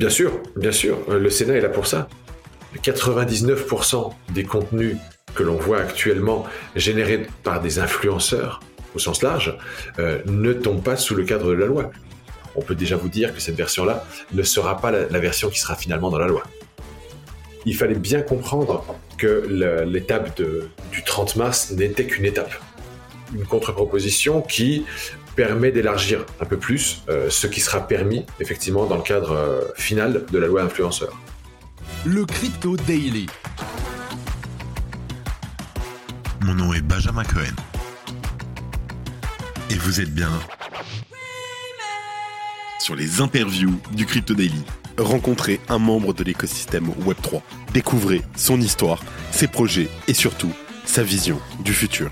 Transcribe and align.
Bien 0.00 0.08
sûr, 0.08 0.40
bien 0.56 0.72
sûr, 0.72 0.96
le 1.10 1.28
Sénat 1.28 1.56
est 1.56 1.60
là 1.60 1.68
pour 1.68 1.86
ça. 1.86 2.08
99% 2.82 4.10
des 4.32 4.44
contenus 4.44 4.96
que 5.34 5.42
l'on 5.42 5.56
voit 5.56 5.82
actuellement 5.82 6.46
générés 6.74 7.26
par 7.42 7.60
des 7.60 7.80
influenceurs 7.80 8.62
au 8.94 8.98
sens 8.98 9.20
large 9.20 9.58
euh, 9.98 10.22
ne 10.24 10.54
tombent 10.54 10.82
pas 10.82 10.96
sous 10.96 11.14
le 11.14 11.24
cadre 11.24 11.48
de 11.48 11.52
la 11.52 11.66
loi. 11.66 11.90
On 12.56 12.62
peut 12.62 12.74
déjà 12.74 12.96
vous 12.96 13.10
dire 13.10 13.34
que 13.34 13.42
cette 13.42 13.56
version-là 13.56 14.06
ne 14.32 14.42
sera 14.42 14.78
pas 14.78 14.90
la, 14.90 15.18
version 15.18 15.50
qui 15.50 15.60
sera 15.60 15.76
finalement 15.76 16.08
dans 16.08 16.18
la 16.18 16.28
loi. 16.28 16.44
Il 17.66 17.76
fallait 17.76 17.94
bien 17.94 18.22
comprendre 18.22 18.86
que 19.18 19.84
l'étape 19.84 20.40
du 20.40 21.04
30 21.04 21.36
mars 21.36 21.72
n'était 21.72 22.06
qu'une 22.06 22.24
étape. 22.24 22.54
Une 23.34 23.44
contre-proposition 23.44 24.40
qui 24.40 24.86
permet 25.40 25.72
d'élargir 25.72 26.26
un 26.38 26.44
peu 26.44 26.58
plus 26.58 27.02
euh, 27.08 27.30
ce 27.30 27.46
qui 27.46 27.60
sera 27.60 27.88
permis 27.88 28.26
effectivement 28.40 28.84
dans 28.84 28.96
le 28.96 29.02
cadre 29.02 29.32
euh, 29.32 29.62
final 29.74 30.26
de 30.30 30.38
la 30.38 30.46
loi 30.46 30.60
influenceur. 30.60 31.18
Le 32.04 32.26
Crypto 32.26 32.76
Daily. 32.76 33.26
Mon 36.42 36.52
nom 36.52 36.74
est 36.74 36.82
Benjamin 36.82 37.24
Cohen. 37.24 37.56
Et 39.70 39.76
vous 39.76 40.02
êtes 40.02 40.12
bien 40.12 40.30
sur 42.78 42.94
les 42.94 43.22
interviews 43.22 43.80
du 43.92 44.04
Crypto 44.04 44.34
Daily. 44.34 44.62
Rencontrez 44.98 45.58
un 45.70 45.78
membre 45.78 46.12
de 46.12 46.22
l'écosystème 46.22 46.90
Web3. 47.06 47.40
Découvrez 47.72 48.20
son 48.36 48.60
histoire, 48.60 49.02
ses 49.30 49.48
projets 49.48 49.88
et 50.06 50.12
surtout 50.12 50.52
sa 50.84 51.02
vision 51.02 51.40
du 51.64 51.72
futur. 51.72 52.10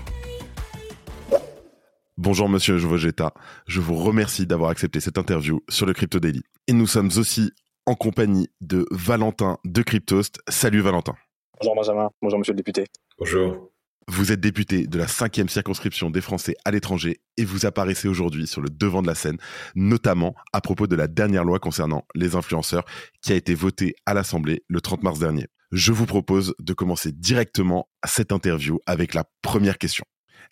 Bonjour 2.21 2.49
Monsieur 2.49 2.75
Vogetta, 2.75 3.33
je 3.65 3.79
vous 3.79 3.95
remercie 3.95 4.45
d'avoir 4.45 4.71
accepté 4.71 4.99
cette 4.99 5.17
interview 5.17 5.61
sur 5.69 5.85
le 5.85 5.93
Crypto 5.93 6.19
Daily. 6.19 6.43
Et 6.67 6.73
nous 6.73 6.85
sommes 6.85 7.09
aussi 7.15 7.53
en 7.85 7.95
compagnie 7.95 8.49
de 8.59 8.85
Valentin 8.91 9.57
de 9.63 9.81
Cryptost. 9.81 10.41
Salut 10.49 10.81
Valentin. 10.81 11.15
Bonjour 11.61 11.75
Benjamin, 11.75 12.09
bonjour 12.21 12.37
monsieur 12.37 12.51
le 12.51 12.57
député. 12.57 12.87
Bonjour. 13.17 13.71
Vous 14.09 14.33
êtes 14.33 14.41
député 14.41 14.85
de 14.85 14.97
la 14.97 15.07
cinquième 15.07 15.47
circonscription 15.47 16.09
des 16.09 16.19
Français 16.19 16.55
à 16.65 16.71
l'étranger 16.71 17.21
et 17.37 17.45
vous 17.45 17.65
apparaissez 17.65 18.09
aujourd'hui 18.09 18.47
sur 18.47 18.59
le 18.59 18.69
devant 18.69 19.01
de 19.01 19.07
la 19.07 19.15
scène, 19.15 19.37
notamment 19.75 20.35
à 20.51 20.59
propos 20.59 20.87
de 20.87 20.97
la 20.97 21.07
dernière 21.07 21.45
loi 21.45 21.59
concernant 21.59 22.03
les 22.15 22.35
influenceurs 22.35 22.83
qui 23.21 23.31
a 23.31 23.35
été 23.37 23.53
votée 23.53 23.95
à 24.05 24.13
l'Assemblée 24.13 24.61
le 24.67 24.81
30 24.81 25.03
mars 25.03 25.19
dernier. 25.19 25.45
Je 25.71 25.93
vous 25.93 26.05
propose 26.05 26.53
de 26.59 26.73
commencer 26.73 27.13
directement 27.13 27.87
cette 28.05 28.33
interview 28.33 28.77
avec 28.85 29.13
la 29.13 29.23
première 29.41 29.77
question. 29.77 30.03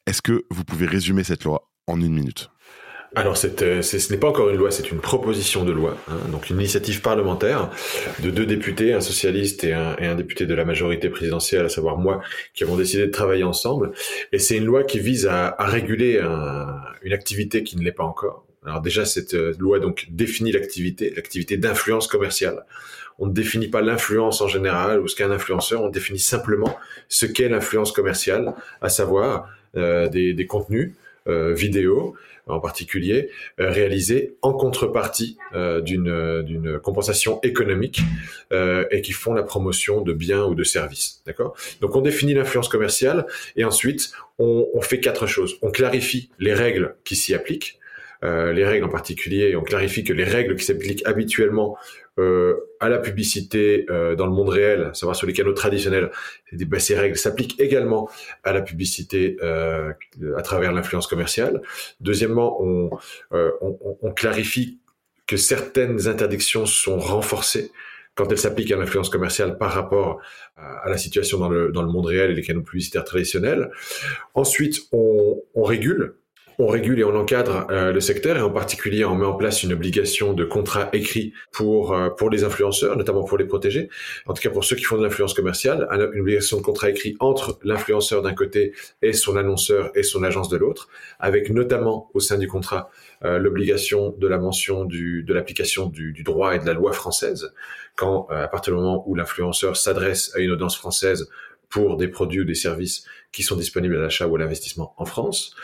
Est-ce 0.08 0.22
que 0.22 0.46
vous 0.50 0.64
pouvez 0.64 0.86
résumer 0.86 1.26
cette 1.26 1.44
loi 1.44 1.70
en 1.86 2.00
une 2.00 2.14
minute? 2.14 2.50
Alors, 3.14 3.38
euh, 3.62 3.82
ce 3.82 4.12
n'est 4.12 4.20
pas 4.20 4.30
encore 4.30 4.50
une 4.50 4.56
loi, 4.56 4.72
c'est 4.72 4.90
une 4.90 5.00
proposition 5.00 5.66
de 5.66 5.74
loi, 5.74 5.98
hein. 6.08 6.16
donc 6.32 6.50
une 6.50 6.58
initiative 6.58 7.02
parlementaire 7.02 7.72
de 8.22 8.30
deux 8.30 8.46
députés, 8.46 8.94
un 8.94 9.02
socialiste 9.02 9.66
et 9.66 9.74
un, 9.74 10.16
député 10.16 10.46
de 10.46 10.54
la 10.54 10.64
majorité 10.64 11.10
présidentielle, 11.10 11.66
à 11.66 11.70
savoir 11.70 11.98
moi, 11.98 12.22
qui 12.54 12.64
avons 12.64 12.78
décidé 12.78 13.06
de 13.06 13.12
travailler 13.12 13.44
ensemble. 13.44 13.92
Et 14.32 14.40
c'est 14.40 14.56
une 14.56 14.66
loi 14.66 14.86
qui 14.86 15.00
vise 15.00 15.28
à, 15.28 15.56
réguler 15.60 16.22
une 17.02 17.14
activité 17.14 17.64
qui 17.64 17.78
ne 17.78 17.84
l'est 17.84 17.92
pas 17.92 18.06
encore. 18.06 18.46
Alors 18.66 18.82
déjà, 18.82 19.06
cette 19.06 19.34
euh, 19.34 19.54
loi 19.60 19.80
donc 19.80 20.08
définit 20.10 20.52
l'activité, 20.52 21.14
l'activité 21.16 21.56
d'influence 21.58 22.08
commerciale. 22.08 22.66
On 23.20 23.26
ne 23.26 23.32
définit 23.32 23.70
pas 23.70 23.82
l'influence 23.82 24.42
en 24.42 24.48
général 24.48 25.00
ou 25.00 25.08
ce 25.08 25.16
qu'est 25.16 25.24
un 25.24 25.32
influenceur, 25.32 25.82
on 25.84 25.90
définit 25.90 26.20
simplement 26.20 26.78
ce 27.08 27.26
qu'est 27.26 27.50
l'influence 27.50 27.92
commerciale, 27.92 28.54
à 28.82 28.90
savoir 28.90 29.50
euh, 29.78 30.08
des, 30.08 30.45
contenus 30.47 30.94
euh, 31.28 31.53
vidéo 31.53 32.16
en 32.47 32.59
particulier, 32.59 33.30
euh, 33.59 33.70
réalisés 33.70 34.36
en 34.42 34.53
contrepartie 34.53 35.38
d'une 35.83 36.80
compensation 36.81 37.42
économique 37.44 38.02
et 38.52 39.02
qui 39.02 39.11
font 39.11 39.33
la 39.33 39.44
promotion 39.44 40.02
de 40.02 40.14
biens 40.14 40.45
ou 40.45 40.55
de 40.55 40.64
services. 40.64 41.23
Donc 41.81 41.95
on 41.95 42.02
définit 42.02 42.33
l'influence 42.33 42.70
commerciale 42.70 43.25
et 43.58 43.66
ensuite 43.66 44.11
on, 44.39 44.80
fait 44.82 45.02
quatre 45.02 45.27
choses. 45.27 45.58
On 45.61 45.71
clarifie 45.71 46.30
les 46.39 46.54
règles 46.54 46.95
qui 47.04 47.17
s'y 47.17 47.33
appliquent. 47.33 47.80
Les 48.23 48.66
règles 48.66 48.86
en 48.86 48.89
particulier, 48.89 49.55
on 49.58 49.64
clarifie 49.64 50.05
que 50.05 50.14
les 50.14 50.23
règles 50.23 50.55
qui 50.55 50.64
s'appliquent 50.64 51.05
habituellement 51.05 51.77
à 52.80 52.89
la 52.89 52.98
publicité 53.00 53.86
euh, 53.89 54.16
dans 54.16 54.26
le 54.26 54.32
monde 54.32 54.50
réel, 54.50 54.92
savoir 54.94 55.16
sur 55.16 55.28
les 55.28 55.33
canaux 55.33 55.54
traditionnels, 55.54 56.11
bah, 56.54 56.80
ces 56.80 56.95
règles 56.95 57.17
s'appliquent 57.17 57.60
également 57.60 58.10
à 58.44 58.54
la 58.54 58.61
publicité 58.61 59.38
à 59.42 60.42
travers 60.42 60.72
l'influence 60.73 61.08
commerciale. 61.08 61.61
Deuxièmement, 62.00 62.61
on, 62.61 62.89
on, 63.32 64.11
clarifie 64.11 64.80
que 65.28 65.38
certaines 65.38 66.08
interdictions 66.08 66.66
sont 66.66 66.98
renforcées 66.98 67.72
quand 68.16 68.32
elles 68.32 68.38
s'appliquent 68.38 68.72
à 68.72 68.78
l'influence 68.78 69.10
commerciale 69.10 69.58
par 69.58 69.72
rapport 69.72 70.20
à, 70.55 70.89
la 70.89 70.98
situation 70.98 71.38
dans 71.38 71.49
le, 71.49 71.72
dans 71.72 71.84
le 71.84 71.89
monde 71.89 72.08
réel 72.08 72.32
et 72.32 72.34
les 72.34 72.42
canaux 72.42 72.64
publicitaires 72.64 73.04
traditionnels. 73.04 73.70
Ensuite, 74.34 74.88
on, 74.92 75.44
on 75.54 75.64
régule 75.64 76.16
on 76.60 76.68
régule 76.68 77.00
et 77.00 77.04
on 77.04 77.16
encadre 77.16 77.68
euh, 77.70 77.92
le 77.92 78.00
secteur 78.00 78.36
et 78.38 78.42
en 78.42 78.50
particulier 78.50 79.06
on 79.06 79.16
met 79.16 79.26
en 79.26 79.36
place 79.36 79.62
une 79.64 79.73
obligation 79.73 80.34
de 80.34 80.44
contrat 80.44 80.90
écrit 80.92 81.34
pour 81.52 81.94
euh, 81.94 82.10
pour 82.10 82.30
les 82.30 82.44
influenceurs, 82.44 82.98
notamment 82.98 83.23
pour 83.23 83.38
les 83.38 83.45
protéger. 83.45 83.90
En 84.26 84.34
tout 84.34 84.42
cas 84.42 84.50
pour 84.50 84.64
ceux 84.64 84.76
qui 84.76 84.84
font 84.84 84.98
de 84.98 85.04
l'influence 85.04 85.34
commerciale, 85.34 85.88
une 85.92 86.22
obligation 86.22 86.58
de 86.58 86.64
contrat 86.64 86.90
écrit 86.90 87.16
entre 87.20 87.60
l'influenceur 87.64 88.22
d'un 88.22 88.34
côté 88.34 88.73
et 89.02 89.14
son 89.14 89.36
annonceur 89.38 89.92
et 89.96 90.04
son 90.04 90.23
agence 90.23 90.50
de 90.50 90.58
l'autre, 90.58 90.90
avec 91.20 91.50
notamment 91.52 92.10
au 92.14 92.20
sein 92.20 92.38
du 92.38 92.48
contrat 92.48 92.90
euh, 93.23 93.38
l'obligation 93.38 94.16
de 94.17 94.28
la 94.28 94.40
mention 94.40 94.86
de 94.86 95.34
l'application 95.34 95.86
du, 95.88 96.12
du, 96.12 96.23
droit 96.23 96.56
et 96.56 96.60
de 96.60 96.66
la 96.66 96.73
loi 96.73 96.92
française 96.92 97.54
quand 97.96 98.28
à 98.30 98.48
partir 98.48 98.73
du 98.73 98.80
moment 98.80 99.04
où 99.08 99.16
l'influenceur 99.16 99.76
s'adresse 99.76 100.32
à 100.36 100.40
une 100.40 100.52
audience 100.52 100.78
française 100.78 101.30
pour 101.70 101.98
des 101.98 102.08
produits 102.08 102.42
ou 102.42 102.46
des 102.46 102.56
services 102.56 103.06
qui 103.37 103.43
sont 103.43 103.55
disponibles 103.55 103.95
à 103.98 103.99
l'achat 103.99 104.25
ou 104.25 104.36
à 104.36 104.39
l'investissement 104.39 104.95
en 104.98 105.05
France. 105.05 105.55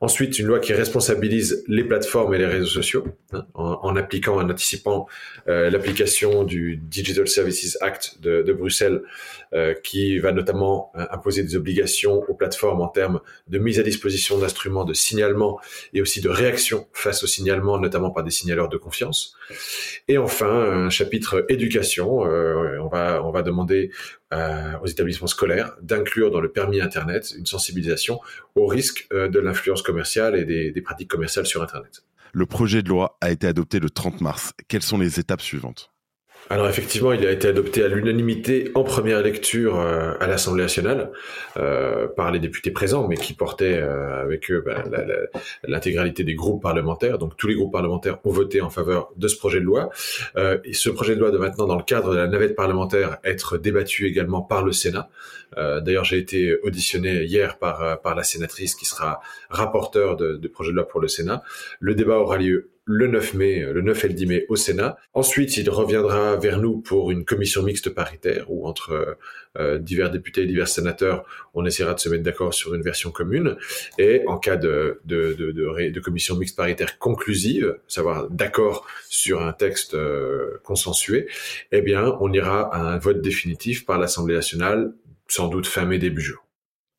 Ensuite, 0.00 0.38
une 0.38 0.46
loi 0.46 0.60
qui 0.60 0.72
responsabilise 0.72 1.62
les 1.68 1.84
plateformes 1.84 2.32
et 2.32 2.38
les 2.38 2.46
réseaux 2.46 2.64
sociaux 2.80 3.04
hein, 3.34 3.46
en, 3.52 3.96
appliquant, 3.96 4.36
en 4.36 4.48
anticipant 4.48 5.06
euh, 5.46 5.68
l'application 5.68 6.42
du 6.42 6.78
Digital 6.78 7.28
Services 7.28 7.76
Act 7.82 8.22
de, 8.22 8.50
Bruxelles, 8.54 9.02
euh, 9.52 9.74
qui 9.74 10.18
va 10.18 10.32
notamment 10.32 10.90
euh, 10.96 11.04
imposer 11.10 11.42
des 11.42 11.54
obligations 11.54 12.24
aux 12.30 12.34
plateformes 12.34 12.80
en 12.80 12.88
termes 12.88 13.20
de 13.46 13.58
mise 13.58 13.78
à 13.78 13.82
disposition 13.82 14.38
d'instruments 14.38 14.86
de 14.86 14.94
signalement 14.94 15.60
et 15.92 16.00
aussi 16.00 16.22
de 16.22 16.30
réaction 16.30 16.86
face 16.94 17.22
au 17.24 17.26
signalement, 17.26 17.78
notamment 17.78 18.10
par 18.10 18.24
des 18.24 18.30
signaleurs 18.30 18.70
de 18.70 18.78
confiance. 18.78 19.34
Et 20.08 20.16
enfin, 20.16 20.48
un 20.86 20.90
chapitre 20.90 21.44
éducation. 21.50 22.20
On 22.20 22.88
va 22.88 23.22
on 23.22 23.30
va 23.30 23.42
demander 23.42 23.90
aux 24.82 24.86
établissements 24.86 25.26
scolaires 25.26 25.74
d'inclure 25.80 26.30
dans 26.30 26.40
le 26.40 26.50
permis 26.50 26.80
Internet 26.80 27.17
une 27.36 27.46
sensibilisation 27.46 28.20
au 28.54 28.66
risque 28.66 29.06
euh, 29.12 29.28
de 29.28 29.38
l'influence 29.38 29.82
commerciale 29.82 30.36
et 30.36 30.44
des, 30.44 30.70
des 30.70 30.82
pratiques 30.82 31.08
commerciales 31.08 31.46
sur 31.46 31.62
Internet. 31.62 32.04
Le 32.32 32.46
projet 32.46 32.82
de 32.82 32.88
loi 32.88 33.16
a 33.20 33.30
été 33.30 33.46
adopté 33.46 33.80
le 33.80 33.90
30 33.90 34.20
mars. 34.20 34.52
Quelles 34.68 34.82
sont 34.82 34.98
les 34.98 35.18
étapes 35.18 35.40
suivantes? 35.40 35.90
Alors 36.50 36.68
effectivement, 36.68 37.12
il 37.12 37.26
a 37.26 37.30
été 37.30 37.48
adopté 37.48 37.84
à 37.84 37.88
l'unanimité 37.88 38.70
en 38.74 38.82
première 38.82 39.20
lecture 39.20 39.78
euh, 39.78 40.14
à 40.18 40.26
l'Assemblée 40.26 40.62
nationale 40.62 41.10
euh, 41.58 42.08
par 42.08 42.32
les 42.32 42.38
députés 42.38 42.70
présents, 42.70 43.06
mais 43.06 43.16
qui 43.16 43.34
portaient 43.34 43.78
euh, 43.78 44.22
avec 44.22 44.50
eux 44.50 44.62
ben, 44.64 44.82
l'intégralité 45.64 46.24
des 46.24 46.34
groupes 46.34 46.62
parlementaires. 46.62 47.18
Donc 47.18 47.36
tous 47.36 47.48
les 47.48 47.54
groupes 47.54 47.72
parlementaires 47.72 48.18
ont 48.24 48.30
voté 48.30 48.62
en 48.62 48.70
faveur 48.70 49.10
de 49.16 49.28
ce 49.28 49.36
projet 49.36 49.60
de 49.60 49.64
loi. 49.64 49.90
et 50.64 50.72
ce 50.72 50.88
projet 50.88 51.14
de 51.14 51.20
loi 51.20 51.30
doit 51.30 51.40
maintenant, 51.40 51.66
dans 51.66 51.76
le 51.76 51.82
cadre 51.82 52.12
de 52.12 52.16
la 52.16 52.26
navette 52.26 52.56
parlementaire, 52.56 53.18
être 53.24 53.58
débattu 53.58 54.06
également 54.06 54.40
par 54.40 54.64
le 54.64 54.72
Sénat. 54.72 55.08
D'ailleurs, 55.56 56.04
j'ai 56.04 56.18
été 56.18 56.58
auditionné 56.62 57.24
hier 57.24 57.58
par 57.58 58.00
par 58.00 58.14
la 58.14 58.22
sénatrice 58.22 58.74
qui 58.74 58.84
sera 58.84 59.20
rapporteur 59.50 60.16
de, 60.16 60.34
de 60.34 60.48
projet 60.48 60.70
de 60.70 60.76
loi 60.76 60.86
pour 60.86 61.00
le 61.00 61.08
Sénat. 61.08 61.42
Le 61.80 61.94
débat 61.94 62.18
aura 62.18 62.38
lieu 62.38 62.70
le 62.88 63.06
9 63.06 63.34
mai, 63.34 63.60
le 63.60 63.82
9 63.82 64.04
et 64.04 64.08
le 64.08 64.14
10 64.14 64.26
mai 64.26 64.46
au 64.48 64.56
Sénat. 64.56 64.96
Ensuite, 65.12 65.58
il 65.58 65.68
reviendra 65.68 66.36
vers 66.36 66.58
nous 66.58 66.78
pour 66.78 67.10
une 67.10 67.26
commission 67.26 67.62
mixte 67.62 67.90
paritaire 67.90 68.50
où 68.50 68.66
entre 68.66 69.18
euh, 69.58 69.78
divers 69.78 70.10
députés 70.10 70.42
et 70.42 70.46
divers 70.46 70.68
sénateurs, 70.68 71.24
on 71.52 71.66
essaiera 71.66 71.92
de 71.92 72.00
se 72.00 72.08
mettre 72.08 72.22
d'accord 72.22 72.54
sur 72.54 72.74
une 72.74 72.80
version 72.80 73.10
commune. 73.10 73.56
Et 73.98 74.22
en 74.26 74.38
cas 74.38 74.56
de, 74.56 75.02
commission 76.02 76.36
mixte 76.36 76.56
paritaire 76.56 76.98
conclusive, 76.98 77.78
savoir 77.88 78.30
d'accord 78.30 78.86
sur 79.10 79.42
un 79.42 79.52
texte 79.52 79.92
euh, 79.92 80.58
consensué, 80.64 81.28
eh 81.72 81.82
bien, 81.82 82.16
on 82.20 82.32
ira 82.32 82.74
à 82.74 82.80
un 82.80 82.98
vote 82.98 83.20
définitif 83.20 83.84
par 83.84 83.98
l'Assemblée 83.98 84.34
nationale, 84.34 84.94
sans 85.28 85.48
doute 85.48 85.66
fin 85.66 85.84
mai, 85.84 85.98
début 85.98 86.22
juin. 86.22 86.38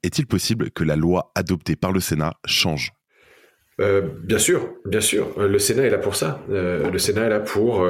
Est-il 0.04 0.28
possible 0.28 0.70
que 0.70 0.84
la 0.84 0.96
loi 0.96 1.32
adoptée 1.34 1.76
par 1.76 1.92
le 1.92 2.00
Sénat 2.00 2.36
change 2.46 2.94
euh, 3.80 4.02
bien 4.02 4.40
sûr, 4.40 4.74
bien 4.86 5.02
sûr. 5.02 5.34
Euh, 5.38 5.48
le 5.48 5.60
Sénat 5.60 5.84
est 5.84 5.90
là 5.90 5.98
pour 5.98 6.16
ça. 6.16 6.44
Euh, 6.50 6.90
le 6.90 7.00
Sénat 7.00 7.26
est 7.26 7.30
là 7.30 7.40
pour 7.40 7.88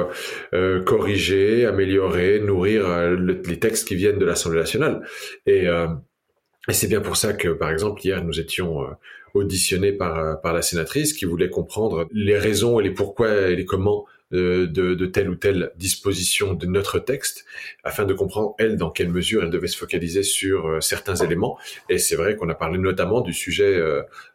corriger, 0.84 1.66
améliorer, 1.66 2.40
nourrir 2.40 3.10
les 3.16 3.58
textes 3.58 3.88
qui 3.88 3.96
viennent 3.96 4.18
de 4.18 4.24
l'Assemblée 4.24 4.60
nationale. 4.60 5.02
Et, 5.46 5.64
et 5.64 6.72
c'est 6.72 6.88
bien 6.88 7.00
pour 7.00 7.16
ça 7.16 7.32
que, 7.32 7.48
par 7.48 7.70
exemple, 7.70 8.00
hier, 8.04 8.22
nous 8.24 8.38
étions 8.38 8.86
auditionnés 9.34 9.92
par, 9.92 10.40
par 10.40 10.52
la 10.52 10.62
sénatrice 10.62 11.12
qui 11.12 11.24
voulait 11.24 11.50
comprendre 11.50 12.08
les 12.12 12.38
raisons 12.38 12.80
et 12.80 12.82
les 12.82 12.90
pourquoi 12.90 13.48
et 13.48 13.56
les 13.56 13.64
comment 13.64 14.06
de, 14.30 14.66
de, 14.66 15.06
telle 15.06 15.28
ou 15.30 15.34
telle 15.34 15.72
disposition 15.76 16.54
de 16.54 16.66
notre 16.66 16.98
texte, 16.98 17.44
afin 17.84 18.04
de 18.04 18.14
comprendre, 18.14 18.54
elle, 18.58 18.76
dans 18.76 18.90
quelle 18.90 19.10
mesure 19.10 19.42
elle 19.42 19.50
devait 19.50 19.66
se 19.66 19.76
focaliser 19.76 20.22
sur 20.22 20.82
certains 20.82 21.16
éléments. 21.16 21.58
Et 21.88 21.98
c'est 21.98 22.16
vrai 22.16 22.36
qu'on 22.36 22.48
a 22.48 22.54
parlé 22.54 22.78
notamment 22.78 23.20
du 23.20 23.32
sujet 23.32 23.76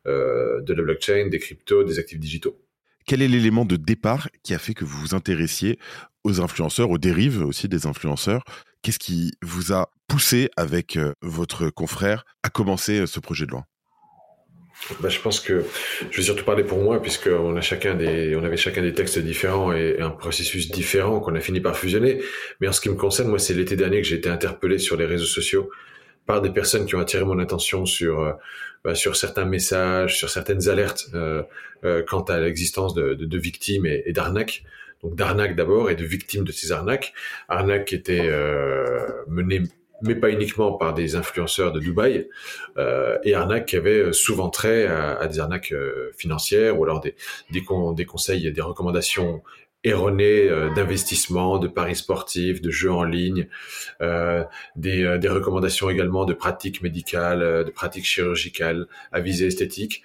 de 0.05 0.73
la 0.73 0.83
blockchain, 0.83 1.27
des 1.27 1.39
cryptos, 1.39 1.83
des 1.83 1.99
actifs 1.99 2.19
digitaux. 2.19 2.59
Quel 3.05 3.21
est 3.21 3.27
l'élément 3.27 3.65
de 3.65 3.75
départ 3.75 4.29
qui 4.43 4.53
a 4.53 4.59
fait 4.59 4.73
que 4.73 4.83
vous 4.83 4.99
vous 4.99 5.15
intéressiez 5.15 5.79
aux 6.23 6.41
influenceurs, 6.41 6.89
aux 6.89 6.97
dérives 6.97 7.41
aussi 7.41 7.69
des 7.69 7.85
influenceurs? 7.85 8.43
Qu'est-ce 8.81 8.99
qui 8.99 9.33
vous 9.41 9.73
a 9.73 9.91
poussé 10.07 10.49
avec 10.57 10.99
votre 11.21 11.69
confrère 11.69 12.25
à 12.43 12.49
commencer 12.49 13.07
ce 13.07 13.19
projet 13.19 13.45
de 13.45 13.51
loi? 13.51 13.65
Bah, 14.99 15.09
je 15.09 15.19
pense 15.19 15.39
que 15.39 15.63
je 16.11 16.17
vais 16.17 16.23
surtout 16.23 16.43
parler 16.43 16.63
pour 16.63 16.79
moi 16.79 17.01
puisqu'on 17.01 17.55
a 17.55 17.61
chacun 17.61 17.95
des, 17.95 18.35
on 18.35 18.43
avait 18.43 18.57
chacun 18.57 18.81
des 18.81 18.93
textes 18.93 19.17
différents 19.17 19.73
et 19.73 19.99
un 19.99 20.11
processus 20.11 20.69
différent 20.69 21.19
qu'on 21.19 21.35
a 21.35 21.39
fini 21.39 21.59
par 21.59 21.75
fusionner. 21.77 22.21
Mais 22.59 22.67
en 22.67 22.71
ce 22.71 22.81
qui 22.81 22.89
me 22.89 22.95
concerne, 22.95 23.29
moi, 23.29 23.39
c'est 23.39 23.53
l'été 23.53 23.75
dernier 23.75 24.01
que 24.01 24.07
j'ai 24.07 24.17
été 24.17 24.29
interpellé 24.29 24.77
sur 24.77 24.97
les 24.97 25.05
réseaux 25.05 25.25
sociaux 25.25 25.71
par 26.25 26.41
des 26.41 26.49
personnes 26.49 26.85
qui 26.85 26.95
ont 26.95 26.99
attiré 26.99 27.23
mon 27.23 27.39
attention 27.39 27.85
sur 27.85 28.19
euh, 28.19 28.33
bah, 28.83 28.95
sur 28.95 29.15
certains 29.15 29.45
messages, 29.45 30.17
sur 30.17 30.29
certaines 30.29 30.69
alertes 30.69 31.07
euh, 31.13 31.43
euh, 31.83 32.03
quant 32.07 32.21
à 32.21 32.39
l'existence 32.39 32.93
de, 32.93 33.15
de, 33.15 33.25
de, 33.25 33.37
victimes 33.37 33.85
et, 33.85 34.03
et 34.05 34.13
d'arnaques. 34.13 34.63
Donc 35.03 35.15
d'arnaques 35.15 35.55
d'abord 35.55 35.89
et 35.89 35.95
de 35.95 36.05
victimes 36.05 36.43
de 36.43 36.51
ces 36.51 36.71
arnaques. 36.71 37.13
Arnaques 37.47 37.85
qui 37.85 37.95
étaient 37.95 38.29
menées 39.27 39.63
mais 40.01 40.15
pas 40.15 40.29
uniquement 40.29 40.73
par 40.73 40.93
des 40.93 41.15
influenceurs 41.15 41.71
de 41.71 41.79
Dubaï, 41.79 42.27
euh, 42.77 43.17
et 43.23 43.33
arnaques 43.33 43.65
qui 43.65 43.75
avaient 43.75 44.13
souvent 44.13 44.49
trait 44.49 44.87
à, 44.87 45.27
des 45.27 45.39
arnaques 45.39 45.73
financières 46.17 46.79
ou 46.79 46.83
alors 46.83 46.99
des, 46.99 47.15
des, 47.51 47.63
des 47.95 48.05
conseils, 48.05 48.51
des 48.51 48.61
recommandations 48.61 49.41
erronées 49.85 50.49
euh, 50.49 50.73
d'investissement, 50.73 51.59
de 51.59 51.67
paris 51.67 51.95
sportifs, 51.95 52.61
de 52.61 52.71
jeux 52.71 52.91
en 52.91 53.03
ligne, 53.03 53.47
euh, 54.01 54.43
des, 54.75 55.03
euh, 55.03 55.17
des, 55.17 55.29
recommandations 55.29 55.89
également 55.89 56.25
de 56.25 56.33
pratiques 56.33 56.81
médicales, 56.81 57.43
euh, 57.43 57.63
de 57.63 57.69
pratiques 57.69 58.05
chirurgicales 58.05 58.87
à 59.11 59.19
visée 59.21 59.47
esthétique, 59.47 60.03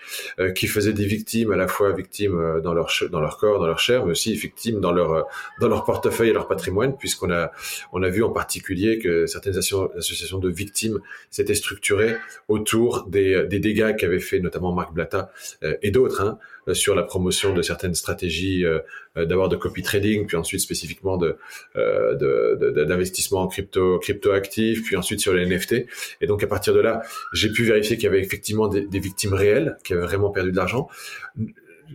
qui 0.55 0.67
faisaient 0.67 0.93
des 0.93 1.07
victimes 1.07 1.53
à 1.53 1.57
la 1.57 1.67
fois 1.67 1.93
victimes 1.93 2.61
dans 2.63 2.75
leur 2.75 2.91
dans 3.11 3.21
leur 3.21 3.39
corps, 3.39 3.59
dans 3.59 3.67
leur 3.67 3.79
chair, 3.79 4.05
mais 4.05 4.13
aussi 4.13 4.35
victimes 4.35 4.81
dans 4.81 4.93
leur 4.93 5.27
dans 5.61 5.69
leur 5.69 5.85
portefeuille 5.85 6.31
et 6.31 6.33
leur 6.33 6.47
patrimoine, 6.47 6.97
puisqu'on 6.97 7.31
a 7.31 7.51
on 7.93 8.03
a 8.03 8.09
vu 8.11 8.23
en 8.23 8.31
particulier 8.31 8.99
que 8.99 9.27
certaines 9.27 9.57
associations 9.57 10.39
de 10.39 10.49
victimes 10.51 11.01
s'étaient 11.31 11.55
structurées 11.55 12.17
autour 12.49 13.07
des, 13.07 13.47
des 13.47 13.59
dégâts 13.59 13.97
qu'avait 13.97 14.21
fait 14.21 14.41
notamment 14.41 14.73
Marc 14.73 14.93
Blatta 14.93 15.33
et 15.83 15.91
d'autres. 15.91 16.21
Hein, 16.21 16.39
euh, 16.60 16.60
sur 16.73 16.95
la 16.95 17.03
promotion 17.03 17.53
de 17.55 17.63
certaines 17.63 17.95
stratégies 17.95 18.65
euh, 18.65 18.81
euh, 19.17 19.27
d'abord 19.27 19.49
de 19.49 19.57
copy 19.57 19.83
trading, 19.83 20.27
puis 20.27 20.37
ensuite 20.37 20.61
spécifiquement 20.61 21.17
de 21.17 21.37
d'investissement 22.85 23.41
en 23.41 23.49
crypto 23.49 23.99
crypto 23.99 24.33
actifs, 24.33 24.85
puis 24.85 24.97
ensuite 24.97 25.21
sur 25.21 25.35
les 25.35 25.47
NFT. 25.47 25.87
Et 26.21 26.27
donc 26.27 26.43
à 26.43 26.47
partir 26.47 26.75
de 26.75 26.81
là, 26.81 27.03
j'ai 27.33 27.51
pu 27.51 27.65
vérifier 27.65 27.97
qu'il 27.97 28.05
y 28.05 28.09
avait 28.09 28.21
effectivement 28.21 28.69
des, 28.69 28.83
des 28.83 28.99
victimes 28.99 29.35
réelles 29.35 29.79
qui 29.85 29.93
avaient 29.93 30.03
vraiment 30.03 30.31
perdu 30.31 30.53
de 30.53 30.57
l'argent 30.57 30.89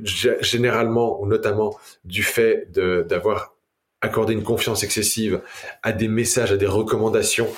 généralement 0.03 1.21
ou 1.21 1.25
notamment 1.25 1.77
du 2.03 2.23
fait 2.23 2.69
d'avoir 2.71 3.54
accorder 4.01 4.33
une 4.33 4.43
confiance 4.43 4.83
excessive 4.83 5.41
à 5.83 5.91
des 5.91 6.07
messages, 6.07 6.51
à 6.51 6.57
des 6.57 6.65
recommandations 6.65 7.49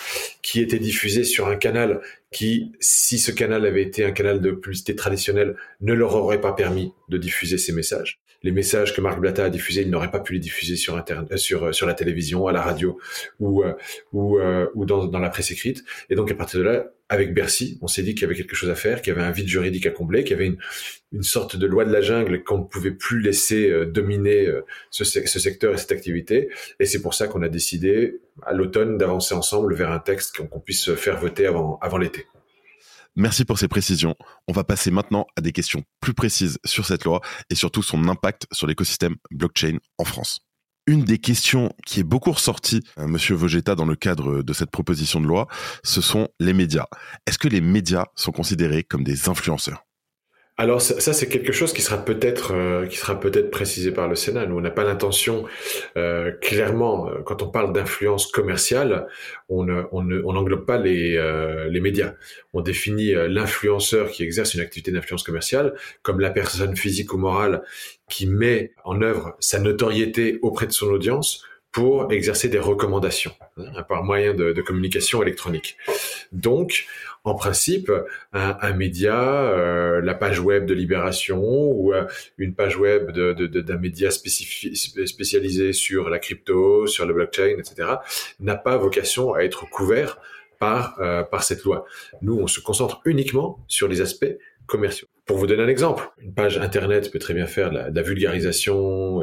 qui 0.42 0.62
étaient 0.62 0.80
diffusés 0.80 1.24
sur 1.24 1.48
un 1.48 1.56
canal 1.56 2.02
qui, 2.32 2.72
si 2.80 3.20
ce 3.20 3.32
canal 3.32 3.66
avait 3.66 3.84
été 3.84 4.06
un 4.06 4.12
canal 4.12 4.42
de 4.42 4.52
publicité 4.52 4.96
traditionnel, 4.96 5.56
ne 5.82 5.94
leur 5.94 6.16
aurait 6.16 6.42
pas 6.42 6.54
permis 6.54 6.94
de 7.10 7.18
diffuser 7.18 7.58
ces 7.58 7.74
messages. 7.74 8.20
Les 8.44 8.52
messages 8.52 8.96
que 8.96 9.02
Marc 9.02 9.20
Blatta 9.20 9.46
a 9.46 9.50
diffusés, 9.50 9.82
il 9.82 9.90
n'aurait 9.90 10.12
pas 10.12 10.20
pu 10.20 10.34
les 10.34 10.40
diffuser 10.40 10.76
sur 10.76 10.96
internet, 10.96 11.32
euh, 11.32 11.38
sur 11.38 11.66
euh, 11.66 11.72
sur 11.72 11.88
la 11.88 11.94
télévision, 11.94 12.48
à 12.48 12.52
la 12.52 12.62
radio 12.62 13.00
ou 13.40 13.64
euh, 13.64 13.74
ou 14.14 14.86
dans, 14.86 15.06
dans 15.06 15.20
la 15.20 15.30
presse 15.30 15.52
écrite. 15.52 15.84
Et 16.10 16.16
donc 16.16 16.30
à 16.32 16.36
partir 16.36 16.60
de 16.60 16.66
là, 16.66 16.86
avec 17.10 17.34
Bercy, 17.34 17.78
on 17.82 17.88
s'est 17.88 18.04
dit 18.04 18.14
qu'il 18.14 18.24
y 18.24 18.26
avait 18.26 18.36
quelque 18.36 18.56
chose 18.56 18.70
à 18.70 18.76
faire, 18.76 19.02
qu'il 19.02 19.14
y 19.14 19.16
avait 19.16 19.26
un 19.26 19.32
vide 19.32 19.48
juridique 19.48 19.86
à 19.86 19.92
combler, 19.92 20.24
qu'il 20.24 20.32
y 20.32 20.34
avait 20.36 20.48
une, 20.48 20.58
une 21.14 21.24
sorte 21.24 21.56
de 21.56 21.66
loi 21.66 21.86
de 21.86 21.92
la 21.92 22.02
jungle 22.02 22.44
qu'on 22.44 22.60
ne 22.60 22.64
pouvait 22.64 22.92
plus 22.92 23.22
laisser 23.22 23.70
euh, 23.70 23.86
dominer 23.86 24.46
euh, 24.46 24.66
ce, 24.92 25.04
secteur 25.06 25.74
et 25.74 25.78
cette 25.78 25.92
activité. 25.92 26.50
Et 26.80 26.86
c'est 26.86 27.02
pour 27.02 27.14
ça 27.14 27.28
qu'on 27.28 27.42
a 27.44 27.50
décidé 27.50 28.20
à 28.46 28.54
l'automne 28.54 28.98
d'avancer 28.98 29.34
ensemble 29.34 29.74
vers 29.74 29.92
un 29.92 30.00
texte 30.00 30.38
qu'on 30.38 30.60
puisse 30.60 30.94
faire 30.96 31.18
voter 31.18 31.46
avant 31.48 31.98
l'été. 31.98 32.26
Merci 33.16 33.46
pour 33.46 33.58
ces 33.58 33.68
précisions. 33.68 34.16
On 34.48 34.54
va 34.54 34.64
passer 34.64 34.92
maintenant 34.92 35.26
à 35.36 35.42
des 35.42 35.52
questions 35.52 35.84
plus 36.02 36.14
précises 36.14 36.60
sur 36.64 36.86
cette 36.86 37.04
loi 37.04 37.22
et 37.50 37.56
surtout 37.56 37.82
son 37.82 38.08
impact 38.10 38.46
sur 38.52 38.68
l'écosystème 38.68 39.16
blockchain 39.32 39.78
en 39.98 40.04
France. 40.04 40.47
Une 40.90 41.04
des 41.04 41.18
questions 41.18 41.74
qui 41.86 42.00
est 42.00 42.04
beaucoup 42.04 42.32
ressortie, 42.32 42.82
euh, 42.98 43.08
Monsieur 43.08 43.36
Vogetta, 43.36 43.76
dans 43.76 43.86
le 43.86 43.98
cadre 43.98 44.42
de 44.42 44.54
cette 44.54 44.72
proposition 44.72 45.20
de 45.20 45.28
loi, 45.28 45.48
ce 45.84 46.00
sont 46.00 46.30
les 46.40 46.54
médias. 46.54 46.86
Est-ce 47.28 47.38
que 47.38 47.50
les 47.50 47.60
médias 47.60 48.06
sont 48.16 48.32
considérés 48.32 48.84
comme 48.84 49.04
des 49.04 49.28
influenceurs? 49.28 49.84
Alors 50.60 50.82
ça, 50.82 51.14
c'est 51.14 51.28
quelque 51.28 51.52
chose 51.52 51.72
qui 51.72 51.84
sera 51.84 52.04
peut-être 52.04 52.52
euh, 52.56 52.88
qui 52.88 52.98
sera 52.98 53.20
peut-être 53.20 53.52
précisé 53.52 53.92
par 53.92 54.08
le 54.08 54.16
Sénat. 54.16 54.48
Nous 54.48 54.58
on 54.58 54.62
n'a 54.62 54.72
pas 54.72 54.86
l'intention 54.86 55.46
euh, 55.98 56.32
clairement 56.42 57.12
quand 57.26 57.44
on 57.44 57.50
parle 57.50 57.74
d'influence 57.74 58.26
commerciale, 58.26 59.06
on 59.50 59.66
n'englobe 59.66 60.66
pas 60.66 60.80
les 60.80 61.22
les 61.70 61.80
médias. 61.80 62.14
On 62.54 62.62
définit 62.62 63.14
l'influenceur 63.14 64.10
qui 64.10 64.24
exerce 64.24 64.56
une 64.56 64.62
activité 64.62 64.92
d'influence 64.92 65.22
commerciale 65.22 65.76
comme 66.02 66.20
la 66.20 66.32
personne 66.32 66.76
physique 66.76 67.14
ou 67.14 67.20
morale 67.20 67.62
qui 68.10 68.28
met 68.28 68.72
en 68.84 69.02
œuvre 69.02 69.36
sa 69.40 69.60
notoriété 69.60 70.40
auprès 70.42 70.68
de 70.68 70.72
son 70.72 70.88
audience 70.88 71.44
pour 71.72 72.12
exercer 72.12 72.50
des 72.50 72.58
recommandations 72.58 73.34
hein, 73.58 73.84
par 73.84 74.04
moyen 74.04 74.34
de, 74.34 74.62
communication 74.62 75.22
électronique. 75.22 75.78
Donc, 76.32 76.88
en 77.24 77.36
principe, 77.36 77.92
un, 78.34 78.74
média, 78.74 79.44
euh, 79.44 80.02
la 80.02 80.16
page 80.16 80.40
web 80.40 80.66
de 80.66 80.74
Libération 80.74 81.40
ou 81.40 81.94
euh, 81.94 82.08
une 82.38 82.56
page 82.56 82.78
web 82.78 83.12
d'un 83.12 83.34
de, 83.34 83.74
média 83.74 84.10
spécialisé 84.10 85.74
sur 85.74 86.10
la 86.10 86.20
crypto, 86.20 86.88
sur 86.88 87.06
le 87.06 87.14
blockchain, 87.14 87.58
etc., 87.60 87.90
n'a 88.40 88.56
pas 88.56 88.78
vocation 88.78 89.34
à 89.34 89.42
être 89.42 89.70
couvert 89.70 90.20
par, 90.58 91.00
euh, 91.00 91.24
par 91.24 91.44
cette 91.44 91.64
loi. 91.64 91.86
Nous, 92.22 92.40
on 92.40 92.48
se 92.48 92.60
concentre 92.60 93.02
uniquement 93.06 93.64
sur 93.68 93.88
les 93.88 94.02
aspects 94.02 94.36
commerciaux. 94.66 95.08
Pour 95.28 95.38
vous 95.38 95.46
donner 95.46 95.62
un 95.62 95.68
exemple, 95.68 96.10
une 96.20 96.34
page 96.34 96.58
internet 96.58 97.12
peut 97.12 97.20
très 97.20 97.34
bien 97.34 97.48
faire 97.48 97.70
de 97.70 97.94
la, 97.94 98.02
vulgarisation 98.02 99.22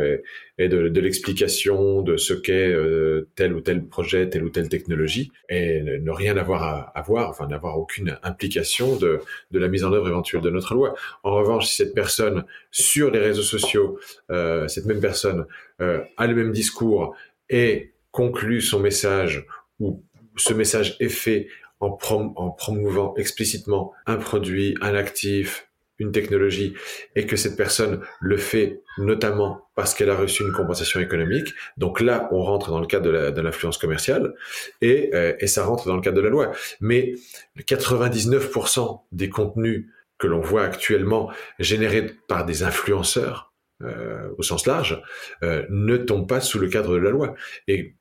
et, 0.59 0.69
de, 0.69 1.01
l'explication 1.01 2.03
de 2.03 2.19
ce 2.19 2.35
qu'est 2.35 2.69
euh, 2.69 3.31
tel 3.37 3.55
ou 3.55 3.63
tel 3.63 3.87
projet, 3.87 4.29
telle 4.29 4.45
ou 4.45 4.51
telle 4.51 4.69
technologie, 4.69 5.33
et 5.49 5.81
ne, 5.81 6.11
rien 6.11 6.37
avoir 6.37 6.93
à, 6.95 7.01
voir, 7.01 7.31
enfin 7.31 7.47
n'avoir 7.47 7.79
aucune 7.79 8.19
implication 8.23 8.97
de, 8.97 9.21
de 9.51 9.59
la 9.59 9.67
mise 9.69 9.83
en 9.83 9.95
œuvre 9.95 10.09
éventuelle 10.09 10.43
de 10.43 10.51
notre 10.51 10.75
loi. 10.75 10.95
En 11.23 11.37
revanche, 11.37 11.69
si 11.69 11.77
cette 11.77 11.95
personne 11.95 12.45
sur 12.71 13.11
les 13.11 13.21
réseaux 13.21 13.43
sociaux, 13.43 13.99
euh, 14.31 14.69
cette 14.69 14.85
même 14.85 15.01
personne 15.01 15.47
euh, 15.81 16.03
a 16.19 16.27
le 16.27 16.35
même 16.35 16.53
discours 16.53 17.17
et 17.49 17.95
conclut 18.11 18.61
son 18.61 18.79
message 18.79 19.47
ou 19.81 20.03
ce 20.37 20.53
message 20.53 20.97
est 21.01 21.09
fait 21.09 21.49
en, 21.81 21.91
promouvant 21.91 23.15
explicitement 23.17 23.93
un 24.07 24.17
produit, 24.17 24.75
un 24.81 24.95
actif, 24.95 25.64
une 25.99 26.13
technologie, 26.13 26.75
et 27.15 27.27
que 27.27 27.37
cette 27.37 27.57
personne 27.57 28.01
le 28.21 28.37
fait 28.37 28.81
notamment 28.99 29.69
parce 29.75 29.95
qu'elle 29.95 30.11
a 30.11 30.17
reçu 30.17 30.43
une 30.43 30.53
compensation 30.53 31.01
économique. 31.01 31.55
Donc 31.77 32.01
là, 32.01 32.29
on 32.33 32.43
rentre 32.43 32.71
dans 32.71 32.81
le 32.81 32.87
cadre 32.87 33.31
de 33.31 33.41
l'influence 33.41 33.79
commerciale 33.79 34.35
et, 34.81 35.11
euh, 35.15 35.35
et 35.41 35.47
ça 35.47 35.65
rentre 35.65 35.87
dans 35.87 35.97
le 35.97 36.03
cadre 36.03 36.17
de 36.17 36.23
la 36.23 36.31
loi. 36.31 36.53
Mais 36.81 37.15
99% 37.59 39.03
des 39.13 39.29
contenus 39.29 39.87
que 40.19 40.27
l'on 40.27 40.41
voit 40.41 40.65
actuellement 40.65 41.31
générés 41.59 42.15
par 42.29 42.45
des 42.45 42.63
influenceurs 42.63 43.53
euh, 43.83 44.31
au 44.39 44.43
sens 44.43 44.67
large 44.67 45.03
euh, 45.43 45.67
ne 45.69 45.97
tombent 45.97 46.29
pas 46.29 46.41
sous 46.41 46.61
le 46.61 46.69
cadre 46.69 46.95
de 46.95 46.99
la 46.99 47.11
loi. 47.11 47.35
Et 47.67 47.97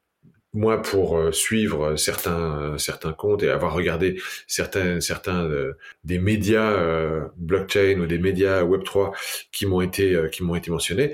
moi, 0.53 0.81
pour 0.81 1.17
euh, 1.17 1.31
suivre 1.31 1.95
certains 1.95 2.77
certains 2.77 3.13
comptes 3.13 3.43
et 3.43 3.49
avoir 3.49 3.73
regardé 3.73 4.21
certains 4.47 5.01
certains 5.01 5.45
euh, 5.45 5.73
des 6.03 6.19
médias 6.19 6.71
euh, 6.71 7.27
blockchain 7.37 7.99
ou 7.99 8.05
des 8.05 8.19
médias 8.19 8.63
Web 8.63 8.83
3 8.83 9.13
qui 9.51 9.65
m'ont 9.65 9.81
été 9.81 10.29
qui 10.31 10.43
m'ont 10.43 10.55
été 10.55 10.69
mentionnés, 10.69 11.13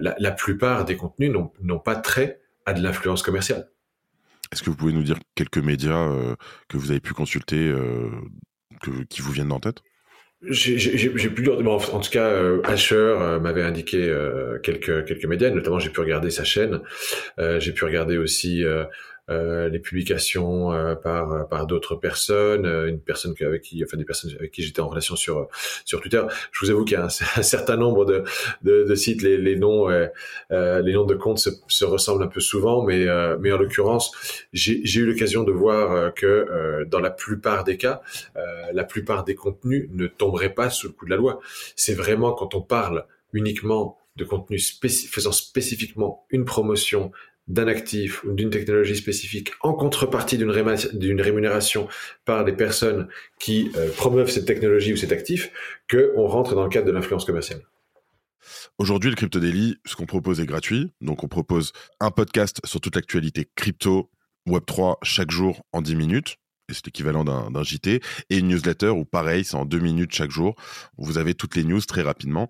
la, 0.00 0.14
la, 0.18 0.30
plupart 0.32 0.84
des 0.84 0.96
contenus 0.96 1.32
n'ont 1.60 1.78
pas 1.78 1.96
trait 1.96 2.40
à 2.66 2.72
de 2.72 2.82
l'influence 2.82 3.22
commerciale. 3.22 3.70
Est-ce 4.52 4.62
que 4.62 4.70
vous 4.70 4.76
pouvez 4.76 4.92
nous 4.92 5.02
dire 5.02 5.18
quelques 5.34 5.58
médias 5.58 6.08
que 6.68 6.76
vous 6.76 6.90
avez 6.90 7.00
pu 7.00 7.14
consulter 7.14 7.72
que, 8.80 8.90
qui 9.04 9.22
vous 9.22 9.30
viennent 9.30 9.52
en 9.52 9.60
tête? 9.60 9.82
J'ai 10.42 11.30
pu 11.30 11.50
en, 11.50 11.66
en 11.66 12.00
tout 12.00 12.10
cas 12.10 12.26
euh, 12.26 12.62
Asher 12.64 12.94
euh, 12.96 13.38
m'avait 13.40 13.62
indiqué 13.62 14.08
euh, 14.08 14.58
quelques 14.58 15.04
quelques 15.04 15.26
médias 15.26 15.50
notamment 15.50 15.78
j'ai 15.78 15.90
pu 15.90 16.00
regarder 16.00 16.30
sa 16.30 16.44
chaîne. 16.44 16.80
J'ai 17.38 17.72
pu 17.72 17.84
regarder 17.84 18.16
aussi 18.16 18.64
euh, 18.64 18.84
les 19.30 19.78
publications 19.78 20.72
euh, 20.72 20.94
par 20.94 21.48
par 21.48 21.66
d'autres 21.66 21.94
personnes, 21.94 22.66
une 22.66 23.00
personne 23.00 23.34
avec 23.40 23.62
qui, 23.62 23.82
enfin 23.84 23.96
des 23.96 24.04
personnes 24.04 24.32
avec 24.38 24.50
qui 24.50 24.62
j'étais 24.62 24.80
en 24.80 24.88
relation 24.88 25.16
sur 25.16 25.48
sur 25.84 26.00
Twitter. 26.00 26.22
Je 26.52 26.64
vous 26.64 26.70
avoue 26.70 26.84
qu'il 26.84 26.96
y 26.96 27.00
a 27.00 27.04
un, 27.04 27.08
certain 27.42 27.76
nombre 27.76 28.04
de, 28.04 28.24
de, 28.62 28.94
sites, 28.94 29.22
les, 29.22 29.36
les 29.36 29.56
noms 29.56 29.88
les 29.88 30.92
noms 30.92 31.06
de 31.06 31.14
comptes 31.14 31.38
se, 31.38 31.50
se, 31.68 31.84
ressemblent 31.84 32.22
un 32.22 32.28
peu 32.28 32.40
souvent, 32.40 32.84
mais 32.84 33.06
mais 33.38 33.52
en 33.52 33.58
l'occurrence, 33.58 34.12
j'ai 34.52 35.00
eu 35.00 35.06
l'occasion 35.06 35.44
de 35.44 35.52
voir 35.52 36.12
que 36.14 36.84
dans 36.88 37.00
la 37.00 37.10
plupart 37.10 37.64
des 37.64 37.76
cas, 37.76 38.02
la 38.72 38.84
plupart 38.84 39.24
des 39.24 39.34
contenus 39.34 39.88
ne 39.92 40.06
tomberaient 40.06 40.54
pas 40.54 40.70
sous 40.70 40.88
le 40.88 40.92
coup 40.92 41.04
de 41.04 41.10
la 41.10 41.16
loi. 41.16 41.40
C'est 41.76 41.94
vraiment 41.94 42.32
quand 42.32 42.54
on 42.54 42.62
parle 42.62 43.06
uniquement 43.32 43.98
de 44.16 44.24
contenu 44.24 44.58
faisant 44.58 45.32
spécifiquement 45.32 46.26
une 46.30 46.44
promotion 46.44 47.12
d'un 47.50 47.66
actif 47.66 48.22
ou 48.24 48.32
d'une 48.32 48.48
technologie 48.48 48.96
spécifique 48.96 49.50
en 49.60 49.74
contrepartie 49.74 50.38
d'une 50.38 51.20
rémunération 51.20 51.88
par 52.24 52.44
des 52.44 52.52
personnes 52.52 53.08
qui 53.40 53.72
euh, 53.76 53.90
promeuvent 53.90 54.30
cette 54.30 54.46
technologie 54.46 54.92
ou 54.92 54.96
cet 54.96 55.10
actif, 55.12 55.50
qu'on 55.90 56.26
rentre 56.26 56.54
dans 56.54 56.62
le 56.62 56.70
cadre 56.70 56.86
de 56.86 56.92
l'influence 56.92 57.24
commerciale. 57.24 57.60
Aujourd'hui, 58.78 59.10
le 59.10 59.16
Crypto 59.16 59.40
Daily, 59.40 59.76
ce 59.84 59.96
qu'on 59.96 60.06
propose 60.06 60.40
est 60.40 60.46
gratuit. 60.46 60.92
Donc, 61.00 61.24
on 61.24 61.28
propose 61.28 61.72
un 61.98 62.10
podcast 62.10 62.60
sur 62.64 62.80
toute 62.80 62.94
l'actualité 62.94 63.48
crypto, 63.56 64.10
Web3 64.48 64.96
chaque 65.02 65.30
jour 65.30 65.62
en 65.72 65.82
10 65.82 65.96
minutes 65.96 66.36
c'est 66.74 66.86
l'équivalent 66.86 67.24
d'un 67.24 67.62
JT, 67.62 68.00
et 68.30 68.38
une 68.38 68.48
newsletter 68.48 68.88
où 68.88 69.04
pareil, 69.04 69.44
c'est 69.44 69.56
en 69.56 69.64
deux 69.64 69.78
minutes 69.78 70.12
chaque 70.12 70.30
jour. 70.30 70.54
Vous 70.98 71.18
avez 71.18 71.34
toutes 71.34 71.56
les 71.56 71.64
news 71.64 71.80
très 71.80 72.02
rapidement, 72.02 72.48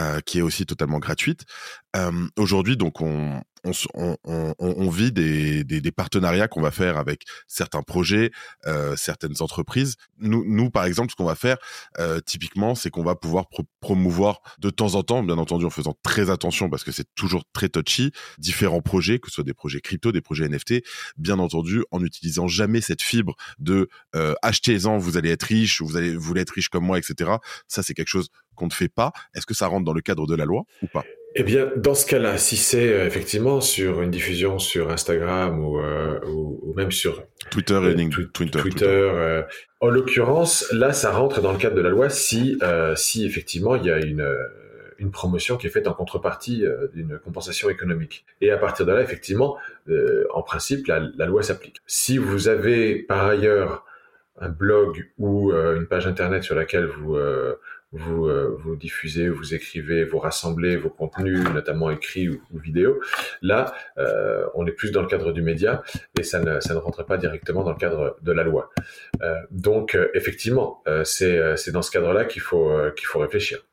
euh, 0.00 0.20
qui 0.20 0.38
est 0.38 0.42
aussi 0.42 0.66
totalement 0.66 0.98
gratuite. 0.98 1.44
Euh, 1.96 2.26
aujourd'hui, 2.36 2.76
donc, 2.76 3.00
on, 3.00 3.42
on, 3.64 4.90
vit 4.90 5.12
des, 5.12 5.92
partenariats 5.96 6.48
qu'on 6.48 6.60
va 6.60 6.70
faire 6.70 6.96
avec 6.96 7.22
certains 7.46 7.82
projets, 7.82 8.30
euh, 8.66 8.94
certaines 8.96 9.40
entreprises. 9.40 9.96
Nous, 10.18 10.70
par 10.70 10.84
exemple, 10.84 11.10
ce 11.10 11.16
qu'on 11.16 11.24
va 11.24 11.34
faire, 11.34 11.56
euh, 11.98 12.20
typiquement, 12.20 12.74
c'est 12.74 12.90
qu'on 12.90 13.04
va 13.04 13.14
pouvoir 13.14 13.46
promouvoir 13.80 14.40
de 14.58 14.70
temps 14.70 14.94
en 14.94 15.02
temps, 15.02 15.22
bien 15.22 15.38
entendu, 15.38 15.64
en 15.64 15.70
faisant 15.70 15.94
très 16.02 16.30
attention 16.30 16.70
parce 16.70 16.84
que 16.84 16.92
c'est 16.92 17.08
toujours 17.14 17.44
très 17.52 17.68
touchy, 17.68 18.12
différents 18.38 18.82
projets, 18.82 19.18
que 19.18 19.28
ce 19.28 19.36
soit 19.36 19.44
des 19.44 19.54
projets 19.54 19.80
crypto, 19.80 20.12
des 20.12 20.20
projets 20.20 20.48
NFT, 20.48 20.84
bien 21.16 21.38
entendu, 21.38 21.82
en 21.90 22.00
n'utilisant 22.00 22.48
jamais 22.48 22.80
cette 22.80 23.02
fibre 23.02 23.34
de 23.58 23.88
euh, 24.14 24.34
achetez-en, 24.42 24.98
vous 24.98 25.16
allez 25.16 25.30
être 25.30 25.44
riche, 25.44 25.80
vous 25.80 25.96
allez 25.96 26.14
vous 26.14 26.22
voulez 26.22 26.42
être 26.42 26.50
riche 26.50 26.68
comme 26.68 26.84
moi, 26.84 26.98
etc. 26.98 27.30
Ça, 27.66 27.82
c'est 27.82 27.94
quelque 27.94 28.08
chose 28.08 28.28
qu'on 28.54 28.66
ne 28.66 28.72
fait 28.72 28.88
pas. 28.88 29.12
Est-ce 29.34 29.46
que 29.46 29.54
ça 29.54 29.66
rentre 29.66 29.84
dans 29.84 29.92
le 29.92 30.00
cadre 30.00 30.26
de 30.26 30.34
la 30.34 30.44
loi 30.44 30.64
ou 30.82 30.86
pas? 30.86 31.04
Eh 31.40 31.44
bien, 31.44 31.70
dans 31.76 31.94
ce 31.94 32.04
cas-là, 32.04 32.36
si 32.36 32.56
c'est 32.56 32.92
euh, 32.92 33.06
effectivement 33.06 33.60
sur 33.60 34.02
une 34.02 34.10
diffusion 34.10 34.58
sur 34.58 34.90
Instagram 34.90 35.64
ou, 35.64 35.78
euh, 35.78 36.18
ou, 36.26 36.74
même 36.74 36.90
sur 36.90 37.22
Twitter, 37.52 37.74
et 37.74 37.94
euh, 37.94 38.26
Twitter, 38.34 38.58
Twitter, 38.58 39.42
en 39.78 39.88
l'occurrence, 39.88 40.66
là, 40.72 40.92
ça 40.92 41.12
rentre 41.12 41.40
dans 41.40 41.52
le 41.52 41.58
cadre 41.58 41.76
de 41.76 41.80
la 41.80 41.90
loi 41.90 42.10
si, 42.10 42.58
si 42.96 43.24
effectivement 43.24 43.76
il 43.76 43.84
y 43.84 43.90
a 43.90 43.98
une 43.98 44.28
une 45.00 45.12
promotion 45.12 45.56
qui 45.56 45.68
est 45.68 45.70
faite 45.70 45.86
en 45.86 45.92
contrepartie 45.92 46.64
d'une 46.92 47.20
compensation 47.20 47.70
économique. 47.70 48.26
Et 48.40 48.50
à 48.50 48.58
partir 48.58 48.84
de 48.84 48.90
là, 48.90 49.00
effectivement, 49.00 49.56
en 50.34 50.42
principe, 50.42 50.88
la, 50.88 51.08
la 51.16 51.26
loi 51.26 51.44
s'applique. 51.44 51.76
Si 51.86 52.18
vous 52.18 52.48
avez 52.48 52.96
par 52.96 53.24
ailleurs 53.26 53.84
un 54.40 54.48
blog 54.48 55.08
ou 55.16 55.52
une 55.52 55.86
page 55.86 56.08
internet 56.08 56.42
sur 56.42 56.56
laquelle 56.56 56.86
vous 56.86 57.16
vous, 57.92 58.26
euh, 58.26 58.58
vous 58.62 58.76
diffusez, 58.76 59.28
vous 59.28 59.54
écrivez, 59.54 60.04
vous 60.04 60.18
rassemblez 60.18 60.76
vos 60.76 60.90
contenus, 60.90 61.42
notamment 61.54 61.90
écrits 61.90 62.28
ou, 62.28 62.40
ou 62.52 62.58
vidéo. 62.58 63.00
Là, 63.40 63.74
euh, 63.96 64.46
on 64.54 64.66
est 64.66 64.72
plus 64.72 64.92
dans 64.92 65.00
le 65.00 65.08
cadre 65.08 65.32
du 65.32 65.42
média 65.42 65.82
et 66.18 66.22
ça 66.22 66.40
ne, 66.40 66.74
rentre 66.74 67.04
pas 67.04 67.16
directement 67.16 67.64
dans 67.64 67.72
le 67.72 67.78
cadre 67.78 68.16
de 68.20 68.32
la 68.32 68.42
loi. 68.42 68.70
Euh, 69.22 69.34
donc, 69.50 69.96
effectivement, 70.14 70.82
c'est 71.04 71.70
dans 71.70 71.82
ce 71.82 71.90
cadre-là 71.90 72.24
qu'il 72.24 72.42
faut, 72.42 72.72
qu'il 72.96 73.06
faut 73.06 73.20
réfléchir. 73.20 73.64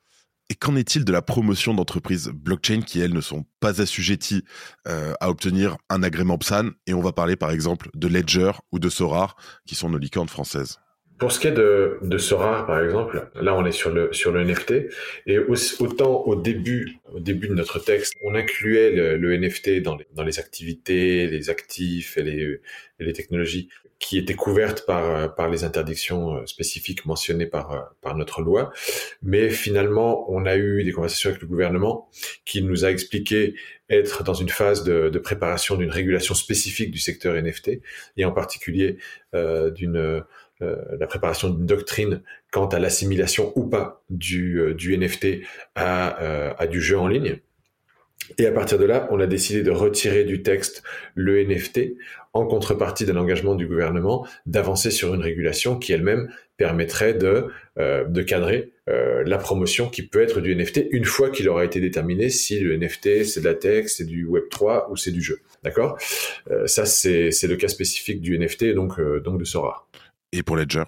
Et 0.50 0.54
qu'en 0.54 0.76
est-il 0.76 1.04
de 1.04 1.12
la 1.12 1.24
promotion 1.24 1.74
d'entreprises 1.74 2.30
blockchain 2.30 2.82
qui, 2.82 3.02
elles, 3.02 3.14
ne 3.14 3.22
sont 3.22 3.46
pas 3.60 3.82
assujetties 3.82 4.44
à 4.86 5.30
obtenir 5.30 5.78
un 5.90 6.04
agrément 6.04 6.38
PSAN 6.38 6.70
Et 6.88 6.94
on 6.94 7.02
va 7.02 7.12
parler, 7.12 7.36
par 7.36 7.52
exemple, 7.52 7.90
de 7.96 8.08
Ledger 8.08 8.52
ou 8.72 8.80
de 8.80 8.90
Sorar, 8.90 9.36
qui 9.66 9.76
sont 9.76 9.90
nos 9.90 9.98
licornes 9.98 10.30
françaises. 10.30 10.80
Pour 11.18 11.32
ce 11.32 11.40
qui 11.40 11.48
est 11.48 11.54
de, 11.54 11.98
de 12.02 12.18
Sora, 12.18 12.68
par 12.68 12.84
exemple, 12.84 13.30
là 13.36 13.56
on 13.56 13.66
est 13.66 13.72
sur 13.72 13.90
le 13.90 14.12
sur 14.12 14.34
le 14.34 14.44
NFT 14.44 14.90
et 15.28 15.40
autant 15.40 16.24
au 16.26 16.36
début 16.36 16.98
au 17.14 17.22
début 17.22 17.48
de 17.48 17.54
notre 17.54 17.80
texte, 17.80 18.16
on 18.22 18.36
incluait 18.36 18.92
le, 18.92 19.38
NFT 19.38 19.82
dans 19.82 19.96
les, 19.96 20.06
dans 20.14 20.24
les 20.24 20.40
activités, 20.40 21.28
les 21.28 21.50
actifs 21.50 22.18
et 22.18 22.24
les, 22.24 22.60
et 23.00 23.04
les 23.04 23.14
technologies 23.14 23.70
qui 23.98 24.18
étaient 24.18 24.34
couvertes 24.34 24.86
par 24.86 25.34
par 25.36 25.50
les 25.50 25.64
interdictions 25.64 26.36
euh, 26.36 26.46
spécifiques 26.48 27.06
mentionnées 27.06 27.46
par 27.46 27.72
euh, 27.72 27.80
par 28.02 28.18
notre 28.18 28.42
loi, 28.42 28.74
mais 29.24 29.50
finalement 29.50 30.30
on 30.30 30.46
a 30.46 30.58
eu 30.58 30.84
des 30.84 30.92
conversations 30.92 31.30
avec 31.30 31.42
le 31.42 31.48
gouvernement 31.48 32.10
qui 32.44 32.62
nous 32.62 32.84
a 32.84 32.92
expliqué 32.92 33.56
être 33.90 34.24
dans 34.24 34.34
une 34.34 34.50
phase 34.50 34.84
de, 34.84 35.10
de 35.10 35.20
préparation 35.20 35.78
d'une 35.78 35.92
régulation 35.92 36.34
spécifique 36.34 36.92
du 36.92 37.00
secteur 37.00 37.36
NFT 37.42 37.80
et 38.18 38.26
en 38.26 38.32
particulier 38.32 38.98
euh, 39.34 39.70
d'une 39.70 40.24
euh, 40.62 40.78
la 40.98 41.06
préparation 41.06 41.50
d'une 41.50 41.66
doctrine 41.66 42.22
quant 42.50 42.68
à 42.68 42.80
l'assimilation 42.80 43.52
ou 43.58 43.66
pas 43.66 44.06
du, 44.10 44.58
euh, 44.62 44.74
NFT 44.74 45.42
à, 45.76 46.24
euh, 46.24 46.54
à 46.58 46.66
du 46.66 46.80
jeu 46.80 46.98
en 46.98 47.10
ligne. 47.10 47.40
Et 48.38 48.48
à 48.48 48.54
partir 48.54 48.80
de 48.80 48.86
là, 48.86 49.06
on 49.12 49.20
a 49.20 49.28
décidé 49.28 49.64
de 49.64 49.72
retirer 49.72 50.24
du 50.24 50.44
texte 50.44 50.82
le 51.14 51.44
NFT 51.44 51.98
en 52.32 52.46
contrepartie 52.46 53.06
d'un 53.06 53.18
engagement 53.18 53.56
du 53.56 53.68
gouvernement 53.68 54.26
d'avancer 54.46 54.92
sur 54.92 55.14
une 55.14 55.22
régulation 55.22 55.78
qui 55.78 55.92
elle-même 55.92 56.30
permettrait 56.56 57.14
de, 57.14 57.50
de 57.78 58.22
cadrer 58.22 58.72
la 58.88 59.38
promotion 59.38 59.90
qui 59.90 60.02
peut 60.08 60.22
être 60.22 60.42
du 60.42 60.56
NFT 60.56 60.88
une 60.90 61.06
fois 61.06 61.30
qu'il 61.30 61.48
aura 61.50 61.66
été 61.66 61.80
déterminé 61.80 62.30
si 62.30 62.60
le 62.60 62.76
NFT 62.76 63.26
c'est 63.26 63.42
de 63.42 63.46
la 63.46 63.54
tech, 63.54 63.88
c'est 63.90 64.06
du 64.06 64.26
Web 64.26 64.46
3 64.50 64.90
ou 64.90 64.98
c'est 64.98 65.12
du 65.12 65.22
jeu. 65.22 65.40
D'accord? 65.64 65.98
Ça 66.66 66.86
c'est 66.86 67.30
le 67.44 67.56
cas 67.58 67.68
spécifique 67.68 68.22
du 68.22 68.40
NFT 68.40 68.74
donc 68.74 69.00
donc 69.00 69.38
de 69.38 69.46
Sora. 69.46 69.88
Et 70.38 70.44
pour 70.44 70.58
Ledger 70.58 70.84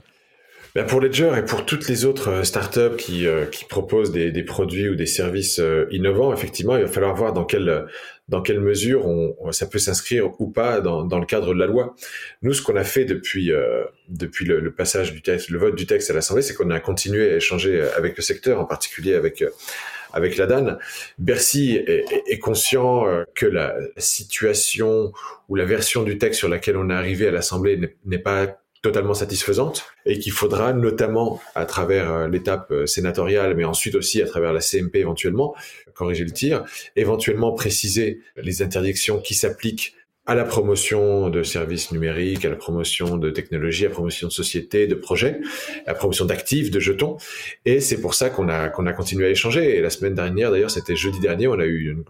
ben 0.75 0.86
pour 0.86 1.01
Ledger 1.01 1.32
et 1.36 1.42
pour 1.42 1.66
toutes 1.66 1.88
les 1.88 2.06
autres 2.06 2.30
euh, 2.30 2.44
startups 2.44 2.98
qui, 2.98 3.25
euh, 3.25 3.46
qui 3.46 3.66
proposent 3.66 4.12
des, 4.12 4.32
des, 4.32 4.44
produits 4.44 4.89
ou 4.89 4.96
des 4.96 5.08
services 5.08 5.58
euh, 5.60 5.88
innovants, 5.89 6.32
effectivement, 6.34 6.75
il 6.75 6.84
va 6.84 6.88
falloir 6.88 7.16
voir 7.16 7.34
dans 7.34 7.46
quelle, 7.46 7.88
dans 8.27 8.44
quelle 8.44 8.60
mesure 8.60 9.08
ça 9.51 9.66
peut 9.66 9.80
s'inscrire 9.80 10.39
ou 10.39 10.51
pas 10.51 10.82
dans, 10.82 11.04
dans, 11.04 11.18
le 11.18 11.25
cadre 11.25 11.51
de 11.54 11.60
la 11.60 11.66
loi. 11.66 11.96
Nous, 12.44 12.54
ce 12.54 12.62
qu'on 12.62 12.75
a 12.75 12.84
fait 12.84 13.06
depuis, 13.06 13.51
depuis 14.10 14.46
le, 14.46 14.72
passage 14.72 15.13
du 15.13 15.24
texte, 15.24 15.50
le 15.50 15.58
vote 15.58 15.75
du 15.75 15.88
texte 15.88 16.12
à 16.12 16.13
l'Assemblée, 16.13 16.44
c'est 16.44 16.54
qu'on 16.54 16.70
a 16.70 16.80
continué 16.80 17.32
à 17.32 17.36
échanger 17.38 17.82
avec 17.96 18.16
le 18.16 18.22
secteur, 18.22 18.60
en 18.60 18.66
particulier 18.66 19.16
avec 19.16 19.44
avec 20.13 20.38
la 20.38 20.46
DAN. 20.46 20.77
Bercy 21.18 21.77
est 21.77 22.39
conscient 22.39 23.06
que 23.34 23.46
la 23.46 23.75
situation 23.98 25.12
ou 25.50 25.56
la 25.56 25.66
version 25.66 26.04
du 26.04 26.18
texte 26.18 26.39
sur 26.39 26.50
laquelle 26.50 26.77
on 26.77 26.89
est 26.89 26.94
arrivé 26.94 27.27
à 27.27 27.32
l'Assemblée 27.32 27.98
n'est 28.06 28.20
pas 28.20 28.60
totalement 28.81 29.13
satisfaisante 29.13 29.86
et 30.05 30.19
qu'il 30.19 30.31
faudra 30.31 30.74
notamment 30.74 31.41
à 31.55 31.65
travers 31.65 32.12
euh, 32.12 32.27
l'étape 32.27 32.72
euh, 32.72 32.86
sénatoriale, 32.86 33.55
mais 33.55 33.65
ensuite 33.65 33.96
aussi 33.96 34.22
à 34.22 34.25
travers 34.27 34.53
la 34.53 34.62
CMP 34.62 34.98
éventuellement, 34.98 35.55
corriger 35.93 36.24
le 36.24 36.31
tir, 36.31 36.63
éventuellement 36.96 37.53
préciser 37.53 38.22
les 38.36 38.62
interdictions 38.62 39.19
qui 39.19 39.34
s'appliquent 39.34 39.96
à 40.27 40.36
la 40.36 40.43
promotion 40.43 41.29
de 41.29 41.41
services 41.41 41.91
numériques, 41.91 42.43
à 42.43 42.50
la 42.50 42.57
promotion 42.57 43.15
de 43.15 43.29
technologies, 43.29 43.86
à 43.86 43.88
la 43.88 43.93
promotion 43.93 44.27
de 44.27 44.34
sociétés, 44.34 44.86
de 44.86 44.93
projets, 44.93 45.39
à 45.86 45.91
la 45.91 45.93
promotion 45.93 46.25
d'actifs, 46.25 46.69
de 46.69 46.81
jetons. 46.81 47.15
Et 47.63 47.79
c'est 47.79 48.01
pour 48.01 48.13
ça 48.13 48.29
qu'on 48.29 48.50
a, 48.50 48.67
qu'on 48.67 48.86
a 48.88 48.93
continué 48.93 49.27
à 49.27 49.29
échanger. 49.29 49.77
Et 49.77 49.81
la 49.81 49.89
semaine 49.89 50.15
dernière, 50.15 50.51
d'ailleurs, 50.51 50.69
c'était 50.69 50.98
jeudi 50.98 51.22
dernier, 51.22 51.48
on 51.48 51.57
a 51.60 51.65
eu 51.65 51.89
une, 51.89 52.03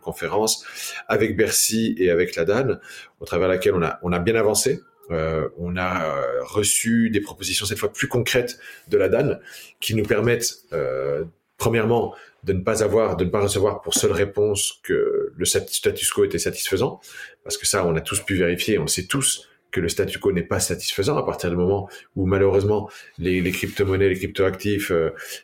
conférence 0.00 0.64
avec 1.08 1.36
Bercy 1.36 1.94
et 1.98 2.10
avec 2.10 2.34
la 2.34 2.46
DAN, 2.46 2.78
au 3.20 3.26
travers 3.26 3.48
de 3.48 3.52
laquelle 3.52 3.74
on 3.74 3.82
a, 3.82 3.98
on 4.02 4.12
a 4.12 4.18
bien 4.18 4.34
avancé 4.34 4.80
euh, 5.10 5.48
on 5.58 5.76
a 5.76 6.04
euh, 6.04 6.42
reçu 6.44 7.10
des 7.10 7.20
propositions 7.20 7.66
cette 7.66 7.78
fois 7.78 7.92
plus 7.92 8.08
concrètes 8.08 8.58
de 8.88 8.96
la 8.96 9.08
DAN 9.08 9.38
qui 9.80 9.94
nous 9.94 10.04
permettent, 10.04 10.54
euh, 10.72 11.24
premièrement, 11.56 12.14
de 12.44 12.52
ne 12.52 12.60
pas 12.60 12.82
avoir, 12.82 13.16
de 13.16 13.24
ne 13.24 13.30
pas 13.30 13.40
recevoir 13.40 13.82
pour 13.82 13.94
seule 13.94 14.12
réponse 14.12 14.80
que 14.82 15.32
le 15.36 15.44
status 15.44 16.10
quo 16.10 16.24
était 16.24 16.38
satisfaisant, 16.38 17.00
parce 17.44 17.58
que 17.58 17.66
ça, 17.66 17.84
on 17.84 17.94
a 17.96 18.00
tous 18.00 18.20
pu 18.20 18.34
vérifier, 18.34 18.78
on 18.78 18.86
sait 18.86 19.04
tous 19.04 19.48
que 19.70 19.80
le 19.80 19.88
statu 19.88 20.18
quo 20.18 20.32
n'est 20.32 20.42
pas 20.42 20.58
satisfaisant 20.58 21.16
à 21.16 21.24
partir 21.24 21.50
du 21.50 21.56
moment 21.56 21.88
où 22.16 22.26
malheureusement 22.26 22.90
les, 23.18 23.40
les 23.40 23.52
crypto-monnaies, 23.52 24.08
les 24.08 24.16
crypto-actifs, 24.16 24.90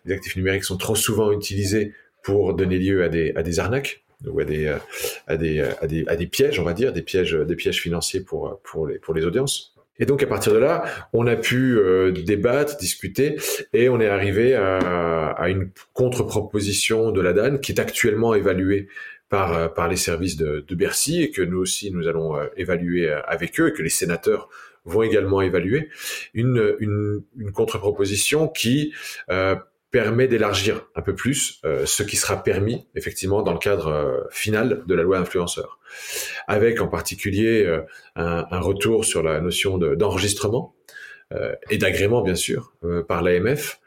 les 0.04 0.14
actifs 0.14 0.37
numériques 0.37 0.64
sont 0.64 0.78
trop 0.78 0.96
souvent 0.96 1.30
utilisés 1.30 1.92
pour 2.23 2.54
donner 2.54 2.78
lieu 2.78 3.04
à 3.04 3.08
des, 3.08 3.32
à 3.37 3.42
des 3.44 3.61
arnaques 3.61 4.05
ou 4.25 4.40
à 4.40 4.44
des, 4.44 4.66
euh, 4.66 4.78
euh, 5.30 6.04
à 6.06 6.16
des, 6.16 6.26
pièges, 6.26 6.58
on 6.58 6.64
va 6.64 6.73
dire, 6.73 6.92
des 6.92 7.02
pièges, 7.02 7.37
pièges 7.56 7.80
financiers 7.80 8.20
pour, 8.20 8.61
les, 8.87 9.25
audiences. 9.25 9.75
Et 9.99 10.06
donc 10.06 10.23
à 10.23 10.26
partir 10.26 10.52
de 10.52 10.58
là, 10.58 10.85
on 11.12 11.26
a 11.26 11.37
pu 11.37 11.78
euh, 11.78 12.12
débattre, 12.12 12.76
discuter, 12.76 13.37
et 13.73 13.88
on 13.88 14.00
est 14.00 14.08
arrivé 14.08 14.54
à, 14.54 15.49
une 15.49 15.70
contre-proposition 15.92 17.12
de 17.12 17.20
la 17.20 17.32
DAN 17.32 17.58
qui 17.58 17.73
est 17.73 17.80
actuellement 17.80 18.35
évaluée 18.35 18.88
par, 19.28 19.88
les 19.88 19.96
services 19.96 20.37
de, 20.37 20.64
Bercy 20.70 21.23
et 21.23 21.30
que 21.30 21.42
nous 21.42 21.58
aussi 21.58 21.90
nous 21.90 22.08
allons 22.08 22.37
évaluer 22.56 23.11
avec 23.11 23.58
eux 23.61 23.68
et 23.68 23.73
que 23.73 23.82
les 23.82 23.90
sénateurs 23.90 24.49
vont 24.87 25.02
également 25.02 25.42
évaluer 25.42 25.90
une, 26.32 27.23
contre-proposition 27.52 28.49
qui 28.49 28.94
euh, 29.30 29.56
permet 29.90 30.28
d'élargir 30.28 30.87
un 30.95 31.02
peu 31.02 31.14
plus 31.14 31.61
euh, 31.64 31.87
ce 31.87 32.02
qui 32.02 32.16
sera 32.16 32.43
permis 32.43 32.87
effectivement 32.95 33.43
dans 33.43 33.52
le 33.52 33.59
cadre 33.59 33.88
euh, 33.88 34.21
final 34.31 34.83
de 34.87 34.95
la 34.95 35.02
loi 35.02 35.19
influenceur, 35.19 35.78
avec 36.49 36.81
en 36.81 36.88
particulier 36.88 37.64
euh, 37.64 37.83
un, 38.16 38.61
retour 38.61 39.05
sur 39.05 39.23
la 39.23 39.40
notion 39.40 39.78
d'enregistrement 39.78 40.75
et 41.71 41.78
d'agrément 41.78 42.23
bien 42.23 42.37
sûr 42.37 42.73
par 43.09 43.21
l'AMF 43.21 43.81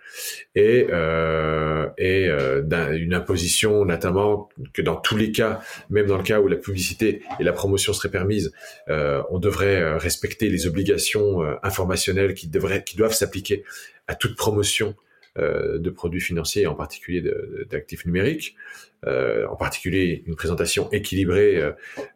et, 0.56 0.88
une 0.90 3.14
imposition 3.14 3.86
notamment 3.86 4.50
que 4.74 4.82
dans 4.82 4.98
tous 4.98 5.16
les 5.16 5.32
cas, 5.32 5.62
même 5.90 6.08
dans 6.08 6.18
le 6.18 6.24
cas 6.24 6.42
où 6.42 6.48
la 6.48 6.58
publicité 6.58 7.22
et 7.40 7.44
la 7.44 7.54
promotion 7.54 7.94
seraient 7.94 8.12
permises, 8.12 8.52
on 8.88 9.40
devrait 9.40 9.98
respecter 9.98 10.50
les 10.50 10.68
obligations 10.68 11.42
informationnelles 11.64 12.34
qui 12.34 12.50
devraient, 12.50 12.84
qui 12.84 12.98
doivent 12.98 13.14
s'appliquer 13.14 13.64
à 14.08 14.16
toute 14.16 14.36
promotion 14.36 14.96
de 15.40 15.90
produits 15.90 16.22
financiers, 16.22 16.68
en 16.68 16.76
particulier 16.76 17.24
d'actifs 17.70 18.06
numériques, 18.06 18.56
en 19.06 19.56
particulier 19.56 20.24
une 20.26 20.36
présentation 20.36 20.92
équilibrée 20.92 21.62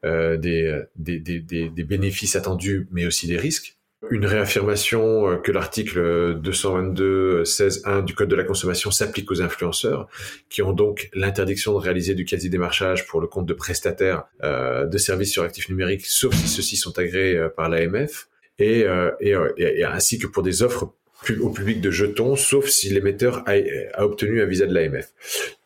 des, 0.03 0.83
des, 0.95 1.83
bénéfices 1.83 2.35
attendus, 2.35 2.87
mais 2.91 3.05
aussi 3.05 3.27
des 3.27 3.37
risques. 3.37 3.77
Une 4.09 4.25
réaffirmation 4.25 5.29
euh, 5.29 5.35
que 5.37 5.51
l'article 5.51 6.39
222.16.1 6.41 8.03
du 8.03 8.13
Code 8.13 8.27
de 8.27 8.35
la 8.35 8.43
consommation 8.43 8.91
s'applique 8.91 9.31
aux 9.31 9.41
influenceurs, 9.41 10.07
qui 10.49 10.61
ont 10.61 10.73
donc 10.73 11.09
l'interdiction 11.13 11.73
de 11.73 11.77
réaliser 11.77 12.13
du 12.13 12.25
quasi-démarchage 12.25 13.07
pour 13.07 13.21
le 13.21 13.27
compte 13.27 13.45
de 13.45 13.53
prestataires 13.53 14.25
euh, 14.43 14.85
de 14.85 14.97
services 14.97 15.31
sur 15.31 15.43
actifs 15.43 15.69
numériques, 15.69 16.05
sauf 16.05 16.33
si 16.35 16.47
ceux-ci 16.47 16.75
sont 16.75 16.97
agréés 16.99 17.37
euh, 17.37 17.49
par 17.49 17.69
l'AMF, 17.69 18.27
et, 18.59 18.85
ainsi 19.85 20.19
que 20.19 20.27
pour 20.27 20.43
des 20.43 20.61
offres 20.61 20.93
au 21.41 21.49
public 21.49 21.81
de 21.81 21.91
jetons, 21.91 22.35
sauf 22.35 22.67
si 22.67 22.89
l'émetteur 22.89 23.43
a, 23.45 24.03
obtenu 24.03 24.41
un 24.41 24.45
visa 24.45 24.65
de 24.65 24.73
l'AMF. 24.73 25.11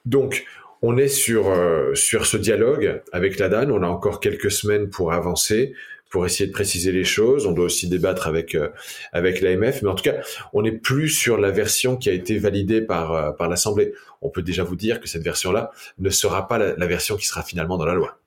Donc, 0.06 0.46
on 0.82 0.98
est 0.98 1.08
sur, 1.08 1.52
sur 1.96 2.28
ce 2.28 2.38
dialogue 2.38 3.02
avec 3.12 3.40
la 3.40 3.50
DAN, 3.50 3.72
on 3.72 3.82
a 3.82 3.88
encore 3.88 4.20
quelques 4.20 4.52
semaines 4.52 4.90
pour 4.90 5.12
avancer 5.12 5.74
pour 6.10 6.26
essayer 6.26 6.48
de 6.48 6.54
préciser 6.54 6.92
les 6.92 7.04
choses. 7.04 7.46
On 7.46 7.52
doit 7.52 7.66
aussi 7.66 7.88
débattre 7.88 8.28
avec 8.28 8.56
euh, 8.56 8.70
avec 9.12 9.42
l'AMF, 9.42 9.82
mais 9.82 9.90
en 9.90 9.96
tout 9.96 10.04
cas, 10.04 10.16
on 10.54 10.62
n'est 10.62 10.72
plus 10.72 11.10
sur 11.10 11.38
la 11.38 11.52
version 11.52 11.98
qui 11.98 12.10
a 12.10 12.14
été 12.14 12.38
validée 12.38 12.82
par 12.82 13.12
euh, 13.12 13.32
par 13.32 13.50
l'Assemblée. 13.50 13.94
On 14.22 14.30
peut 14.30 14.42
déjà 14.42 14.64
vous 14.64 14.76
dire 14.76 15.00
que 15.00 15.08
cette 15.08 15.24
version-là 15.24 15.72
ne 16.00 16.10
sera 16.10 16.48
pas 16.48 16.58
la, 16.58 16.88
version 16.88 17.18
qui 17.18 17.26
sera 17.26 17.44
finalement 17.44 17.78
dans 17.78 17.86
la 17.86 17.94
loi. 17.94 18.20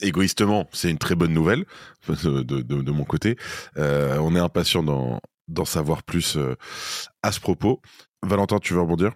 Égoïstement, 0.00 0.68
c'est 0.72 0.90
une 0.90 0.98
très 0.98 1.14
bonne 1.14 1.32
nouvelle 1.32 1.64
de, 2.08 2.42
de, 2.42 2.90
mon 2.90 3.04
côté. 3.04 3.36
Euh, 3.76 4.16
on 4.18 4.34
est 4.34 4.40
impatient 4.40 4.82
d'en 4.82 5.20
savoir 5.64 6.02
plus 6.02 6.36
euh, 6.36 6.54
à 7.22 7.32
ce 7.32 7.40
propos. 7.40 7.80
Valentin, 8.22 8.58
tu 8.58 8.74
veux 8.74 8.80
rebondir? 8.80 9.12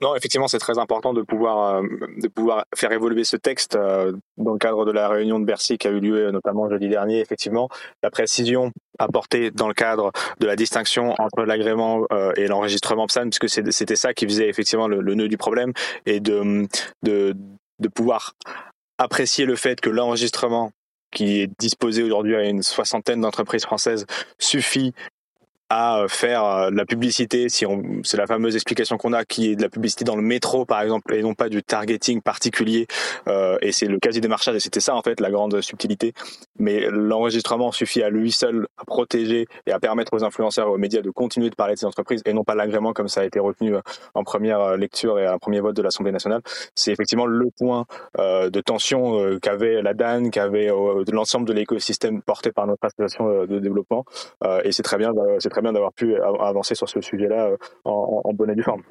Non, 0.00 0.16
effectivement, 0.16 0.48
c'est 0.48 0.58
très 0.58 0.78
important 0.78 1.14
de 1.14 1.22
pouvoir 1.22 1.76
euh, 1.76 1.82
de 2.16 2.26
pouvoir 2.26 2.64
faire 2.74 2.90
évoluer 2.90 3.22
ce 3.22 3.36
texte 3.36 3.76
euh, 3.76 4.12
dans 4.36 4.52
le 4.52 4.58
cadre 4.58 4.84
de 4.84 4.90
la 4.90 5.08
réunion 5.08 5.38
de 5.38 5.44
Bercy 5.44 5.78
qui 5.78 5.86
a 5.86 5.92
eu 5.92 6.00
lieu 6.00 6.30
notamment 6.32 6.68
jeudi 6.68 6.88
dernier. 6.88 7.20
Effectivement, 7.20 7.68
la 8.02 8.10
précision 8.10 8.72
apportée 8.98 9.52
dans 9.52 9.68
le 9.68 9.74
cadre 9.74 10.10
de 10.40 10.46
la 10.46 10.56
distinction 10.56 11.14
entre 11.18 11.44
l'agrément 11.44 12.06
et 12.36 12.46
l'enregistrement 12.48 13.06
PSAN, 13.06 13.30
puisque 13.30 13.48
c'était 13.72 13.96
ça 13.96 14.12
qui 14.12 14.26
faisait 14.26 14.48
effectivement 14.48 14.88
le, 14.88 15.00
le, 15.00 15.14
nœud 15.14 15.28
du 15.28 15.36
problème, 15.36 15.72
et 16.04 16.20
de, 16.20 16.66
de 17.02 17.34
de 17.82 17.88
pouvoir 17.88 18.34
apprécier 18.98 19.44
le 19.44 19.56
fait 19.56 19.80
que 19.80 19.90
l'enregistrement 19.90 20.70
qui 21.10 21.40
est 21.40 21.50
disposé 21.58 22.02
aujourd'hui 22.02 22.34
à 22.34 22.44
une 22.44 22.62
soixantaine 22.62 23.20
d'entreprises 23.20 23.64
françaises 23.64 24.06
suffit 24.38 24.94
à 25.72 26.00
euh, 26.00 26.08
faire 26.08 26.44
euh, 26.44 26.70
la 26.70 26.84
publicité, 26.84 27.48
si 27.48 27.64
c'est 28.04 28.18
la 28.18 28.26
fameuse 28.26 28.54
explication 28.54 28.98
qu'on 28.98 29.14
a, 29.14 29.24
qui 29.24 29.50
est 29.50 29.56
de 29.56 29.62
la 29.62 29.70
publicité 29.70 30.04
dans 30.04 30.16
le 30.16 30.22
métro 30.22 30.66
par 30.66 30.82
exemple, 30.82 31.14
et 31.14 31.22
non 31.22 31.32
pas 31.32 31.48
du 31.48 31.62
targeting 31.62 32.20
particulier. 32.20 32.86
Euh, 33.26 33.56
et 33.62 33.72
c'est 33.72 33.86
le 33.86 33.98
quasi 33.98 34.20
démarchage, 34.20 34.54
et 34.54 34.60
c'était 34.60 34.80
ça 34.80 34.94
en 34.94 35.00
fait 35.00 35.18
la 35.18 35.30
grande 35.30 35.58
subtilité. 35.62 36.12
Mais 36.58 36.90
l'enregistrement 36.90 37.72
suffit 37.72 38.02
à 38.02 38.10
lui 38.10 38.32
seul 38.32 38.66
à 38.76 38.84
protéger 38.84 39.46
et 39.66 39.72
à 39.72 39.80
permettre 39.80 40.12
aux 40.12 40.24
influenceurs 40.24 40.66
et 40.68 40.70
aux 40.70 40.76
médias 40.76 41.00
de 41.00 41.08
continuer 41.08 41.48
de 41.48 41.54
parler 41.54 41.72
de 41.74 41.78
ces 41.78 41.86
entreprises, 41.86 42.20
et 42.26 42.34
non 42.34 42.44
pas 42.44 42.54
l'agrément 42.54 42.92
comme 42.92 43.08
ça 43.08 43.22
a 43.22 43.24
été 43.24 43.40
retenu 43.40 43.74
en 44.14 44.24
première 44.24 44.76
lecture 44.76 45.18
et 45.18 45.24
à 45.24 45.32
un 45.32 45.38
premier 45.38 45.60
vote 45.60 45.74
de 45.74 45.82
l'Assemblée 45.82 46.12
nationale. 46.12 46.42
C'est 46.74 46.92
effectivement 46.92 47.24
le 47.24 47.48
point 47.56 47.86
de 48.18 48.60
tension 48.60 49.38
qu'avait 49.40 49.80
la 49.80 49.94
DAN, 49.94 50.28
qu'avait 50.28 50.68
l'ensemble 51.10 51.48
de 51.48 51.54
l'écosystème 51.54 52.20
porté 52.20 52.52
par 52.52 52.66
notre 52.66 52.84
association 52.84 53.46
de 53.46 53.58
développement. 53.58 54.04
et 54.64 54.72
c'est 54.72 54.82
très 54.82 54.98
bien, 54.98 55.12
c'est 55.38 55.48
très 55.48 55.61
bien 55.62 55.72
d'avoir 55.72 55.92
pu 55.92 56.16
avancer 56.16 56.74
sur 56.74 56.88
ce 56.88 57.00
sujet-là 57.00 57.48
euh, 57.48 57.56
en, 57.84 58.32
bonne 58.34 58.50
et 58.50 58.54
due 58.54 58.62
forme. 58.62 58.82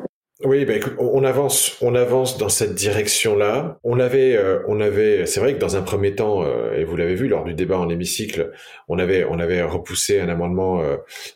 Oui, 0.43 0.65
bah 0.65 0.73
on 0.97 1.23
avance, 1.23 1.77
on 1.81 1.93
avance 1.93 2.39
dans 2.39 2.49
cette 2.49 2.73
direction-là. 2.73 3.77
On 3.83 3.99
avait, 3.99 4.35
euh, 4.35 4.63
on 4.67 4.81
avait, 4.81 5.27
c'est 5.27 5.39
vrai 5.39 5.53
que 5.53 5.59
dans 5.59 5.75
un 5.75 5.83
premier 5.83 6.15
temps, 6.15 6.43
euh, 6.43 6.73
et 6.73 6.83
vous 6.83 6.95
l'avez 6.95 7.13
vu 7.13 7.27
lors 7.27 7.43
du 7.43 7.53
débat 7.53 7.77
en 7.77 7.89
hémicycle, 7.89 8.51
on 8.87 8.97
avait, 8.97 9.23
on 9.23 9.37
avait 9.37 9.61
repoussé 9.61 10.19
un 10.19 10.29
amendement 10.29 10.81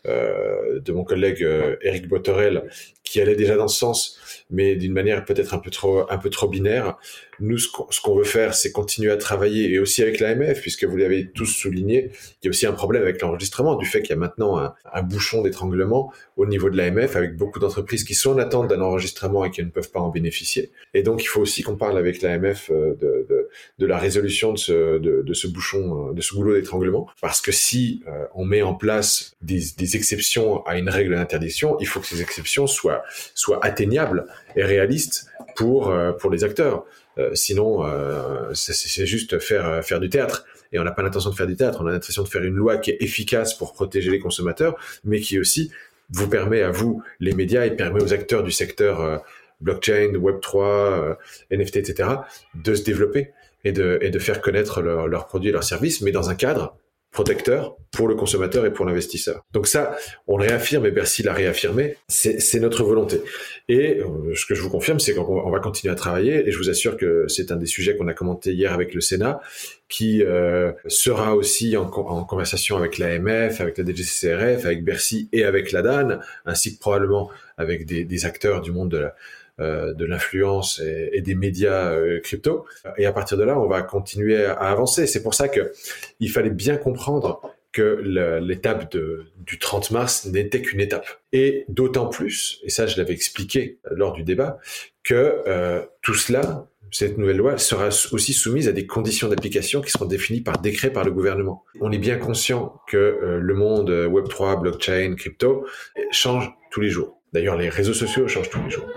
de 0.05 0.91
mon 0.91 1.03
collègue 1.03 1.47
Éric 1.81 2.07
Botorel 2.07 2.63
qui 3.03 3.21
allait 3.21 3.35
déjà 3.35 3.55
dans 3.55 3.67
ce 3.67 3.77
sens, 3.77 4.45
mais 4.49 4.75
d'une 4.75 4.93
manière 4.93 5.23
peut-être 5.23 5.53
un 5.53 5.59
peu 5.59 5.69
trop, 5.69 6.11
un 6.11 6.17
peu 6.17 6.31
trop 6.31 6.47
binaire. 6.47 6.97
Nous, 7.39 7.57
ce 7.57 8.01
qu'on 8.01 8.15
veut 8.15 8.23
faire, 8.23 8.53
c'est 8.53 8.71
continuer 8.71 9.11
à 9.11 9.17
travailler, 9.17 9.71
et 9.71 9.79
aussi 9.79 10.01
avec 10.01 10.19
l'AMF, 10.19 10.61
puisque 10.61 10.85
vous 10.85 10.97
l'avez 10.97 11.31
tous 11.31 11.45
souligné, 11.45 12.11
il 12.41 12.45
y 12.45 12.47
a 12.47 12.49
aussi 12.49 12.65
un 12.65 12.73
problème 12.73 13.03
avec 13.03 13.21
l'enregistrement, 13.21 13.75
du 13.75 13.85
fait 13.85 14.01
qu'il 14.01 14.11
y 14.11 14.13
a 14.13 14.19
maintenant 14.19 14.57
un, 14.57 15.01
bouchon 15.03 15.41
d'étranglement 15.41 16.11
au 16.35 16.45
niveau 16.45 16.69
de 16.69 16.77
l'AMF, 16.77 17.15
avec 17.15 17.35
beaucoup 17.35 17.59
d'entreprises 17.59 18.03
qui 18.03 18.15
sont 18.15 18.31
en 18.31 18.37
attente 18.37 18.67
d'un 18.67 18.81
enregistrement 18.81 19.45
et 19.45 19.51
qui 19.51 19.63
ne 19.63 19.69
peuvent 19.69 19.91
pas 19.91 19.99
en 19.99 20.09
bénéficier. 20.09 20.71
Et 20.93 21.03
donc, 21.03 21.23
il 21.23 21.27
faut 21.27 21.41
aussi 21.41 21.61
qu'on 21.61 21.75
parle 21.75 21.97
avec 21.97 22.21
l'AMF 22.21 22.71
euh, 22.71 22.95
de, 22.95 23.25
de, 23.29 23.49
de, 23.79 23.85
la 23.85 23.97
résolution 23.97 24.53
de 24.53 24.57
ce, 24.57 24.97
de, 24.97 25.21
de 25.21 25.33
ce 25.33 25.47
bouchon, 25.47 26.09
euh, 26.09 26.13
de 26.13 26.21
ce 26.21 26.33
goulot 26.33 26.53
d'étranglement, 26.53 27.07
parce 27.21 27.41
que 27.41 27.51
si 27.51 28.03
euh, 28.07 28.25
on 28.33 28.45
met 28.45 28.61
en 28.61 28.73
place 28.73 29.35
des, 29.41 29.61
des 29.77 29.95
exceptions 29.95 30.65
à 30.65 30.77
une 30.77 30.89
règle 30.89 31.15
d'interdiction, 31.15 31.77
il 31.79 31.87
faut 31.87 31.99
que 31.99 32.07
ces 32.07 32.21
exceptions 32.21 32.67
soient, 32.67 33.03
soient 33.33 33.63
atteignables 33.63 34.25
et 34.55 34.63
réalistes 34.63 35.27
pour, 35.55 35.93
pour 36.19 36.29
les 36.29 36.43
acteurs. 36.43 36.85
Euh, 37.17 37.31
sinon, 37.33 37.85
euh, 37.85 38.53
c'est 38.53 39.05
juste 39.05 39.39
faire 39.39 39.67
euh, 39.67 39.81
faire 39.81 39.99
du 39.99 40.09
théâtre. 40.09 40.45
Et 40.71 40.79
on 40.79 40.83
n'a 40.83 40.91
pas 40.91 41.03
l'intention 41.03 41.29
de 41.29 41.35
faire 41.35 41.47
du 41.47 41.55
théâtre. 41.55 41.79
On 41.81 41.87
a 41.87 41.91
l'intention 41.91 42.23
de 42.23 42.27
faire 42.27 42.43
une 42.43 42.55
loi 42.55 42.77
qui 42.77 42.91
est 42.91 42.97
efficace 43.01 43.53
pour 43.53 43.73
protéger 43.73 44.11
les 44.11 44.19
consommateurs, 44.19 44.75
mais 45.03 45.19
qui 45.19 45.39
aussi 45.39 45.71
vous 46.09 46.27
permet 46.27 46.61
à 46.61 46.71
vous, 46.71 47.01
les 47.19 47.33
médias, 47.33 47.65
et 47.65 47.71
permet 47.71 48.03
aux 48.03 48.13
acteurs 48.13 48.43
du 48.43 48.51
secteur 48.51 49.23
blockchain, 49.61 50.13
Web 50.15 50.39
3, 50.41 51.17
NFT, 51.49 51.77
etc., 51.77 52.09
de 52.53 52.75
se 52.75 52.83
développer 52.83 53.31
et 53.63 53.71
de, 53.71 53.97
et 54.01 54.11
de 54.11 54.19
faire 54.19 54.41
connaître 54.41 54.81
leurs 54.81 55.25
produits 55.25 55.49
et 55.49 55.51
leurs 55.51 55.63
services, 55.63 56.01
mais 56.01 56.11
dans 56.11 56.29
un 56.29 56.35
cadre 56.35 56.77
protecteur 57.15 57.77
pour 57.93 58.09
le 58.09 58.15
consommateur 58.15 58.65
et 58.65 58.73
pour 58.73 58.85
l'investisseur. 58.85 59.41
Donc 59.53 59.67
ça, 59.67 59.95
on 60.27 60.35
réaffirme 60.35 60.85
et 60.85 60.91
Bercy 60.91 61.23
l'a 61.23 61.33
réaffirmé, 61.33 61.95
c'est 62.09 62.59
notre 62.59 62.83
volonté. 62.83 63.21
Et 63.69 64.01
euh, 64.01 64.35
ce 64.35 64.45
que 64.45 64.53
je 64.53 64.61
vous 64.61 64.69
confirme, 64.69 64.99
c'est 64.99 65.15
qu'on 65.15 65.49
va 65.49 65.59
continuer 65.59 65.93
à 65.93 65.95
travailler 65.95 66.45
et 66.45 66.51
je 66.51 66.57
vous 66.57 66.69
assure 66.69 66.97
que 66.97 67.25
c'est 67.29 67.51
un 67.53 67.55
des 67.55 67.65
sujets 67.65 67.95
qu'on 67.95 68.09
a 68.09 68.13
commenté 68.13 68.53
hier 68.53 68.73
avec 68.73 68.93
le 68.93 68.99
Sénat, 68.99 69.39
qui 69.87 70.23
euh, 70.23 70.73
sera 70.87 71.35
aussi 71.35 71.77
en, 71.77 71.85
conversation 71.85 72.75
avec 72.75 72.97
l'AMF, 72.97 73.61
avec 73.61 73.77
la 73.77 73.85
DGCCRF, 73.85 74.65
avec 74.65 74.83
Bercy 74.83 75.29
et 75.31 75.45
avec 75.45 75.71
la 75.71 75.81
DAN, 75.81 76.19
ainsi 76.45 76.75
que 76.75 76.79
probablement 76.81 77.31
avec 77.57 77.85
des, 77.85 78.25
acteurs 78.25 78.61
du 78.61 78.73
monde 78.73 78.91
de 78.91 78.97
la, 78.97 79.15
de 79.59 80.05
l'influence 80.05 80.79
et, 80.79 81.21
des 81.21 81.35
médias 81.35 81.91
euh, 81.91 82.19
crypto. 82.19 82.65
Et 82.97 83.05
à 83.05 83.11
partir 83.11 83.37
de 83.37 83.43
là, 83.43 83.59
on 83.59 83.67
va 83.67 83.81
continuer 83.81 84.43
à, 84.43 84.53
avancer. 84.53 85.07
C'est 85.07 85.23
pour 85.23 85.33
ça 85.33 85.47
que 85.47 85.71
il 86.19 86.29
fallait 86.29 86.49
bien 86.49 86.77
comprendre 86.77 87.41
que 87.71 88.39
l'étape 88.41 88.95
du 89.37 89.59
30 89.59 89.91
mars 89.91 90.25
n'était 90.27 90.61
qu'une 90.61 90.79
étape. 90.79 91.07
Et 91.33 91.65
d'autant 91.67 92.07
plus, 92.07 92.61
et 92.63 92.69
ça 92.69 92.87
je 92.87 92.97
l'avais 92.97 93.13
expliqué 93.13 93.79
lors 93.91 94.13
du 94.13 94.23
débat, 94.23 94.59
que 95.03 95.41
euh, 95.47 95.83
tout 96.01 96.13
cela, 96.13 96.67
cette 96.91 97.17
nouvelle 97.17 97.37
loi 97.37 97.57
sera 97.57 97.89
aussi 98.13 98.31
soumise 98.31 98.69
à 98.69 98.71
des 98.71 98.85
conditions 98.85 99.27
d'application 99.27 99.81
qui 99.81 99.91
seront 99.91 100.05
définies 100.05 100.39
par 100.39 100.59
décret 100.59 100.89
par 100.91 101.03
le 101.03 101.11
gouvernement. 101.11 101.65
On 101.81 101.91
est 101.91 101.97
bien 101.97 102.17
conscient 102.17 102.79
que 102.87 103.39
le 103.41 103.53
monde 103.53 103.89
Web3, 103.89 104.61
blockchain, 104.61 105.15
crypto 105.15 105.65
change 106.11 106.53
tous 106.71 106.79
les 106.79 106.89
jours. 106.89 107.14
D'ailleurs, 107.35 107.57
les 107.57 107.67
réseaux 107.67 107.93
sociaux 107.93 108.29
changent 108.29 108.49
tous 108.49 108.63
les 108.63 108.69
jours. 108.69 108.87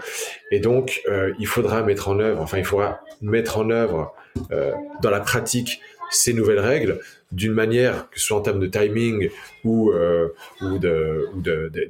Et 0.52 0.60
donc, 0.60 1.02
euh, 1.08 1.34
il 1.40 1.48
faudra 1.48 1.82
mettre 1.82 2.06
en 2.08 2.20
œuvre, 2.20 2.40
enfin, 2.40 2.58
il 2.58 2.64
faudra 2.64 3.00
mettre 3.20 3.58
en 3.58 3.68
œuvre 3.68 4.14
euh, 4.52 4.70
dans 5.02 5.10
la 5.10 5.18
pratique 5.18 5.80
ces 6.12 6.32
nouvelles 6.32 6.60
règles 6.60 7.00
d'une 7.32 7.52
manière, 7.52 8.08
que 8.10 8.20
ce 8.20 8.26
soit 8.26 8.38
en 8.38 8.40
termes 8.40 8.60
de 8.60 8.68
timing 8.68 9.28
ou, 9.64 9.90
euh, 9.90 10.28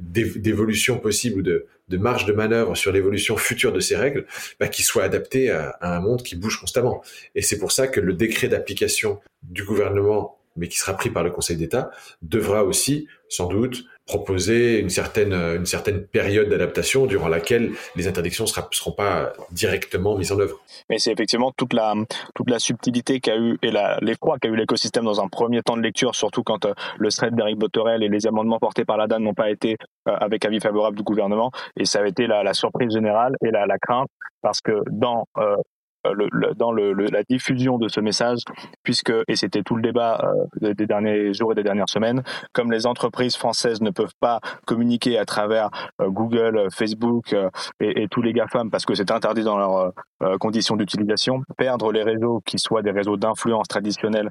d'évolution 0.01 0.99
possible 0.99 1.41
ou 1.41 1.43
de, 1.43 1.67
marge 1.99 2.25
de 2.25 2.33
manœuvre 2.33 2.75
sur 2.75 2.93
l'évolution 2.93 3.37
future 3.37 3.75
de 3.75 3.81
ces 3.81 3.95
règles, 3.95 4.25
bah, 4.59 4.69
qui 4.69 4.83
soient 4.83 5.05
adaptées 5.05 5.51
à, 5.51 5.77
à, 5.83 5.99
un 5.99 6.01
monde 6.01 6.23
qui 6.23 6.35
bouge 6.35 6.59
constamment. 6.59 7.03
Et 7.35 7.43
c'est 7.43 7.59
pour 7.59 7.73
ça 7.73 7.89
que 7.89 8.01
le 8.01 8.15
décret 8.15 8.49
d'application 8.49 9.21
du 9.43 9.65
gouvernement, 9.65 10.39
mais 10.57 10.69
qui 10.69 10.79
sera 10.79 10.97
pris 10.97 11.11
par 11.11 11.25
le 11.25 11.31
Conseil 11.31 11.59
d'État, 11.59 11.91
devra 12.23 12.65
aussi, 12.65 13.07
sans 13.29 13.49
doute, 13.49 13.85
proposer 14.09 14.81
une 14.81 14.91
certaine, 14.91 15.35
une 15.35 15.67
certaine 15.67 16.03
période 16.03 16.49
d'adaptation 16.49 17.07
durant 17.07 17.29
laquelle 17.29 17.73
les 17.95 18.09
interdictions 18.09 18.45
ne 18.45 18.63
seront 18.73 18.93
pas 18.93 19.33
directement 19.53 20.17
mises 20.17 20.33
en 20.33 20.41
œuvre. 20.41 20.59
Mais 20.89 20.99
c'est 20.99 21.13
effectivement 21.13 21.53
toute 21.57 21.75
la, 21.75 21.95
toute 22.35 22.51
la 22.51 22.59
subtilité 22.59 23.21
qu'a 23.21 23.37
eu 23.37 23.59
et 23.63 23.71
l'effroi 24.01 24.39
qu'a 24.39 24.49
eu 24.49 24.57
l'écosystème 24.57 25.05
dans 25.05 25.21
un 25.21 25.29
premier 25.29 25.63
temps 25.63 25.77
de 25.77 25.83
lecture, 25.83 26.15
surtout 26.15 26.43
quand 26.43 26.65
euh, 26.65 26.73
le 26.99 27.11
thread 27.11 27.35
d'Eric 27.35 27.59
Botorel 27.59 28.03
et 28.03 28.09
les 28.09 28.27
amendements 28.27 28.59
portés 28.59 28.85
par 28.85 28.97
la 28.97 29.07
DAN 29.07 29.21
n'ont 29.21 29.35
pas 29.35 29.51
été 29.51 29.77
euh, 30.09 30.13
avec 30.19 30.45
avis 30.45 30.61
favorable 30.61 30.97
du 30.97 31.03
gouvernement. 31.03 31.51
Et 31.77 31.85
ça 31.85 32.01
a 32.01 32.07
été 32.07 32.27
la, 32.27 32.43
la 32.43 32.55
surprise 32.55 32.93
générale 32.93 33.35
et 33.45 33.51
la, 33.51 33.67
la 33.67 33.79
crainte 33.79 34.09
parce 34.43 34.61
que 34.61 34.83
dans 34.91 35.27
euh, 35.39 35.57
euh, 36.07 36.15
dans 36.57 36.73
la 36.73 37.23
diffusion 37.29 37.77
de 37.77 37.89
ce 37.89 38.01
message, 38.01 38.39
puisque, 38.85 39.13
et 39.27 39.35
c'était 39.35 39.63
tout 39.63 39.75
le 39.75 39.83
débat 39.83 40.31
euh, 40.63 40.73
des 40.75 40.87
derniers 40.87 41.35
jours 41.35 41.53
et 41.53 41.55
des 41.57 41.65
dernières 41.65 41.89
semaines, 41.89 42.23
comme 42.53 42.71
les 42.71 42.87
entreprises 42.87 43.37
françaises 43.37 43.81
ne 43.81 43.91
peuvent 43.91 44.15
pas 44.21 44.39
communiquer 44.65 45.19
à 45.19 45.25
travers 45.25 45.71
euh, 46.01 46.09
Google, 46.09 46.69
Facebook 46.71 47.35
et, 47.81 48.07
tous 48.11 48.23
les 48.23 48.33
GAFAM 48.33 48.71
parce 48.71 48.87
que 48.87 48.95
c'est 48.95 49.11
interdit 49.11 49.43
dans 49.43 49.59
leurs 49.59 49.93
conditions 50.41 50.77
d'utilisation, 50.77 51.43
perdre 51.57 51.93
les 51.93 52.03
réseaux 52.03 52.41
qui 52.45 52.59
soient 52.59 52.83
des 52.83 52.91
réseaux 52.91 53.17
d'influence 53.17 53.69
traditionnels 53.69 54.31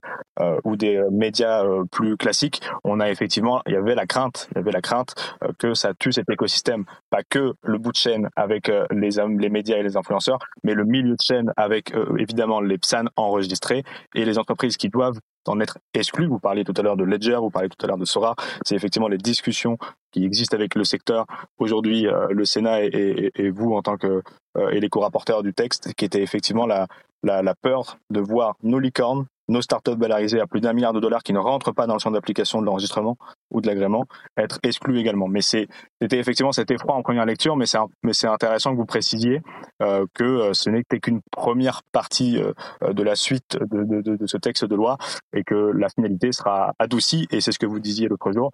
ou 0.63 0.75
des 0.75 1.01
médias 1.11 1.63
plus 1.91 2.17
classiques, 2.17 2.61
on 2.83 2.99
a 2.99 3.09
effectivement, 3.09 3.61
il 3.67 3.73
y 3.73 3.75
avait 3.75 3.93
la 3.93 4.05
crainte, 4.05 4.47
il 4.51 4.57
y 4.57 4.61
avait 4.61 4.71
la 4.71 4.81
crainte 4.81 5.13
que 5.59 5.73
ça 5.73 5.93
tue 5.93 6.11
cet 6.11 6.29
écosystème, 6.29 6.85
pas 7.09 7.21
que 7.29 7.53
le 7.61 7.77
bout 7.77 7.91
de 7.91 7.97
chaîne 7.97 8.29
avec 8.35 8.71
les 8.89 9.49
médias 9.49 9.77
et 9.77 9.83
les 9.83 9.97
influenceurs, 9.97 10.39
mais 10.63 10.73
le 10.73 10.85
milieu 10.85 11.11
de 11.11 11.21
chaîne 11.21 11.51
avec 11.57 11.93
euh, 11.93 12.15
évidemment 12.17 12.61
les 12.61 12.77
PSAN 12.77 13.05
enregistrés 13.15 13.83
et 14.15 14.23
les 14.23 14.37
entreprises 14.37 14.77
qui 14.77 14.89
doivent 14.89 15.19
en 15.47 15.59
être 15.59 15.79
exclues. 15.93 16.27
Vous 16.27 16.39
parliez 16.39 16.63
tout 16.63 16.73
à 16.77 16.81
l'heure 16.81 16.97
de 16.97 17.03
Ledger, 17.03 17.37
vous 17.39 17.49
parliez 17.49 17.69
tout 17.69 17.83
à 17.83 17.87
l'heure 17.87 17.97
de 17.97 18.05
Sora. 18.05 18.35
C'est 18.63 18.75
effectivement 18.75 19.07
les 19.07 19.17
discussions 19.17 19.77
qui 20.11 20.23
existent 20.23 20.55
avec 20.55 20.75
le 20.75 20.83
secteur. 20.83 21.25
Aujourd'hui, 21.57 22.07
euh, 22.07 22.27
le 22.29 22.45
Sénat 22.45 22.83
et, 22.83 23.31
et, 23.35 23.49
vous 23.49 23.73
en 23.73 23.81
tant 23.81 23.97
que 23.97 24.21
euh, 24.57 24.69
et 24.69 24.79
les 24.79 24.89
co-rapporteurs 24.89 25.43
du 25.43 25.53
texte, 25.53 25.93
qui 25.95 26.05
était 26.05 26.21
effectivement 26.21 26.65
la, 26.65 26.87
la, 27.23 27.55
peur 27.55 27.97
de 28.09 28.19
voir 28.19 28.55
nos 28.63 28.79
licornes 28.79 29.25
nos 29.49 29.61
startups 29.61 29.97
valorisées 29.97 30.39
à 30.39 30.47
plus 30.47 30.61
d'un 30.61 30.73
milliard 30.73 30.93
de 30.93 30.99
dollars 30.99 31.23
qui 31.23 31.33
ne 31.33 31.39
rentrent 31.39 31.71
pas 31.71 31.87
dans 31.87 31.93
le 31.93 31.99
champ 31.99 32.11
d'application 32.11 32.61
de 32.61 32.65
l'enregistrement 32.65 33.17
ou 33.51 33.61
de 33.61 33.67
l'agrément 33.67 34.05
être 34.37 34.59
exclus 34.63 34.99
également. 34.99 35.27
Mais 35.27 35.41
c'était 35.41 36.19
effectivement 36.19 36.51
cet 36.51 36.71
effroi 36.71 36.95
en 36.95 37.01
première 37.01 37.25
lecture, 37.25 37.55
mais 37.55 37.65
c'est 37.65 38.27
intéressant 38.27 38.71
que 38.71 38.77
vous 38.77 38.85
précisiez 38.85 39.41
euh, 39.81 40.05
que 40.13 40.23
euh, 40.23 40.53
ce 40.53 40.69
n'était 40.69 40.99
qu'une 40.99 41.21
première 41.31 41.81
partie 41.91 42.41
euh, 42.41 42.93
de 42.93 43.03
la 43.03 43.15
suite 43.15 43.57
de, 43.71 44.25
ce 44.25 44.37
texte 44.37 44.65
de 44.65 44.75
loi 44.75 44.97
et 45.33 45.43
que 45.43 45.55
la 45.55 45.89
finalité 45.89 46.31
sera 46.31 46.73
adoucie. 46.79 47.27
Et 47.31 47.41
c'est 47.41 47.51
ce 47.51 47.59
que 47.59 47.65
vous 47.65 47.79
disiez 47.79 48.07
l'autre 48.07 48.31
jour. 48.31 48.51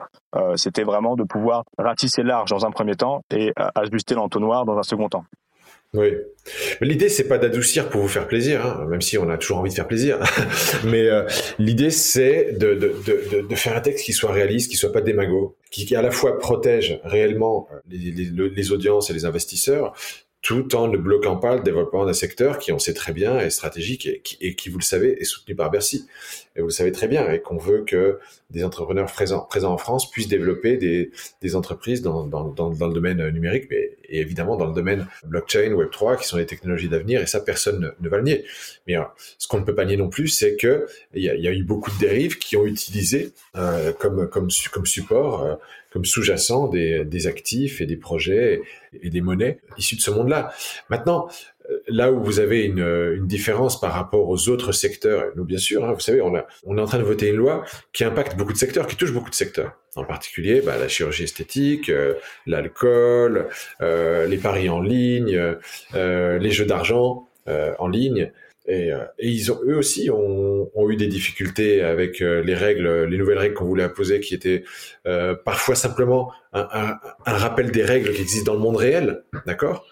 C'était 0.56 0.84
vraiment 0.84 1.16
de 1.16 1.24
pouvoir 1.24 1.64
ratisser 1.78 2.24
large 2.24 2.50
dans 2.50 2.66
un 2.66 2.72
premier 2.72 2.96
temps 2.96 3.22
et 3.32 3.54
ajuster 3.76 4.16
l'entonnoir 4.16 4.66
dans 4.66 4.78
un 4.78 4.84
second 4.84 5.10
temps. 5.10 5.26
Oui. 5.94 6.12
L'idée, 6.82 7.08
c'est 7.08 7.28
pas 7.28 7.38
d'adoucir 7.38 7.90
pour 7.90 8.02
vous 8.02 8.08
faire 8.08 8.28
plaisir, 8.28 8.66
hein, 8.66 8.88
même 8.90 9.02
si 9.02 9.18
on 9.18 9.30
a 9.30 9.38
toujours 9.38 9.60
envie 9.60 9.70
de 9.70 9.76
faire 9.76 9.88
plaisir. 9.88 10.20
Mais 10.84 11.08
euh, 11.08 11.24
l'idée, 11.60 11.92
c'est 11.92 12.54
de, 12.54 12.74
de, 12.74 12.96
de, 13.06 13.48
de, 13.48 13.56
faire 13.56 13.78
un 13.78 13.82
texte 13.82 14.04
qui 14.04 14.12
soit 14.12 14.32
réaliste, 14.32 14.72
qui 14.72 14.76
soit 14.76 14.92
pas 14.92 15.02
démago, 15.02 15.56
qui, 15.72 15.86
qui 15.86 15.96
à 15.96 16.02
la 16.02 16.12
fois 16.12 16.40
protège 16.40 17.00
réellement 17.04 17.68
les, 17.90 18.12
les, 18.12 18.50
les 18.50 18.72
audiences 18.72 19.10
et 19.12 19.14
les 19.14 19.26
investisseurs, 19.26 19.94
tout 20.42 20.76
en 20.76 20.90
ne 20.90 20.98
bloquant 20.98 21.38
pas 21.38 21.56
le 21.56 21.64
développement 21.64 22.06
d'un 22.06 22.14
secteur 22.14 22.58
qui, 22.58 22.72
on 22.72 22.80
sait 22.80 22.94
très 22.94 23.14
bien, 23.14 23.40
est 23.40 23.50
stratégique 23.50 24.06
et 24.06 24.20
qui, 24.22 24.38
et 24.42 24.56
qui, 24.56 24.70
vous 24.70 24.80
le 24.80 24.84
savez, 24.84 25.22
est 25.22 25.26
soutenu 25.26 25.56
par 25.56 25.72
Bercy. 25.72 26.06
Et 26.56 26.62
vous 26.62 26.68
le 26.68 26.74
savez 26.74 26.92
très 26.92 27.08
bien, 27.08 27.32
et 27.32 27.42
qu'on 27.42 27.58
veut 27.58 27.84
que 27.84 28.20
des 28.52 28.64
entrepreneurs 28.64 29.12
présents, 29.12 29.42
présents 29.42 29.74
en 29.74 29.78
France 29.78 30.12
puissent 30.12 30.28
développer 30.28 30.78
des, 30.78 31.12
des 31.42 31.56
entreprises 31.56 32.04
dans, 32.04 32.26
dans, 32.26 32.50
dans, 32.50 32.88
le 32.88 32.94
domaine 32.94 33.28
numérique, 33.30 33.66
mais 33.72 33.98
évidemment 34.08 34.56
dans 34.56 34.68
le 34.68 34.74
domaine 34.74 35.08
blockchain, 35.26 35.72
Web3, 35.74 36.20
qui 36.20 36.28
sont 36.28 36.38
les 36.38 36.46
technologies 36.46 36.90
d'avenir, 36.90 37.22
et 37.22 37.26
ça, 37.26 37.40
personne 37.40 37.94
ne, 38.00 38.10
va 38.10 38.18
le 38.18 38.24
nier. 38.24 38.46
Mais 38.88 38.98
euh, 38.98 39.04
ce 39.40 39.48
qu'on 39.48 39.60
ne 39.60 39.66
peut 39.66 39.74
pas 39.74 39.86
nier 39.86 39.98
non 39.98 40.10
plus, 40.10 40.28
c'est 40.28 40.56
que 40.56 40.86
il 41.16 41.24
y, 41.24 41.30
a, 41.30 41.36
y 41.36 41.48
a 41.48 41.52
eu 41.52 41.64
beaucoup 41.64 41.90
de 41.90 41.98
dérives 42.00 42.38
qui 42.38 42.56
ont 42.56 42.66
utilisé 42.66 43.32
euh, 43.56 43.92
comme, 43.94 44.30
comme, 44.30 44.50
comme 44.72 44.86
support 44.86 45.44
euh, 45.44 45.56
comme 45.94 46.06
sous-jacent 46.06 46.70
des, 46.70 47.06
des, 47.06 47.28
actifs 47.28 47.80
et 47.80 47.86
des 47.86 47.98
projets 47.98 48.64
et 49.04 49.12
des 49.12 49.22
monnaies 49.22 49.60
issues 49.78 49.96
de 49.96 50.02
ce 50.02 50.10
monde-là. 50.10 50.52
Maintenant, 50.90 51.28
là 51.88 52.12
où 52.12 52.24
vous 52.24 52.40
avez 52.40 52.64
une, 52.64 52.80
une, 52.80 53.28
différence 53.28 53.80
par 53.80 53.94
rapport 53.94 54.28
aux 54.30 54.50
autres 54.50 54.72
secteurs, 54.72 55.26
nous 55.36 55.46
bien 55.46 55.58
sûr, 55.58 55.86
hein, 55.86 55.94
vous 55.94 56.00
savez, 56.00 56.22
on, 56.22 56.36
a, 56.36 56.46
on 56.66 56.78
est 56.78 56.82
en 56.82 56.86
train 56.86 57.00
de 57.00 57.04
voter 57.04 57.30
une 57.30 57.38
loi 57.38 57.64
qui 57.94 58.04
impacte 58.04 58.36
beaucoup 58.38 58.54
de 58.54 58.58
secteurs, 58.58 58.88
qui 58.88 58.96
touche 58.96 59.14
beaucoup 59.14 59.30
de 59.30 59.36
secteurs. 59.36 59.74
En 59.96 60.04
particulier, 60.04 60.62
bah, 60.62 60.78
la 60.78 60.88
chirurgie 60.88 61.24
esthétique, 61.24 61.90
euh, 61.90 62.16
l'alcool, 62.48 63.48
euh, 63.82 64.26
les 64.28 64.38
paris 64.38 64.70
en 64.70 64.82
ligne, 64.82 65.56
euh, 65.94 66.40
les 66.40 66.52
jeux 66.52 66.66
d'argent 66.66 67.28
euh, 67.48 67.74
en 67.80 67.88
ligne. 67.88 68.32
Et, 68.66 68.94
euh, 68.94 69.04
et, 69.20 69.30
ils 69.30 69.52
ont, 69.52 69.60
eux 69.66 69.76
aussi 69.76 70.10
ont, 70.10 70.70
ont, 70.74 70.90
eu 70.90 70.96
des 70.96 71.08
difficultés 71.08 71.82
avec 71.82 72.22
euh, 72.22 72.42
les 72.42 72.56
règles, 72.56 73.04
les 73.06 73.18
nouvelles 73.18 73.38
règles 73.38 73.56
qu'on 73.56 73.66
voulait 73.66 73.84
imposer, 73.84 74.22
qui 74.22 74.34
étaient 74.34 74.64
euh, 75.06 75.36
parfois 75.36 75.76
simplement 75.76 76.32
un, 76.54 76.68
un, 76.72 77.00
un, 77.26 77.38
rappel 77.38 77.72
des 77.72 77.84
règles 77.84 78.14
qui 78.14 78.22
existent 78.22 78.54
dans 78.54 78.58
le 78.58 78.64
monde 78.64 78.78
réel, 78.78 79.24
d'accord? 79.46 79.86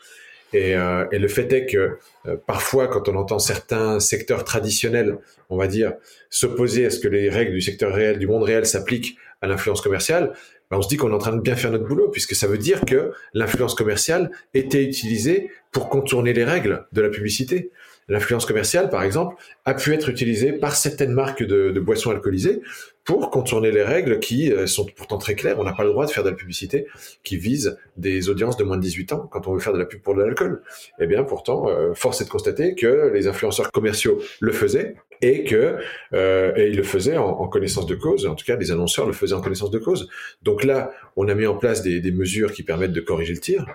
Et, 0.54 0.76
euh, 0.76 1.06
et, 1.12 1.20
le 1.20 1.28
fait 1.28 1.52
est 1.54 1.66
que 1.66 1.98
parfois, 2.46 2.88
quand 2.88 3.08
on 3.10 3.16
entend 3.16 3.40
certains 3.40 4.00
secteurs 4.00 4.44
traditionnels, 4.44 5.18
on 5.50 5.58
va 5.58 5.68
dire, 5.68 5.94
s'opposer 6.30 6.86
à 6.86 6.90
ce 6.90 7.00
que 7.00 7.08
les 7.08 7.30
règles 7.30 7.54
du 7.54 7.62
secteur 7.62 7.94
réel, 7.94 8.20
du 8.20 8.28
monde 8.28 8.44
réel, 8.44 8.66
s'appliquent 8.66 9.18
à 9.42 9.48
l'influence 9.48 9.82
commerciale, 9.82 10.34
ben 10.70 10.78
on 10.78 10.82
se 10.82 10.88
dit 10.88 10.96
qu'on 10.96 11.12
est 11.12 11.16
en 11.16 11.20
train 11.20 11.36
de 11.36 11.42
bien 11.42 11.56
faire 11.56 11.72
notre 11.72 11.86
boulot, 11.86 12.10
puisque 12.10 12.34
ça 12.34 12.48
veut 12.48 12.58
dire 12.58 12.86
que 12.86 13.12
l'influence 13.34 13.76
commerciale 13.76 14.32
était 14.54 14.84
utilisée 14.84 15.52
pour 15.72 15.90
contourner 15.90 16.32
les 16.32 16.46
règles 16.46 16.86
de 16.94 17.02
la 17.02 17.10
publicité 17.10 17.72
l'influence 18.08 18.46
commerciale, 18.46 18.90
par 18.90 19.04
exemple, 19.04 19.36
a 19.66 19.74
pu 19.74 19.94
être 19.94 20.10
utilisée 20.10 20.52
par 20.54 20.76
certaines 20.76 21.14
marques 21.14 21.44
de, 21.44 21.80
boissons 21.80 22.12
alcoolisées 22.12 22.62
pour 23.04 23.32
contourner 23.32 23.72
les 23.72 23.82
règles 23.82 24.20
qui 24.20 24.52
euh, 24.52 24.68
sont 24.68 24.86
pourtant 24.86 25.18
très 25.18 25.34
claires. 25.34 25.60
On 25.60 25.64
n'a 25.64 25.74
pas 25.74 25.84
le 25.84 25.90
droit 25.90 26.06
de 26.06 26.12
faire 26.12 26.24
de 26.24 26.30
la 26.30 26.36
publicité 26.36 26.86
qui 27.24 27.38
vise 27.38 27.78
des 27.98 28.30
audiences 28.30 28.58
de 28.58 28.64
moins 28.64 28.78
de 28.78 28.82
18 28.82 29.14
ans 29.14 29.28
quand 29.32 29.48
on 29.48 29.54
veut 29.54 29.60
faire 29.60 29.74
de 29.74 29.80
la 29.80 29.86
pub 29.86 30.02
pour 30.02 30.14
de 30.14 30.22
l'alcool. 30.22 30.62
Eh 31.00 31.08
bien, 31.08 31.24
pourtant, 31.24 31.68
euh, 31.68 31.94
force 31.96 32.22
est 32.22 32.26
de 32.26 32.30
constater 32.30 32.76
que 32.76 33.12
les 33.14 33.28
influenceurs 33.28 33.72
commerciaux 33.72 34.22
le 34.40 34.52
faisaient 34.52 34.96
et 35.24 35.44
que 35.44 35.78
euh, 36.14 36.54
et 36.56 36.68
ils 36.68 36.76
le 36.76 36.84
faisaient 36.84 37.18
en, 37.18 37.48
connaissance 37.48 37.88
de 37.88 37.96
cause. 37.96 38.28
En 38.28 38.36
tout 38.36 38.46
cas, 38.46 38.56
les 38.56 38.72
annonceurs 38.72 39.08
le 39.08 39.14
faisaient 39.14 39.36
en 39.36 39.42
connaissance 39.42 39.72
de 39.72 39.80
cause. 39.80 40.08
Donc 40.44 40.64
là, 40.64 40.92
on 41.16 41.28
a 41.28 41.34
mis 41.34 41.48
en 41.48 41.56
place 41.56 41.82
des 41.82 42.12
mesures 42.12 42.52
qui 42.54 42.64
permettent 42.64 42.94
de 42.94 43.02
corriger 43.02 43.34
le 43.34 43.40
tir. 43.40 43.66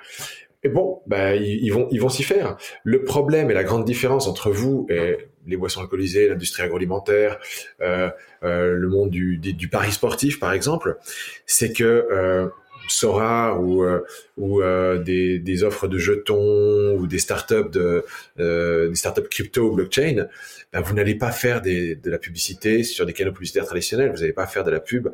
Et 0.66 0.68
bon, 0.68 1.00
bah, 1.06 1.36
ils, 1.36 1.70
vont, 1.70 1.86
ils 1.92 2.00
vont 2.00 2.08
s'y 2.08 2.24
faire. 2.24 2.56
Le 2.82 3.04
problème 3.04 3.52
et 3.52 3.54
la 3.54 3.62
grande 3.62 3.84
différence 3.84 4.26
entre 4.26 4.50
vous 4.50 4.84
et 4.90 5.28
les 5.46 5.56
boissons 5.56 5.80
alcoolisées, 5.80 6.28
l'industrie 6.28 6.64
agroalimentaire, 6.64 7.38
euh, 7.80 8.10
euh, 8.42 8.74
le 8.74 8.88
monde 8.88 9.10
du, 9.10 9.68
pari 9.70 9.92
sportif, 9.92 10.40
par 10.40 10.52
exemple, 10.52 10.98
c'est 11.46 11.72
que 11.72 11.84
euh, 11.84 12.48
Sora 12.88 13.58
ou, 13.58 13.84
euh, 13.84 14.00
ou 14.36 14.62
euh, 14.62 14.98
des, 14.98 15.38
des, 15.38 15.64
offres 15.64 15.88
de 15.88 15.98
jetons 15.98 16.94
ou 16.96 17.06
des 17.06 17.18
startups 17.18 17.70
de 17.70 18.04
euh, 18.38 18.88
des 18.88 18.94
startups 18.94 19.28
crypto 19.28 19.70
ou 19.70 19.74
blockchain, 19.74 20.26
ben 20.72 20.80
vous 20.80 20.94
n'allez 20.94 21.14
pas 21.14 21.32
faire 21.32 21.62
de 21.62 22.10
la 22.10 22.18
publicité 22.18 22.82
sur 22.82 23.06
des 23.06 23.12
canaux 23.12 23.32
publicitaires 23.32 23.66
traditionnels. 23.66 24.10
Vous 24.10 24.20
n'allez 24.20 24.32
pas 24.32 24.46
faire 24.46 24.64
de 24.64 24.70
la 24.70 24.80
pub 24.80 25.08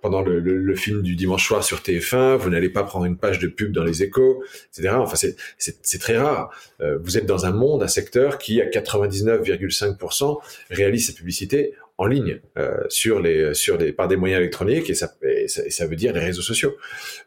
pendant 0.00 0.22
le, 0.22 0.40
le, 0.40 0.56
le, 0.56 0.74
film 0.74 1.02
du 1.02 1.14
dimanche 1.16 1.46
soir 1.46 1.62
sur 1.62 1.78
TF1. 1.78 2.36
Vous 2.36 2.50
n'allez 2.50 2.70
pas 2.70 2.84
prendre 2.84 3.04
une 3.04 3.16
page 3.16 3.38
de 3.38 3.48
pub 3.48 3.72
dans 3.72 3.84
les 3.84 4.02
échos, 4.02 4.42
etc. 4.72 4.94
Enfin, 4.96 5.16
c'est 5.58 5.98
très 5.98 6.18
rare. 6.18 6.50
vous 6.80 7.18
êtes 7.18 7.26
dans 7.26 7.46
un 7.46 7.52
monde, 7.52 7.82
un 7.82 7.88
secteur 7.88 8.38
qui 8.38 8.60
à 8.60 8.66
99,5% 8.66 10.38
réalise 10.70 11.08
sa 11.08 11.12
publicité 11.12 11.74
en 12.02 12.06
ligne 12.06 12.40
euh, 12.58 12.82
sur 12.88 13.20
les 13.20 13.54
sur 13.54 13.78
les 13.78 13.92
par 13.92 14.08
des 14.08 14.16
moyens 14.16 14.40
électroniques 14.40 14.90
et 14.90 14.94
ça, 14.94 15.86
veut 15.86 15.96
dire 15.96 16.12
les 16.12 16.20
réseaux 16.20 16.42
sociaux. 16.42 16.74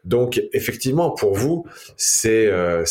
Donc 0.04 0.42
effectivement 0.52 1.10
pour 1.10 1.34
vous 1.34 1.66
c'est 1.96 2.46
euh, 2.46 2.84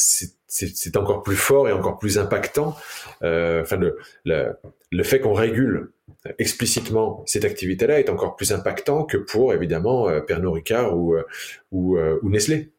encore 0.95 1.21
plus 1.21 1.35
fort 1.35 1.69
et 1.69 1.71
encore 1.71 1.99
plus 1.99 2.17
impactant. 2.17 2.75
Euh, 3.21 3.61
enfin 3.61 3.79
le 4.25 5.03
fait 5.03 5.19
qu'on 5.19 5.33
régule 5.33 5.91
explicitement 6.39 7.23
cette 7.27 7.45
activité-là 7.45 7.99
est 7.99 8.09
encore 8.09 8.35
plus 8.35 8.51
impactant 8.51 9.03
que 9.03 9.17
pour 9.17 9.53
évidemment 9.53 10.09
Pernod 10.21 10.53
Ricard 10.53 10.97
ou 10.97 11.99
Nestlé. 12.23 12.71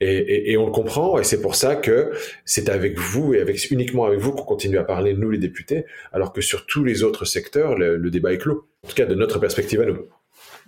Et, 0.00 0.56
on 0.56 0.66
le 0.66 0.72
comprend, 0.72 1.18
et 1.18 1.24
c'est 1.24 1.40
pour 1.40 1.54
ça 1.54 1.76
que 1.76 2.12
c'est 2.44 2.68
avec 2.68 2.98
vous 2.98 3.34
et 3.34 3.40
avec 3.40 3.70
uniquement 3.70 4.04
avec 4.04 4.20
vous 4.20 4.32
qu'on 4.32 4.44
continue 4.44 4.78
à 4.78 4.84
parler, 4.84 5.14
nous 5.14 5.30
les 5.30 5.38
députés, 5.38 5.86
alors 6.12 6.32
que 6.32 6.40
sur 6.40 6.66
tous 6.66 6.84
les 6.84 7.02
autres 7.02 7.24
secteurs, 7.24 7.76
le, 7.76 7.96
le 7.96 8.10
débat 8.10 8.32
est 8.32 8.38
clos. 8.38 8.68
En 8.84 8.88
tout 8.88 8.94
cas, 8.94 9.06
de 9.06 9.14
notre 9.14 9.38
perspective 9.38 9.80
à 9.80 9.86
nous. 9.86 10.06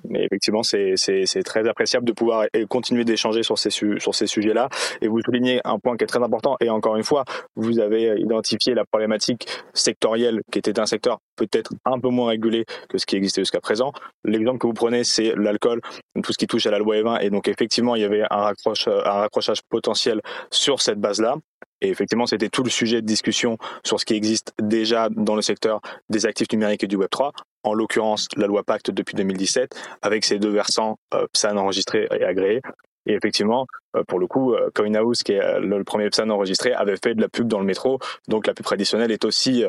Mais 0.09 0.25
effectivement, 0.25 0.63
c'est 0.63 1.43
très 1.45 1.69
appréciable 1.69 2.07
de 2.07 2.13
pouvoir 2.13 2.47
continuer 2.69 3.05
d'échanger 3.05 3.43
sur 3.43 3.59
ces, 3.59 3.71
sur 3.71 4.15
ces 4.15 4.27
sujets-là. 4.27 4.69
Et 5.01 5.09
vous 5.09 5.21
soulignez 5.21 5.61
un 5.65 5.79
point 5.79 5.97
qui 5.97 6.05
est 6.05 6.09
très 6.09 6.23
important. 6.23 6.57
Et 6.61 6.71
encore 6.71 6.97
une 6.97 7.05
fois, 7.05 7.25
vous 7.57 7.79
avez 7.79 8.21
identifié 8.21 8.75
la 8.75 8.85
problématique 8.85 9.47
sectorielle 9.75 10.41
qui 10.51 10.59
était 10.59 10.79
un 10.79 10.87
secteur 10.87 11.19
peut-être 11.37 11.73
un 11.85 12.01
peu 12.01 12.09
moins 12.09 12.31
régulé 12.31 12.65
que 12.89 12.99
ce 12.99 13.07
qui 13.07 13.17
existait 13.17 13.43
jusqu'à 13.43 13.61
présent. 13.61 13.93
L'exemple 14.25 14.59
que 14.59 14.67
vous 14.67 14.73
prenez, 14.73 15.05
c'est 15.05 15.35
l'alcool, 15.37 15.81
tout 16.23 16.33
ce 16.33 16.39
qui 16.39 16.47
touche 16.47 16.67
à 16.67 16.71
la 16.71 16.79
loi 16.79 16.97
E20. 16.97 17.23
Et 17.23 17.31
donc, 17.31 17.49
effectivement, 17.49 17.95
il 17.95 18.03
y 18.03 18.05
avait 18.05 18.23
un, 18.31 18.37
raccroche, 18.37 18.89
un 18.89 19.01
raccrochage 19.21 19.61
potentiel 19.69 20.21
sur 20.51 20.81
cette 20.81 20.99
base-là. 20.99 21.37
Et 21.83 21.89
effectivement, 21.91 22.27
c'était 22.27 22.49
tout 22.49 22.63
le 22.63 22.71
sujet 22.71 23.03
de 23.03 23.07
discussion 23.07 23.59
sur 23.85 24.01
ce 24.01 24.07
qui 24.07 24.15
existe 24.15 24.53
déjà 24.63 25.09
dans 25.11 25.37
le 25.37 25.43
secteur 25.43 25.81
des 26.09 26.25
actifs 26.25 26.51
numériques 26.53 26.85
et 26.85 26.87
du 26.87 26.97
Web3, 26.97 27.33
en 27.67 27.75
l'occurrence 27.75 28.29
la 28.37 28.47
loi 28.47 28.63
Pacte 28.63 28.91
depuis 28.91 29.17
2017, 29.17 29.75
avec 30.03 30.25
ses 30.25 30.39
deux 30.39 30.51
versants 30.51 30.99
euh, 31.15 31.27
PSAN 31.33 31.57
enregistrés 31.57 32.09
et 32.19 32.25
agréés. 32.25 32.63
Et 33.07 33.15
effectivement, 33.15 33.67
pour 34.05 34.19
le 34.19 34.27
coup, 34.27 34.55
euh, 34.55 34.71
CoinHouse, 34.75 35.23
qui 35.23 35.33
est 35.33 35.43
euh, 35.43 35.61
le 35.61 35.85
premier 35.85 36.09
PSAN 36.11 36.31
enregistré, 36.31 36.73
avait 36.73 36.97
fait 36.97 37.15
de 37.15 37.21
la 37.21 37.29
pub 37.29 37.49
dans 37.49 37.59
le 37.59 37.65
métro. 37.65 37.99
Donc 38.29 38.47
la 38.47 38.55
pub 38.55 38.65
traditionnelle 38.65 39.11
est 39.11 39.25
aussi 39.25 39.65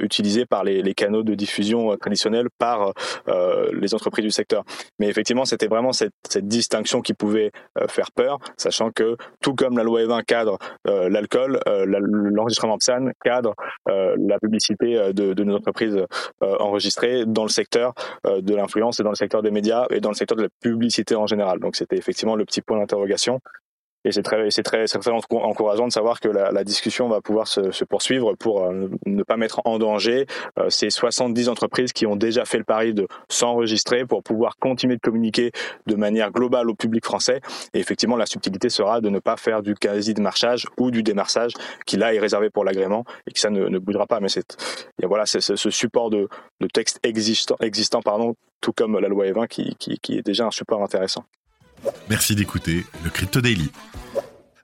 utilisée 0.00 0.46
par 0.46 0.64
les, 0.64 0.94
canaux 0.94 1.22
de 1.22 1.34
diffusion 1.34 1.96
traditionnels 1.96 2.48
par 2.58 2.92
les 3.72 3.94
entreprises 3.94 4.24
du 4.24 4.30
secteur. 4.30 4.64
Mais 4.98 5.08
effectivement, 5.08 5.44
c'était 5.44 5.66
vraiment 5.66 5.92
cette, 5.92 6.12
distinction 6.42 7.00
qui 7.00 7.14
pouvait 7.14 7.50
faire 7.88 8.10
peur, 8.12 8.38
sachant 8.56 8.90
que 8.90 9.16
tout 9.40 9.54
comme 9.54 9.76
la 9.76 9.84
loi 9.84 10.02
E20 10.02 10.24
cadre 10.24 10.58
l'alcool, 10.84 11.60
l'enregistrement 11.86 12.78
PSAN 12.78 13.10
cadre 13.24 13.54
la 13.86 14.38
publicité 14.38 15.12
de, 15.12 15.32
de 15.32 15.44
nos 15.44 15.56
entreprises 15.56 15.98
enregistrées 16.40 17.24
dans 17.26 17.44
le 17.44 17.50
secteur 17.50 17.94
de 18.24 18.54
l'influence 18.54 19.00
et 19.00 19.02
dans 19.02 19.10
le 19.10 19.16
secteur 19.16 19.42
des 19.42 19.50
médias 19.50 19.86
et 19.90 20.00
dans 20.00 20.10
le 20.10 20.14
secteur 20.14 20.36
de 20.36 20.42
la 20.44 20.48
publicité 20.60 21.14
en 21.14 21.26
général. 21.26 21.58
Donc 21.60 21.76
c'était 21.76 21.96
effectivement 21.96 22.36
le 22.36 22.44
petit 22.44 22.62
point 22.62 22.78
d'interrogation. 22.78 23.40
Et 24.06 24.12
c'est 24.12 24.22
très, 24.22 24.52
c'est 24.52 24.62
très, 24.62 24.86
très, 24.86 25.10
encourageant 25.10 25.88
de 25.88 25.92
savoir 25.92 26.20
que 26.20 26.28
la, 26.28 26.52
la 26.52 26.62
discussion 26.62 27.08
va 27.08 27.20
pouvoir 27.20 27.48
se, 27.48 27.72
se 27.72 27.84
poursuivre 27.84 28.34
pour 28.34 28.62
euh, 28.62 28.88
ne 29.04 29.22
pas 29.24 29.36
mettre 29.36 29.62
en 29.64 29.80
danger 29.80 30.26
euh, 30.60 30.70
ces 30.70 30.90
70 30.90 31.48
entreprises 31.48 31.92
qui 31.92 32.06
ont 32.06 32.14
déjà 32.14 32.44
fait 32.44 32.58
le 32.58 32.64
pari 32.64 32.94
de 32.94 33.08
s'enregistrer 33.28 34.06
pour 34.06 34.22
pouvoir 34.22 34.58
continuer 34.58 34.94
de 34.94 35.00
communiquer 35.00 35.50
de 35.88 35.96
manière 35.96 36.30
globale 36.30 36.70
au 36.70 36.74
public 36.76 37.04
français. 37.04 37.40
Et 37.74 37.80
effectivement, 37.80 38.16
la 38.16 38.26
subtilité 38.26 38.68
sera 38.68 39.00
de 39.00 39.08
ne 39.08 39.18
pas 39.18 39.36
faire 39.36 39.60
du 39.60 39.74
quasi-démarchage 39.74 40.66
ou 40.78 40.92
du 40.92 41.02
démarchage 41.02 41.54
qui 41.84 41.96
là 41.96 42.14
est 42.14 42.20
réservé 42.20 42.48
pour 42.48 42.64
l'agrément 42.64 43.04
et 43.26 43.32
que 43.32 43.40
ça 43.40 43.50
ne, 43.50 43.66
ne 43.66 43.78
bougera 43.80 44.06
pas. 44.06 44.20
Mais 44.20 44.28
c'est, 44.28 44.56
voilà, 45.02 45.26
c'est 45.26 45.40
ce 45.40 45.70
support 45.70 46.10
de, 46.10 46.28
de 46.60 46.68
texte 46.68 47.00
existant, 47.02 47.56
existant 47.60 48.02
pardon, 48.02 48.36
tout 48.60 48.72
comme 48.72 49.00
la 49.00 49.08
loi 49.08 49.26
E20 49.26 49.48
qui, 49.48 49.74
qui, 49.80 49.98
qui 49.98 50.16
est 50.16 50.22
déjà 50.24 50.46
un 50.46 50.52
support 50.52 50.80
intéressant. 50.80 51.24
Merci 52.08 52.34
d'écouter 52.34 52.84
le 53.04 53.10
Crypto 53.10 53.40
Daily. 53.40 53.70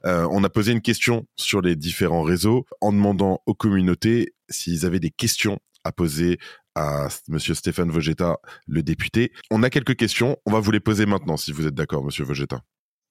Euh, 0.04 0.26
on 0.30 0.42
a 0.44 0.48
posé 0.48 0.72
une 0.72 0.80
question 0.80 1.26
sur 1.36 1.60
les 1.60 1.76
différents 1.76 2.22
réseaux 2.22 2.66
en 2.80 2.92
demandant 2.92 3.40
aux 3.46 3.54
communautés 3.54 4.34
s'ils 4.48 4.84
avaient 4.84 5.00
des 5.00 5.10
questions 5.10 5.58
à 5.84 5.92
poser 5.92 6.38
à 6.74 7.08
Monsieur 7.28 7.54
Stéphane 7.54 7.90
Vogetta, 7.90 8.38
le 8.66 8.82
député. 8.82 9.32
On 9.50 9.62
a 9.62 9.70
quelques 9.70 9.96
questions, 9.96 10.36
on 10.46 10.52
va 10.52 10.60
vous 10.60 10.70
les 10.70 10.80
poser 10.80 11.06
maintenant 11.06 11.36
si 11.36 11.52
vous 11.52 11.66
êtes 11.66 11.74
d'accord, 11.74 12.04
Monsieur 12.04 12.24
Vogetta. 12.24 12.62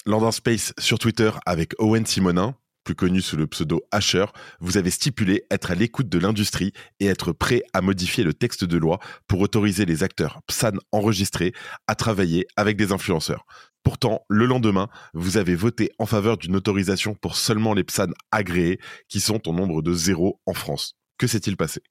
Lors 0.06 0.34
space 0.34 0.74
sur 0.80 0.98
Twitter 0.98 1.30
avec 1.46 1.74
Owen 1.78 2.06
Simonin, 2.06 2.56
plus 2.84 2.96
connu 2.96 3.22
sous 3.22 3.38
le 3.38 3.48
pseudo 3.48 3.82
Asher, 3.92 4.26
vous 4.60 4.78
avez 4.78 4.90
stipulé 4.90 5.44
être 5.52 5.72
à 5.72 5.76
l'écoute 5.76 6.10
de 6.10 6.20
l'industrie 6.20 6.74
et 7.00 7.08
être 7.08 7.32
prêt 7.32 7.64
à 7.74 7.82
modifier 7.82 8.24
le 8.24 8.34
texte 8.34 8.64
de 8.64 8.78
loi 8.78 9.00
pour 9.28 9.40
autoriser 9.42 9.86
les 9.86 10.04
acteurs 10.04 10.42
PSAN 10.48 10.78
enregistrés 10.92 11.54
à 11.88 11.96
travailler 11.96 12.46
avec 12.56 12.78
des 12.78 12.92
influenceurs. 12.92 13.46
Pourtant, 13.84 14.26
le 14.30 14.46
lendemain, 14.46 14.90
vous 15.14 15.38
avez 15.38 15.56
voté 15.56 15.92
en 15.98 16.06
faveur 16.06 16.38
d'une 16.38 16.56
autorisation 16.56 17.16
pour 17.16 17.36
seulement 17.36 17.74
les 17.74 17.84
PSAN 17.84 18.12
agréés, 18.32 18.80
qui 19.08 19.20
sont 19.20 19.48
au 19.48 19.54
nombre 19.54 19.82
de 19.82 19.94
zéro 19.94 20.40
en 20.46 20.54
France. 20.54 20.96
Que 21.18 21.28
s'est-il 21.28 21.58
passé? 21.58 21.82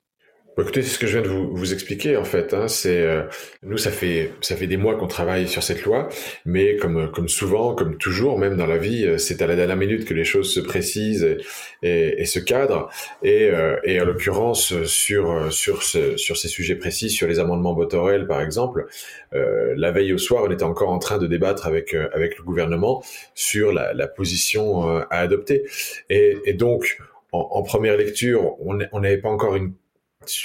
Écoutez, 0.59 0.83
c'est 0.83 0.91
ce 0.91 0.99
que 0.99 1.07
je 1.07 1.19
viens 1.19 1.23
de 1.23 1.29
vous, 1.29 1.55
vous 1.55 1.73
expliquer 1.73 2.17
en 2.17 2.25
fait. 2.25 2.55
Hein. 2.55 2.69
C'est 2.69 3.03
euh, 3.03 3.23
nous, 3.63 3.79
ça 3.79 3.91
fait 3.91 4.33
ça 4.41 4.57
fait 4.57 4.67
des 4.67 4.77
mois 4.77 4.97
qu'on 4.97 5.07
travaille 5.07 5.49
sur 5.49 5.63
cette 5.63 5.85
loi, 5.85 6.09
mais 6.45 6.77
comme 6.77 7.11
comme 7.11 7.29
souvent, 7.29 7.75
comme 7.75 7.97
toujours, 7.99 8.39
même 8.39 8.57
dans 8.57 8.67
la 8.67 8.79
vie, 8.79 9.07
euh, 9.07 9.19
c'est 9.19 9.43
à 9.43 9.47
la 9.47 9.57
dernière 9.57 9.77
minute 9.77 10.05
que 10.05 10.15
les 10.15 10.25
choses 10.25 10.53
se 10.53 10.61
précisent 10.61 11.39
et, 11.83 12.21
et, 12.21 12.25
se 12.25 12.39
cadrent. 12.39 12.91
Et, 13.23 13.51
euh, 13.51 13.77
et 13.85 14.01
en 14.01 14.05
l'occurrence 14.05 14.85
sur 14.85 15.53
sur 15.53 15.83
ce, 15.83 16.17
sur 16.17 16.37
ces 16.37 16.49
sujets 16.49 16.77
précis, 16.77 17.11
sur 17.11 17.29
les 17.29 17.39
amendements 17.39 17.75
Botorel 17.75 18.27
par 18.27 18.41
exemple, 18.41 18.87
euh, 19.35 19.75
la 19.77 19.91
veille 19.93 20.13
au 20.13 20.19
soir, 20.19 20.45
on 20.47 20.51
était 20.51 20.65
encore 20.65 20.91
en 20.91 20.99
train 20.99 21.19
de 21.19 21.27
débattre 21.27 21.67
avec 21.67 21.95
avec 21.95 22.39
le 22.39 22.45
gouvernement 22.45 23.03
sur 23.35 23.73
la, 23.73 23.93
la 23.95 24.09
position 24.09 24.89
à 24.89 25.19
adopter. 25.19 25.65
Et, 26.09 26.37
et 26.45 26.55
donc 26.55 26.99
en, 27.33 27.39
en, 27.53 27.63
première 27.63 27.97
lecture, 27.97 28.57
on 28.61 29.01
n'avait 29.01 29.19
pas 29.19 29.29
encore 29.29 29.55
une 29.55 29.73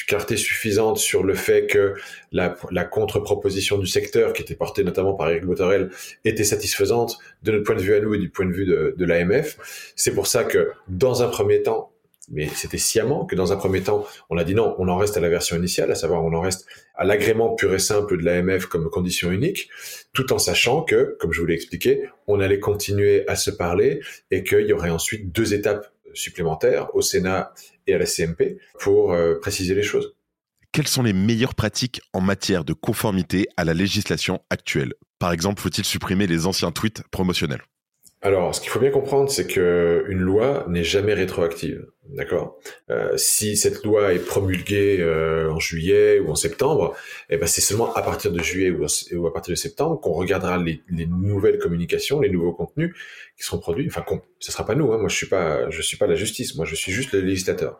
clarté 0.07 0.37
suffisante 0.37 0.97
sur 0.97 1.23
le 1.23 1.33
fait 1.33 1.67
que 1.67 1.95
la, 2.31 2.49
contre-proposition 2.85 3.77
du 3.77 3.87
secteur, 3.87 4.33
qui 4.33 4.41
était 4.41 4.55
portée 4.55 4.83
notamment 4.83 5.13
par 5.13 5.29
Eric 5.29 5.45
Botorel, 5.45 5.89
était 6.23 6.43
satisfaisante 6.43 7.17
de 7.43 7.51
notre 7.51 7.63
point 7.63 7.75
de 7.75 7.81
vue 7.81 7.95
à 7.95 7.99
nous 7.99 8.13
et 8.13 8.17
du 8.17 8.29
point 8.29 8.45
de 8.45 8.53
vue 8.53 8.65
de, 8.65 8.95
de 8.97 9.05
l'AMF. 9.05 9.91
C'est 9.95 10.13
pour 10.13 10.27
ça 10.27 10.43
que, 10.43 10.71
dans 10.87 11.23
un 11.23 11.27
premier 11.27 11.61
temps, 11.61 11.91
mais 12.29 12.47
c'était 12.47 12.77
sciemment 12.77 13.25
que 13.25 13.35
dans 13.35 13.51
un 13.53 13.57
premier 13.57 13.81
temps, 13.81 14.05
on 14.29 14.37
a 14.37 14.43
dit 14.43 14.55
non, 14.55 14.75
on 14.79 14.87
en 14.87 14.97
reste 14.97 15.17
à 15.17 15.19
la 15.19 15.29
version 15.29 15.55
initiale, 15.57 15.91
à 15.91 15.95
savoir 15.95 16.23
on 16.23 16.33
en 16.33 16.41
reste 16.41 16.65
à 16.95 17.03
l'agrément 17.03 17.53
pur 17.53 17.73
et 17.73 17.79
simple 17.79 18.17
de 18.17 18.23
l'AMF 18.23 18.65
comme 18.65 18.89
condition 18.89 19.31
unique, 19.31 19.69
tout 20.13 20.33
en 20.33 20.39
sachant 20.39 20.81
que, 20.81 21.17
comme 21.19 21.33
je 21.33 21.41
vous 21.41 21.45
l'ai 21.45 21.53
expliqué, 21.53 22.09
on 22.27 22.39
allait 22.39 22.59
continuer 22.59 23.27
à 23.27 23.35
se 23.35 23.51
parler 23.51 24.01
et 24.31 24.43
qu'il 24.43 24.65
y 24.65 24.73
aurait 24.73 24.89
ensuite 24.89 25.31
deux 25.31 25.53
étapes 25.53 25.91
supplémentaires 26.13 26.95
au 26.95 27.01
Sénat 27.01 27.53
et 27.87 27.93
à 27.93 27.97
la 27.97 28.05
CMP 28.05 28.59
pour 28.79 29.13
euh, 29.13 29.39
préciser 29.39 29.75
les 29.75 29.83
choses. 29.83 30.15
Quelles 30.71 30.87
sont 30.87 31.03
les 31.03 31.13
meilleures 31.13 31.55
pratiques 31.55 32.01
en 32.11 32.19
matière 32.19 32.65
de 32.65 32.73
conformité 32.73 33.47
à 33.55 33.63
la 33.63 33.73
législation 33.73 34.41
actuelle? 34.49 34.93
Par 35.19 35.31
exemple, 35.31 35.61
faut-il 35.61 35.85
supprimer 35.85 36.27
les 36.27 36.47
anciens 36.47 36.71
tweets 36.71 37.03
promotionnels? 37.11 37.61
Alors, 38.21 38.53
ce 38.53 38.59
qu'il 38.59 38.69
faut 38.69 38.79
bien 38.79 38.91
comprendre, 38.91 39.29
c'est 39.29 39.47
que 39.47 40.03
une 40.09 40.19
loi 40.19 40.65
n'est 40.67 40.83
jamais 40.83 41.13
rétroactive, 41.13 41.85
d'accord 42.09 42.59
euh, 42.89 43.15
Si 43.17 43.57
cette 43.57 43.83
loi 43.83 44.13
est 44.13 44.19
promulguée 44.19 44.97
euh, 44.99 45.51
en 45.51 45.59
juillet 45.59 46.19
ou 46.19 46.29
en 46.29 46.35
septembre, 46.35 46.95
eh 47.29 47.37
ben 47.37 47.47
c'est 47.47 47.61
seulement 47.61 47.93
à 47.93 48.01
partir 48.01 48.31
de 48.31 48.39
juillet 48.41 48.71
ou, 48.71 49.27
à 49.27 49.33
partir 49.33 49.51
de 49.51 49.55
septembre 49.55 49.99
qu'on 49.99 50.13
regardera 50.13 50.57
les, 50.57 50.81
nouvelles 51.07 51.57
communications, 51.57 52.19
les 52.19 52.29
nouveaux 52.29 52.53
contenus 52.53 52.95
qui 53.37 53.43
seront 53.43 53.59
produits. 53.59 53.87
Enfin, 53.87 54.03
ce 54.39 54.51
sera 54.51 54.65
pas 54.65 54.75
nous. 54.75 54.91
Hein, 54.93 54.97
moi, 54.97 55.09
je 55.09 55.15
suis 55.15 55.27
pas, 55.27 55.69
je 55.69 55.81
suis 55.81 55.97
pas 55.97 56.07
la 56.07 56.15
justice. 56.15 56.55
Moi, 56.55 56.65
je 56.65 56.75
suis 56.75 56.91
juste 56.91 57.11
le 57.11 57.21
législateur. 57.21 57.79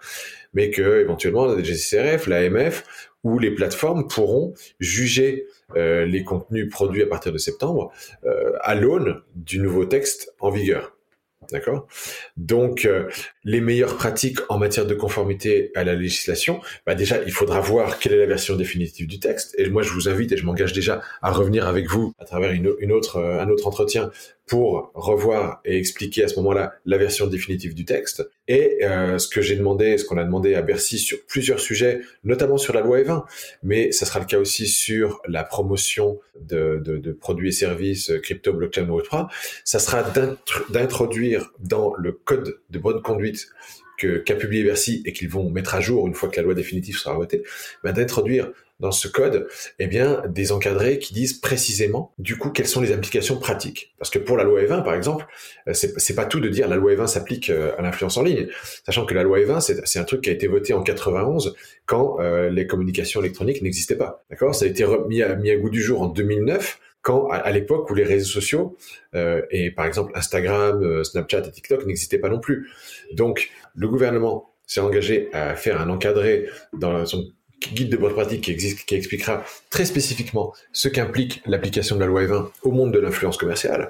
Mais 0.53 0.69
que 0.69 1.01
éventuellement, 1.01 1.45
la 1.45 1.61
DGCCRF, 1.61 2.27
l'AMF 2.27 2.83
ou 3.23 3.39
les 3.39 3.51
plateformes 3.51 4.07
pourront 4.07 4.53
juger 4.79 5.47
euh, 5.75 6.05
les 6.05 6.23
contenus 6.23 6.69
produits 6.69 7.01
à 7.01 7.07
partir 7.07 7.33
de 7.33 7.39
septembre 7.39 7.91
euh, 8.23 8.51
à 8.61 8.75
l'aune 8.75 9.21
du 9.33 9.59
nouveau 9.59 9.85
texte 9.85 10.33
en 10.39 10.51
vigueur. 10.51 10.94
D'accord? 11.51 11.87
Donc, 12.37 12.85
euh, 12.85 13.07
les 13.43 13.61
meilleures 13.61 13.95
pratiques 13.95 14.39
en 14.49 14.57
matière 14.57 14.85
de 14.85 14.95
conformité 14.95 15.71
à 15.75 15.83
la 15.83 15.93
législation, 15.93 16.59
bah 16.85 16.95
déjà, 16.95 17.21
il 17.23 17.31
faudra 17.31 17.59
voir 17.59 17.99
quelle 17.99 18.13
est 18.13 18.19
la 18.19 18.25
version 18.25 18.55
définitive 18.55 19.07
du 19.07 19.19
texte. 19.19 19.53
Et 19.57 19.69
moi, 19.69 19.83
je 19.83 19.91
vous 19.91 20.09
invite 20.09 20.31
et 20.31 20.37
je 20.37 20.45
m'engage 20.45 20.73
déjà 20.73 21.01
à 21.21 21.31
revenir 21.31 21.67
avec 21.67 21.87
vous 21.87 22.13
à 22.19 22.25
travers 22.25 22.51
une, 22.51 22.91
autre, 22.91 23.21
un 23.21 23.47
autre 23.49 23.67
entretien 23.67 24.11
pour 24.45 24.91
revoir 24.93 25.61
et 25.65 25.77
expliquer 25.77 26.23
à 26.23 26.27
ce 26.27 26.35
moment-là 26.35 26.73
la 26.85 26.97
version 26.97 27.27
définitive 27.27 27.73
du 27.73 27.83
texte. 27.83 28.29
Et 28.47 28.77
euh, 28.83 29.17
ce 29.17 29.27
que 29.27 29.41
j'ai 29.41 29.55
demandé, 29.55 29.97
ce 29.97 30.05
qu'on 30.05 30.17
a 30.17 30.23
demandé 30.23 30.53
à 30.53 30.61
Bercy 30.61 30.99
sur 30.99 31.17
plusieurs 31.25 31.59
sujets, 31.59 32.01
notamment 32.23 32.57
sur 32.57 32.73
la 32.73 32.81
loi 32.81 32.99
E20, 32.99 33.23
mais 33.63 33.91
ça 33.91 34.05
sera 34.05 34.19
le 34.19 34.25
cas 34.25 34.37
aussi 34.37 34.67
sur 34.67 35.19
la 35.27 35.43
promotion 35.43 36.19
de, 36.39 36.79
de, 36.83 36.97
de 36.97 37.11
produits 37.11 37.49
et 37.49 37.53
services 37.53 38.11
crypto, 38.21 38.53
blockchain, 38.53 38.85
Web3, 38.85 39.27
ça 39.63 39.79
sera 39.79 40.03
d'introduire 40.69 41.51
dans 41.59 41.95
le 41.95 42.11
code 42.11 42.59
de 42.69 42.79
bonne 42.79 43.01
conduite 43.01 43.47
qu'a 43.97 44.35
publié 44.35 44.63
Bercy 44.63 45.01
et 45.05 45.13
qu'ils 45.13 45.29
vont 45.29 45.49
mettre 45.49 45.75
à 45.75 45.81
jour 45.81 46.07
une 46.07 46.13
fois 46.13 46.29
que 46.29 46.35
la 46.37 46.43
loi 46.43 46.53
définitive 46.53 46.97
sera 46.97 47.15
votée, 47.15 47.43
ben 47.83 47.93
d'introduire 47.93 48.51
dans 48.79 48.91
ce 48.91 49.07
code, 49.07 49.47
eh 49.79 49.87
bien, 49.87 50.21
des 50.27 50.51
encadrés 50.51 50.99
qui 50.99 51.13
disent 51.13 51.33
précisément, 51.33 52.13
du 52.17 52.37
coup, 52.37 52.49
quelles 52.49 52.67
sont 52.67 52.81
les 52.81 52.91
implications 52.91 53.37
pratiques. 53.37 53.93
Parce 53.97 54.09
que 54.09 54.19
pour 54.19 54.37
la 54.37 54.43
loi 54.43 54.61
E20, 54.61 54.83
par 54.83 54.93
exemple, 54.93 55.25
euh, 55.67 55.73
c'est 55.73 56.15
pas 56.15 56.25
tout 56.25 56.39
de 56.39 56.49
dire 56.49 56.67
la 56.67 56.75
loi 56.75 56.93
E20 56.93 57.07
s'applique 57.07 57.49
euh, 57.49 57.71
à 57.77 57.81
l'influence 57.81 58.17
en 58.17 58.23
ligne, 58.23 58.47
sachant 58.85 59.05
que 59.05 59.13
la 59.13 59.23
loi 59.23 59.39
E20, 59.39 59.83
c'est 59.85 59.99
un 59.99 60.03
truc 60.03 60.21
qui 60.21 60.29
a 60.29 60.33
été 60.33 60.47
voté 60.47 60.73
en 60.73 60.83
91 60.83 61.55
quand 61.85 62.19
euh, 62.19 62.49
les 62.49 62.67
communications 62.67 63.21
électroniques 63.21 63.61
n'existaient 63.61 63.97
pas. 63.97 64.23
D'accord? 64.29 64.53
Ça 64.53 64.65
a 64.65 64.67
été 64.67 64.85
mis 65.07 65.21
à, 65.21 65.31
à 65.31 65.55
goût 65.55 65.69
du 65.69 65.81
jour 65.81 66.01
en 66.01 66.07
2009 66.07 66.79
quand 67.01 67.29
à, 67.29 67.51
l'époque 67.51 67.89
où 67.91 67.93
les 67.93 68.03
réseaux 68.03 68.31
sociaux 68.31 68.77
et 69.51 69.69
par 69.69 69.85
exemple 69.85 70.11
Instagram, 70.15 71.03
Snapchat 71.03 71.41
et 71.45 71.51
TikTok 71.51 71.85
n'existaient 71.85 72.17
pas 72.17 72.29
non 72.29 72.39
plus. 72.39 72.67
Donc 73.13 73.51
le 73.75 73.87
gouvernement 73.87 74.49
s'est 74.65 74.79
engagé 74.79 75.29
à 75.31 75.55
faire 75.55 75.79
un 75.79 75.91
encadré 75.91 76.47
dans 76.73 77.05
son 77.05 77.31
guide 77.73 77.89
de 77.89 77.97
bonne 77.97 78.13
pratique 78.13 78.41
qui, 78.41 78.51
existe, 78.51 78.85
qui 78.85 78.95
expliquera 78.95 79.43
très 79.69 79.85
spécifiquement 79.85 80.53
ce 80.71 80.87
qu'implique 80.87 81.41
l'application 81.45 81.95
de 81.95 82.01
la 82.01 82.07
loi 82.07 82.23
E20 82.23 82.49
au 82.63 82.71
monde 82.71 82.93
de 82.93 82.99
l'influence 82.99 83.37
commerciale. 83.37 83.89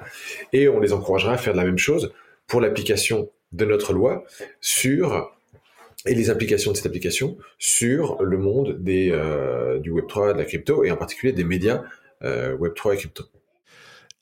Et 0.53 0.67
on 0.67 0.79
les 0.79 0.93
encouragera 0.93 1.33
à 1.33 1.37
faire 1.37 1.55
la 1.55 1.63
même 1.63 1.77
chose 1.77 2.13
pour 2.47 2.61
l'application 2.61 3.29
de 3.51 3.65
notre 3.65 3.93
loi 3.93 4.23
sur 4.61 5.31
et 6.05 6.13
les 6.13 6.29
implications 6.29 6.71
de 6.71 6.77
cette 6.77 6.85
application 6.85 7.37
sur 7.57 8.21
le 8.21 8.37
monde 8.37 8.77
des, 8.79 9.09
euh, 9.11 9.79
du 9.79 9.91
Web3, 9.91 10.33
de 10.33 10.37
la 10.37 10.45
crypto, 10.45 10.83
et 10.83 10.91
en 10.91 10.97
particulier 10.97 11.33
des 11.33 11.43
médias 11.43 11.83
euh, 12.23 12.55
Web3 12.57 12.93
et 12.93 12.97
crypto. 12.97 13.23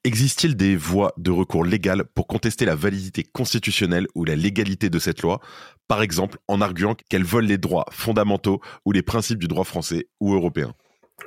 Existe-t-il 0.06 0.58
des 0.58 0.76
voies 0.76 1.14
de 1.16 1.32
recours 1.32 1.64
légales 1.64 2.04
pour 2.14 2.28
contester 2.28 2.66
la 2.66 2.76
validité 2.76 3.24
constitutionnelle 3.24 4.06
ou 4.16 4.26
la 4.26 4.36
légalité 4.36 4.90
de 4.90 5.00
cette 5.00 5.22
loi, 5.22 5.40
par 5.88 6.02
exemple 6.02 6.40
en 6.50 6.60
arguant 6.60 6.94
qu'elle 7.10 7.24
vole 7.24 7.46
les 7.46 7.58
droits 7.58 7.86
fondamentaux 7.90 8.60
ou 8.84 8.92
les 8.92 9.02
principes 9.02 9.40
du 9.40 9.48
droit 9.48 9.64
français 9.64 10.10
ou 10.20 10.34
européen. 10.34 10.74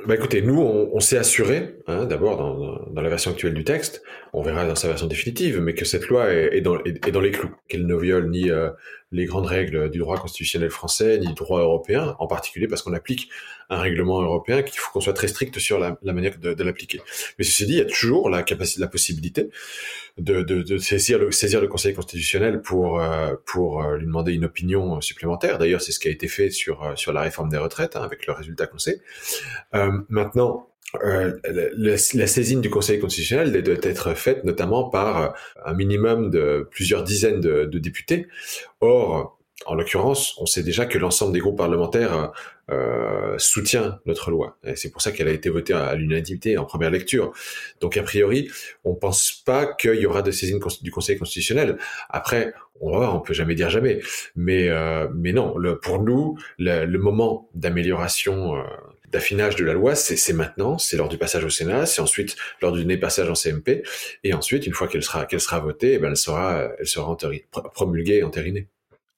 Bah 0.06 0.14
écoutez, 0.14 0.42
nous, 0.42 0.60
on, 0.60 1.00
s'est 1.00 1.16
assuré, 1.16 1.78
hein, 1.86 2.04
d'abord 2.04 2.90
dans, 2.92 3.00
la 3.00 3.08
version 3.08 3.30
actuelle 3.30 3.54
du 3.54 3.64
texte, 3.64 4.02
on 4.34 4.42
verra 4.42 4.66
dans 4.66 4.74
sa 4.74 4.88
version 4.88 5.06
définitive, 5.06 5.58
mais 5.58 5.72
que 5.72 5.86
cette 5.86 6.08
loi 6.08 6.30
est, 6.30 6.58
est, 6.58 6.60
dans, 6.60 6.78
est, 6.84 7.10
dans, 7.10 7.20
les 7.20 7.30
clous, 7.30 7.54
qu'elle 7.68 7.86
ne 7.86 7.96
viole 7.96 8.28
ni 8.28 8.50
euh, 8.50 8.68
les 9.16 9.24
grandes 9.24 9.46
règles 9.46 9.90
du 9.90 9.98
droit 9.98 10.18
constitutionnel 10.18 10.70
français, 10.70 11.18
ni 11.18 11.26
du 11.28 11.34
droit 11.34 11.60
européen, 11.60 12.14
en 12.18 12.26
particulier 12.26 12.68
parce 12.68 12.82
qu'on 12.82 12.92
applique 12.92 13.30
un 13.70 13.78
règlement 13.78 14.20
européen 14.20 14.62
qu'il 14.62 14.78
faut 14.78 14.92
qu'on 14.92 15.00
soit 15.00 15.14
très 15.14 15.28
strict 15.28 15.58
sur 15.58 15.78
la, 15.78 15.96
manière 16.02 16.38
de, 16.38 16.62
l'appliquer. 16.62 17.00
Mais 17.38 17.44
ceci 17.44 17.66
dit, 17.66 17.72
il 17.72 17.78
y 17.78 17.80
a 17.80 17.86
toujours 17.86 18.30
la 18.30 18.42
capacité, 18.42 18.80
la 18.80 18.88
possibilité 18.88 19.48
de, 20.18 20.78
saisir, 20.78 21.18
le, 21.18 21.66
Conseil 21.66 21.94
constitutionnel 21.94 22.60
pour, 22.60 23.00
euh, 23.00 23.32
euh, 23.56 23.96
lui 23.96 24.06
demander 24.06 24.34
une 24.34 24.44
opinion 24.44 25.00
supplémentaire. 25.00 25.58
D'ailleurs, 25.58 25.80
c'est 25.80 25.92
ce 25.92 25.98
qui 25.98 26.08
a 26.08 26.10
été 26.10 26.28
fait 26.28 26.50
sur, 26.50 26.92
sur 26.94 27.12
la 27.12 27.22
réforme 27.22 27.48
des 27.48 27.58
retraites, 27.58 27.96
hein, 27.96 28.02
avec 28.02 28.26
le 28.26 28.32
résultat 28.32 28.66
qu'on 28.66 28.78
sait. 28.78 29.00
Euh, 29.74 29.98
maintenant, 30.08 30.68
euh, 31.02 31.38
la, 31.44 31.96
saisine 32.26 32.60
du 32.60 32.70
Conseil 32.70 33.00
constitutionnel 33.00 33.62
doit 33.62 33.74
être 33.82 34.14
faite 34.14 34.44
notamment 34.44 34.88
par 34.88 35.22
euh, 35.22 35.28
un 35.64 35.74
minimum 35.74 36.30
de 36.30 36.68
plusieurs 36.70 37.02
dizaines 37.02 37.40
de, 37.40 37.78
députés. 37.78 38.28
Or, 38.80 39.38
en 39.64 39.74
l'occurrence, 39.74 40.34
on 40.38 40.46
sait 40.46 40.62
déjà 40.62 40.84
que 40.84 40.98
l'ensemble 40.98 41.32
des 41.32 41.38
groupes 41.40 41.56
parlementaires 41.56 42.32
euh, 42.70 43.38
soutient 43.38 44.00
notre 44.04 44.30
loi. 44.30 44.58
Et 44.64 44.76
c'est 44.76 44.90
pour 44.90 45.00
ça 45.00 45.12
qu'elle 45.12 45.28
a 45.28 45.32
été 45.32 45.48
votée 45.48 45.72
à, 45.72 45.94
l'unanimité 45.94 46.58
en 46.58 46.66
première 46.66 46.90
lecture. 46.90 47.32
Donc, 47.80 47.96
a 47.96 48.02
priori, 48.02 48.50
on 48.84 48.90
ne 48.90 48.96
pense 48.96 49.32
pas 49.32 49.66
qu'il 49.66 49.94
y 49.94 50.06
aura 50.06 50.20
de 50.20 50.30
saisine 50.30 50.60
du 50.82 50.90
Conseil 50.90 51.16
constitutionnel. 51.16 51.78
Après, 52.10 52.52
on 52.80 52.90
va 52.90 52.98
voir, 52.98 53.16
on 53.16 53.20
peut 53.20 53.32
jamais 53.32 53.54
dire 53.54 53.70
jamais. 53.70 54.00
Mais, 54.34 54.68
euh, 54.68 55.08
mais 55.14 55.32
non, 55.32 55.54
pour 55.82 56.02
nous, 56.02 56.36
le, 56.58 56.98
moment 56.98 57.48
d'amélioration 57.54 58.62
d'affinage 59.10 59.56
de 59.56 59.64
la 59.64 59.72
loi, 59.72 59.94
c'est 59.94 60.32
maintenant, 60.34 60.76
c'est 60.76 60.98
lors 60.98 61.08
du 61.08 61.16
passage 61.16 61.44
au 61.44 61.50
Sénat, 61.50 61.86
c'est 61.86 62.02
ensuite 62.02 62.36
lors 62.60 62.72
du 62.72 62.98
passage 62.98 63.30
en 63.30 63.34
CMP, 63.34 63.84
et 64.22 64.34
ensuite, 64.34 64.66
une 64.66 64.74
fois 64.74 64.88
qu'elle 64.88 65.02
sera, 65.02 65.24
qu'elle 65.24 65.40
sera 65.40 65.60
votée, 65.60 65.94
eh 65.94 65.98
ben 65.98 66.10
elle 66.10 66.16
sera, 66.16 66.68
elle 66.78 66.86
sera 66.86 67.16
promulguée 67.72 68.22
et. 68.22 68.68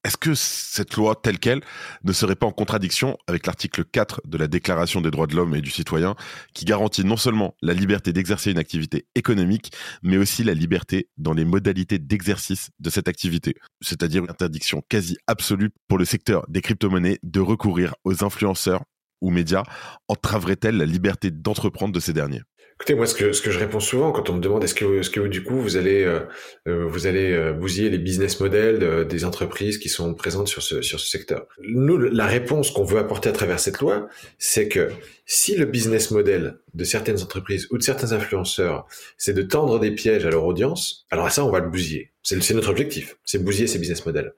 Est-ce 0.05 0.17
que 0.17 0.35
cette 0.35 0.95
loi 0.95 1.17
telle 1.17 1.41
qu'elle 1.41 1.61
ne 2.05 2.13
serait 2.13 2.37
pas 2.37 2.47
en 2.47 2.53
contradiction 2.53 3.19
avec 3.27 3.47
l'article 3.47 3.85
4 3.85 4.23
de 4.25 4.39
la 4.39 4.47
Déclaration 4.47 5.01
des 5.01 5.11
droits 5.11 5.27
de 5.27 5.35
l'homme 5.35 5.57
et 5.57 5.61
du 5.61 5.71
citoyen 5.71 6.15
qui 6.55 6.65
garantit 6.65 7.05
non 7.05 7.17
seulement 7.17 7.57
la 7.63 7.75
liberté 7.75 8.13
d'exercer 8.13 8.53
une 8.53 8.59
activité 8.59 9.07
économique, 9.17 9.73
mais 10.03 10.17
aussi 10.17 10.45
la 10.45 10.55
liberté 10.55 11.09
dans 11.17 11.33
les 11.33 11.45
modalités 11.45 11.99
d'exercice 11.99 12.71
de 12.79 12.91
cette 12.91 13.09
activité, 13.09 13.57
c'est-à-dire 13.81 14.23
une 14.23 14.31
interdiction 14.31 14.83
quasi 14.89 15.17
absolue 15.27 15.71
pour 15.89 15.99
le 15.99 16.05
secteur 16.05 16.47
des 16.49 16.63
crypto-monnaies 16.63 17.19
de 17.25 17.41
recourir 17.41 17.95
aux 18.05 18.25
influenceurs 18.25 18.85
ou 19.21 19.31
médias. 19.31 19.65
Entraverait-elle 20.07 20.77
la 20.77 20.87
liberté 20.87 21.33
d'entreprendre 21.33 21.93
de 21.93 22.01
ces 22.01 22.13
derniers? 22.13 22.43
Écoutez, 22.81 22.95
moi, 22.95 23.07
ce 23.07 23.17
que, 23.17 23.33
ce 23.33 23.43
que 23.43 23.51
je 23.51 23.59
réponds 23.59 23.81
souvent 23.81 24.13
quand 24.13 24.31
on 24.31 24.35
me 24.35 24.41
demande 24.41 24.63
est-ce 24.63 24.75
que, 24.75 25.01
est-ce 25.01 25.11
que 25.11 25.27
du 25.27 25.43
coup, 25.43 25.61
vous 25.61 25.77
allez, 25.77 26.05
euh, 26.05 26.21
euh, 26.69 26.87
vous 26.87 27.09
allez 27.09 27.33
euh, 27.33 27.53
bousiller 27.53 27.91
les 27.91 27.99
business 27.99 28.39
models 28.39 29.05
des 29.09 29.25
entreprises 29.25 29.79
qui 29.79 29.89
sont 29.89 30.15
présentes 30.15 30.47
sur 30.47 30.63
ce, 30.63 30.81
sur 30.81 31.01
ce 31.01 31.09
secteur? 31.09 31.49
Nous, 31.61 31.99
la 31.99 32.27
réponse 32.27 32.71
qu'on 32.71 32.85
veut 32.85 33.01
apporter 33.01 33.31
à 33.31 33.33
travers 33.33 33.59
cette 33.59 33.81
loi, 33.81 34.07
c'est 34.39 34.69
que 34.69 34.93
si 35.27 35.57
le 35.57 35.65
business 35.65 36.13
model 36.13 36.61
de 36.75 36.85
certaines 36.85 37.21
entreprises 37.21 37.67
ou 37.73 37.79
de 37.79 37.83
certains 37.83 38.13
influenceurs, 38.13 38.87
c'est 39.17 39.35
de 39.35 39.43
tendre 39.43 39.81
des 39.81 39.91
pièges 39.91 40.25
à 40.25 40.31
leur 40.31 40.45
audience, 40.45 41.05
alors 41.11 41.27
à 41.27 41.31
ça, 41.31 41.45
on 41.45 41.51
va 41.51 41.59
le 41.59 41.69
bousiller. 41.69 42.13
C'est 42.23 42.55
notre 42.55 42.71
objectif, 42.71 43.17
c'est 43.25 43.43
bousiller 43.43 43.67
ces 43.67 43.81
business 43.81 44.07
models. 44.07 44.35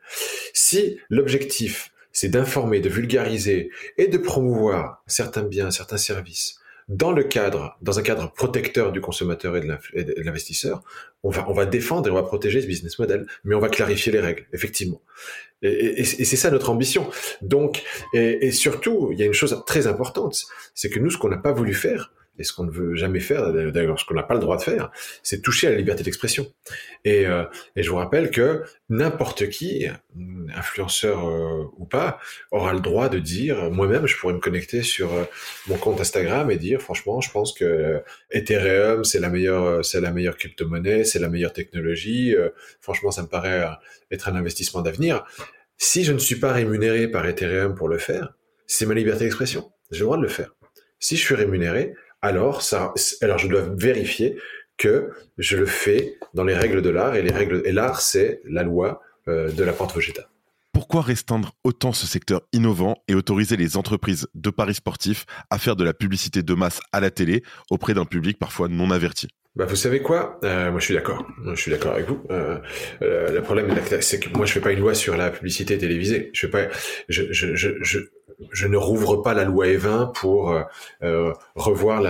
Si 0.55 0.97
l'objectif, 1.11 1.93
c'est 2.11 2.31
d'informer, 2.31 2.81
de 2.81 2.89
vulgariser 2.89 3.71
et 3.99 4.09
de 4.09 4.17
promouvoir 4.17 5.03
certains 5.07 5.43
biens, 5.43 5.71
certains 5.71 5.99
services 5.99 6.60
dans 6.91 7.13
le 7.13 7.23
cadre, 7.23 7.79
dans 7.83 8.01
un 8.01 8.03
cadre 8.03 8.33
protecteur 8.33 8.91
du 8.91 9.01
consommateur 9.01 9.57
et 9.57 9.61
de 9.61 10.15
l'investisseur, 10.23 10.83
on 11.23 11.31
va, 11.31 11.49
on 11.49 11.53
va 11.53 11.65
défendre 11.65 12.09
et 12.09 12.11
on 12.11 12.15
va 12.15 12.25
protéger 12.25 12.61
ce 12.61 12.67
business 12.67 12.99
model, 12.99 13.27
mais 13.45 13.55
on 13.55 13.61
va 13.61 13.69
clarifier 13.69 14.11
les 14.11 14.19
règles, 14.19 14.45
effectivement. 14.53 15.01
Et, 15.63 16.05
c'est 16.05 16.37
ça 16.37 16.51
notre 16.51 16.69
ambition. 16.69 17.09
Donc, 17.43 17.85
et, 18.13 18.51
surtout, 18.51 19.11
il 19.13 19.21
y 19.21 19.23
a 19.23 19.27
une 19.27 19.35
chose 19.35 19.63
très 19.67 19.87
importante, 19.87 20.37
c'est 20.75 20.91
que 20.91 20.99
nous, 20.99 21.11
ce 21.11 21.17
qu'on 21.17 21.29
n'a 21.29 21.39
pas 21.39 21.53
voulu 21.53 21.75
faire, 21.75 22.13
et 22.39 22.45
ce 22.45 22.53
qu'on 22.53 22.65
ne 22.65 22.71
veut 22.71 22.95
jamais 22.95 23.21
faire, 23.21 23.53
d'ailleurs 23.53 24.01
ce 24.01 24.05
qu'on 24.05 24.15
n'a 24.15 24.23
pas 24.23 24.35
le 24.35 24.41
droit 24.41 24.57
de 24.57 24.63
faire, 24.63 24.91
c'est 25.23 25.43
toucher 25.43 25.67
à 25.67 25.71
la 25.71 25.77
liberté 25.77 26.03
d'expression. 26.03 26.51
Et, 27.05 27.27
euh, 27.27 27.45
je 27.77 27.89
vous 27.91 27.97
rappelle 27.97 28.31
que 28.31 28.63
n'importe 28.89 29.49
qui, 29.51 29.87
influenceur 30.55 31.29
euh, 31.29 31.65
ou 31.77 31.85
pas, 31.85 32.19
aura 32.51 32.73
le 32.73 32.81
droit 32.81 33.09
de 33.09 33.19
dire, 33.19 33.71
moi-même, 33.71 34.07
je 34.07 34.17
pourrais 34.17 34.35
me 34.35 34.41
connecter 34.41 34.83
sur 34.83 35.13
euh, 35.13 35.25
mon 35.67 35.77
compte 35.77 36.01
Instagram 36.01 36.51
et 36.51 36.57
dire, 36.57 36.81
franchement, 36.81 37.21
je 37.21 37.31
pense 37.31 37.53
que 37.53 38.03
Ethereum, 38.31 39.05
c'est 39.05 39.21
la 39.21 39.29
meilleure, 39.29 39.85
c'est 39.85 40.01
la 40.01 40.11
meilleure 40.11 40.37
crypto-monnaie, 40.37 41.05
c'est 41.05 41.19
la 41.19 41.29
meilleure 41.29 41.53
technologie. 41.53 42.35
franchement, 42.81 43.11
ça 43.11 43.23
me 43.23 43.29
paraît 43.29 43.69
être 44.11 44.29
un 44.29 44.37
investissement 44.37 44.83
d'avenir. 44.83 45.25
Si 45.77 46.05
je 46.05 46.13
ne 46.13 46.19
suis 46.19 46.37
pas 46.37 46.53
rémunéré 46.53 47.09
par 47.09 47.27
Ethereum 47.27 47.75
pour 47.75 47.89
le 47.89 47.99
faire, 47.99 48.35
c'est 48.67 48.87
ma 48.87 48.95
liberté 48.95 49.25
d'expression. 49.25 49.73
J'ai 49.91 50.01
le 50.01 50.05
droit 50.05 50.17
de 50.17 50.23
le 50.23 50.29
faire. 50.29 50.55
Si 50.99 51.17
je 51.17 51.23
suis 51.23 51.35
rémunéré, 51.35 51.95
alors 52.23 52.63
ça, 52.63 52.93
alors 53.23 53.39
je 53.39 53.49
dois 53.49 53.63
vérifier 53.77 54.37
que 54.77 55.11
je 55.39 55.57
le 55.57 55.67
fais 55.67 56.19
dans 56.35 56.45
les 56.45 56.55
règles 56.55 56.83
de 56.83 56.91
l'art 56.91 57.15
et 57.15 57.23
les 57.23 57.33
règles 57.33 57.63
et 57.65 57.73
l'art 57.73 58.01
c'est 58.01 58.41
la 58.45 58.63
loi 58.63 59.01
euh, 59.29 59.51
de 59.51 59.65
la 59.65 59.73
porte 59.73 59.95
Vegeta. 59.95 60.29
Pourquoi 60.73 61.03
restreindre 61.03 61.53
autant 61.65 61.93
ce 61.93 62.07
secteur 62.07 62.43
innovant 62.53 63.03
et 63.09 63.15
autoriser 63.15 63.57
les 63.57 63.77
entreprises 63.77 64.29
de 64.35 64.51
paris 64.51 64.75
sportifs 64.75 65.27
à 65.51 65.59
faire 65.59 65.77
de 65.77 65.85
la 65.85 65.93
publicité 65.93 66.43
de 66.43 66.55
masse 66.55 66.81
à 66.93 67.01
la 67.01 67.11
télé 67.11 67.43
auprès 67.71 67.93
d'un 67.93 68.05
public 68.05 68.39
parfois 68.39 68.69
non 68.69 68.91
averti? 68.91 69.29
Bah, 69.57 69.67
vous 69.67 69.77
savez 69.77 70.01
quoi? 70.01 70.39
Euh, 70.45 70.71
Moi, 70.71 70.79
je 70.79 70.85
suis 70.85 70.95
d'accord. 70.95 71.27
Je 71.45 71.61
suis 71.61 71.73
d'accord 71.73 71.95
avec 71.95 72.07
vous. 72.07 72.23
Euh, 72.31 72.59
euh, 73.03 73.33
le 73.33 73.43
problème, 73.43 73.69
c'est 74.01 74.21
que 74.21 74.29
moi, 74.37 74.47
je 74.47 74.53
fais 74.53 74.61
pas 74.61 74.71
une 74.71 74.79
loi 74.79 74.95
sur 74.95 75.17
la 75.17 75.31
publicité 75.31 75.77
télévisée. 75.77 76.31
Je 76.33 76.47
fais 76.47 76.49
pas. 76.49 76.69
Je, 77.09 77.33
je, 77.33 77.57
je, 77.57 77.71
je, 77.83 77.99
je 78.53 78.67
ne 78.67 78.77
rouvre 78.77 79.17
pas 79.17 79.35
la 79.35 79.45
loi 79.45 79.67
E20 79.67 80.13
pour 80.13 80.51
euh, 80.51 80.63
euh, 81.03 81.33
revoir 81.55 82.03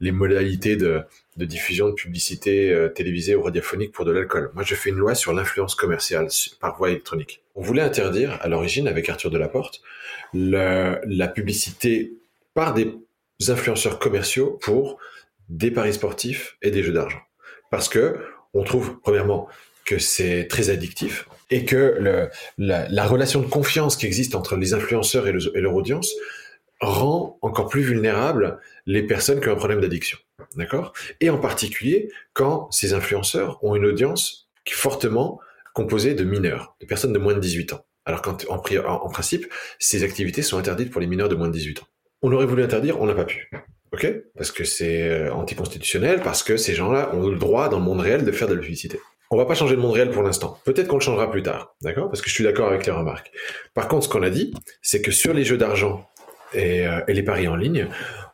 les 0.00 0.12
modalités 0.12 0.76
de, 0.76 1.04
diffusion 1.36 1.88
de 1.88 1.94
publicité 1.94 2.72
euh, 2.72 2.88
télévisée 2.88 3.34
ou 3.34 3.42
radiophonique 3.42 3.92
pour 3.92 4.04
de 4.04 4.12
l'alcool. 4.12 4.50
Moi, 4.54 4.64
je 4.64 4.74
fais 4.74 4.90
une 4.90 4.96
loi 4.96 5.14
sur 5.14 5.32
l'influence 5.32 5.74
commerciale 5.74 6.28
par 6.60 6.76
voie 6.76 6.90
électronique. 6.90 7.42
On 7.54 7.62
voulait 7.62 7.82
interdire, 7.82 8.38
à 8.42 8.48
l'origine, 8.48 8.88
avec 8.88 9.08
Arthur 9.08 9.30
Delaporte, 9.30 9.80
la, 10.34 11.00
la 11.06 11.28
publicité 11.28 12.12
par 12.54 12.74
des 12.74 12.94
influenceurs 13.48 13.98
commerciaux 13.98 14.58
pour 14.62 14.98
des 15.48 15.70
paris 15.70 15.94
sportifs 15.94 16.56
et 16.62 16.70
des 16.70 16.82
jeux 16.82 16.92
d'argent. 16.92 17.20
Parce 17.70 17.88
que 17.88 18.16
on 18.54 18.64
trouve, 18.64 18.98
premièrement, 19.00 19.48
que 19.84 19.98
c'est 19.98 20.48
très 20.48 20.70
addictif 20.70 21.28
et 21.50 21.64
que 21.64 22.30
la, 22.58 22.88
la, 22.88 23.06
relation 23.06 23.40
de 23.40 23.46
confiance 23.46 23.96
qui 23.96 24.06
existe 24.06 24.34
entre 24.34 24.56
les 24.56 24.74
influenceurs 24.74 25.28
et, 25.28 25.32
leur 25.32 25.74
audience 25.74 26.12
rend 26.80 27.38
encore 27.40 27.68
plus 27.68 27.82
vulnérables 27.82 28.58
les 28.86 29.02
personnes 29.02 29.40
qui 29.40 29.48
ont 29.48 29.52
un 29.52 29.56
problème 29.56 29.80
d'addiction. 29.80 30.18
D'accord? 30.56 30.92
Et 31.20 31.30
en 31.30 31.38
particulier 31.38 32.10
quand 32.32 32.70
ces 32.70 32.94
influenceurs 32.94 33.62
ont 33.62 33.76
une 33.76 33.84
audience 33.84 34.48
qui 34.64 34.72
est 34.72 34.76
fortement 34.76 35.40
composée 35.74 36.14
de 36.14 36.24
mineurs, 36.24 36.76
de 36.80 36.86
personnes 36.86 37.12
de 37.12 37.18
moins 37.18 37.34
de 37.34 37.40
18 37.40 37.74
ans. 37.74 37.84
Alors 38.04 38.22
qu'en 38.22 38.36
en, 38.48 38.56
en 38.56 39.08
principe, 39.08 39.52
ces 39.78 40.04
activités 40.04 40.42
sont 40.42 40.58
interdites 40.58 40.90
pour 40.90 41.00
les 41.00 41.06
mineurs 41.06 41.28
de 41.28 41.34
moins 41.34 41.48
de 41.48 41.52
18 41.52 41.80
ans. 41.82 41.86
On 42.22 42.32
aurait 42.32 42.46
voulu 42.46 42.62
interdire, 42.62 43.00
on 43.00 43.06
n'a 43.06 43.14
pas 43.14 43.24
pu. 43.24 43.50
OK? 43.92 44.06
Parce 44.36 44.50
que 44.50 44.64
c'est 44.64 45.08
euh, 45.08 45.32
anticonstitutionnel, 45.32 46.20
parce 46.22 46.42
que 46.42 46.56
ces 46.56 46.74
gens-là 46.74 47.14
ont 47.14 47.28
le 47.28 47.36
droit 47.36 47.68
dans 47.68 47.78
le 47.78 47.84
monde 47.84 48.00
réel 48.00 48.24
de 48.24 48.32
faire 48.32 48.48
de 48.48 48.54
la 48.54 48.60
publicité. 48.60 49.00
On 49.30 49.36
va 49.36 49.44
pas 49.44 49.54
changer 49.54 49.74
le 49.74 49.82
monde 49.82 49.92
réel 49.92 50.10
pour 50.10 50.22
l'instant. 50.22 50.58
Peut-être 50.64 50.88
qu'on 50.88 50.96
le 50.96 51.02
changera 51.02 51.30
plus 51.30 51.42
tard, 51.42 51.74
d'accord? 51.82 52.08
Parce 52.08 52.22
que 52.22 52.28
je 52.28 52.34
suis 52.34 52.44
d'accord 52.44 52.68
avec 52.68 52.86
les 52.86 52.92
remarques. 52.92 53.32
Par 53.74 53.88
contre, 53.88 54.04
ce 54.04 54.08
qu'on 54.08 54.22
a 54.22 54.30
dit, 54.30 54.54
c'est 54.82 55.02
que 55.02 55.10
sur 55.10 55.34
les 55.34 55.44
jeux 55.44 55.58
d'argent 55.58 56.08
et, 56.54 56.86
euh, 56.86 57.00
et 57.08 57.14
les 57.14 57.22
paris 57.22 57.48
en 57.48 57.56
ligne, 57.56 57.88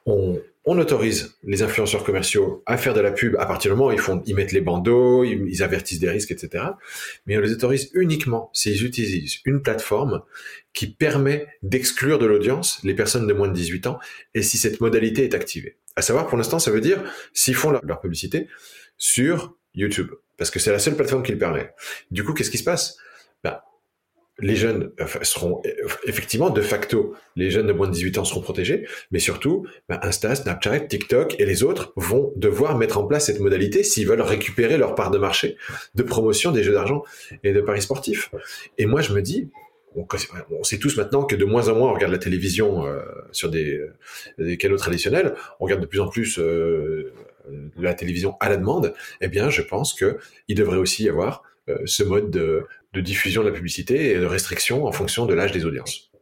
on, 0.07 0.39
on 0.65 0.79
autorise 0.79 1.35
les 1.43 1.63
influenceurs 1.63 2.05
commerciaux 2.05 2.63
à 2.67 2.77
faire 2.77 2.95
de 2.95 3.01
la 3.01 3.11
pub 3.11 3.37
à 3.39 3.47
partir 3.47 3.73
du 3.73 3.77
moment 3.77 3.91
où 3.91 3.93
ils, 3.93 3.99
font, 3.99 4.23
ils 4.27 4.35
mettent 4.35 4.53
les 4.53 4.61
bandeaux, 4.61 5.25
ils, 5.25 5.63
avertissent 5.63 5.99
des 5.99 6.09
risques, 6.09 6.31
etc. 6.31 6.65
Mais 7.27 7.37
on 7.37 7.41
les 7.41 7.53
autorise 7.53 7.91
uniquement 7.95 8.51
s'ils 8.53 8.85
utilisent 8.85 9.39
une 9.45 9.61
plateforme 9.61 10.23
qui 10.73 10.87
permet 10.87 11.47
d'exclure 11.63 12.19
de 12.19 12.27
l'audience 12.27 12.79
les 12.85 12.95
personnes 12.95 13.27
de 13.27 13.33
moins 13.33 13.49
de 13.49 13.55
18 13.55 13.89
ans 13.89 13.99
et 14.35 14.43
si 14.43 14.57
cette 14.57 14.81
modalité 14.81 15.25
est 15.25 15.35
activée. 15.35 15.77
À 15.97 16.03
savoir, 16.03 16.29
pour 16.29 16.39
l'instant, 16.39 16.61
ça 16.61 16.71
veut 16.71 16.81
dire 16.81 17.03
s'ils 17.33 17.57
font 17.57 17.73
leur 17.83 18.01
publicité 18.01 18.47
sur 18.97 19.57
YouTube, 19.75 20.11
parce 20.43 20.51
que 20.51 20.59
c'est 20.59 20.73
la 20.73 20.81
seule 20.81 20.97
plateforme 20.97 21.23
qui 21.23 21.31
le 21.31 21.39
permet. 21.39 21.71
Du 22.11 22.25
coup, 22.25 22.35
qu'est-ce 22.35 22.51
qui 22.51 22.59
se 22.59 22.65
passe? 22.65 22.97
Ben, 23.45 23.61
les 24.41 24.57
jeunes 24.57 24.91
seront 25.23 25.63
effectivement 26.05 26.51
de 26.51 26.61
facto, 26.61 27.15
les 27.37 27.49
jeunes 27.49 27.69
de 27.69 27.73
moins 27.73 27.87
de 27.87 27.93
18 27.93 28.19
ans 28.19 28.25
seront 28.25 28.41
protégés, 28.41 28.89
mais 29.13 29.21
surtout, 29.21 29.65
ben, 29.89 30.01
Insta, 30.03 30.35
Snapchat, 30.35 30.81
TikTok 30.81 31.37
et 31.39 31.47
les 31.47 31.63
autres 31.63 31.93
vont 31.95 32.33
devoir 32.35 32.77
mettre 32.77 32.99
en 32.99 33.07
place 33.07 33.27
cette 33.27 33.39
modalité 33.39 33.85
s'ils 33.85 34.09
veulent 34.09 34.21
récupérer 34.21 34.79
leur 34.79 34.97
part 34.97 35.13
de 35.13 35.19
marché 35.19 35.57
de 35.95 36.03
promotion 36.03 36.51
des 36.51 36.65
jeux 36.65 36.73
d'argent 36.73 37.05
et 37.45 37.53
de 37.53 37.61
paris 37.61 37.83
sportifs. 37.83 38.33
Et 38.79 38.87
moi, 38.87 39.01
je 39.01 39.13
me 39.13 39.23
dis, 39.23 39.49
on, 39.95 40.65
sait 40.65 40.79
tous 40.79 40.97
maintenant 40.97 41.23
que 41.23 41.37
de 41.37 41.45
moins 41.45 41.69
en 41.69 41.77
moins 41.77 41.91
on 41.91 41.95
regarde 41.95 42.13
la 42.13 42.19
télévision 42.19 42.85
euh, 42.85 43.01
sur 43.31 43.49
des, 43.49 43.81
des, 44.39 44.57
canaux 44.57 44.77
traditionnels, 44.77 45.35
on 45.61 45.67
regarde 45.67 45.83
de 45.83 45.87
plus 45.87 46.01
en 46.01 46.09
plus 46.09 46.41
euh, 46.41 47.13
la 47.77 47.95
télévision 47.95 48.37
à 48.41 48.49
la 48.49 48.57
demande. 48.57 48.95
Eh 49.21 49.29
bien, 49.29 49.51
je 49.51 49.63
pense 49.63 49.95
que 49.95 50.19
il 50.49 50.57
devrait 50.57 50.79
aussi 50.79 51.05
y 51.05 51.09
avoir 51.09 51.43
euh, 51.69 51.79
ce 51.87 52.03
mode 52.03 52.31
de, 52.31 52.67
de 52.93 53.01
diffusion 53.01 53.43
de 53.43 53.49
la 53.49 53.55
publicité 53.55 54.13
et 54.13 54.19
de 54.19 54.27
restriction 54.27 54.87
en 54.87 54.93
fonction 54.93 55.27
de 55.27 55.35
l'âge 55.35 55.53
des 55.53 55.65
audiences. 55.65 56.13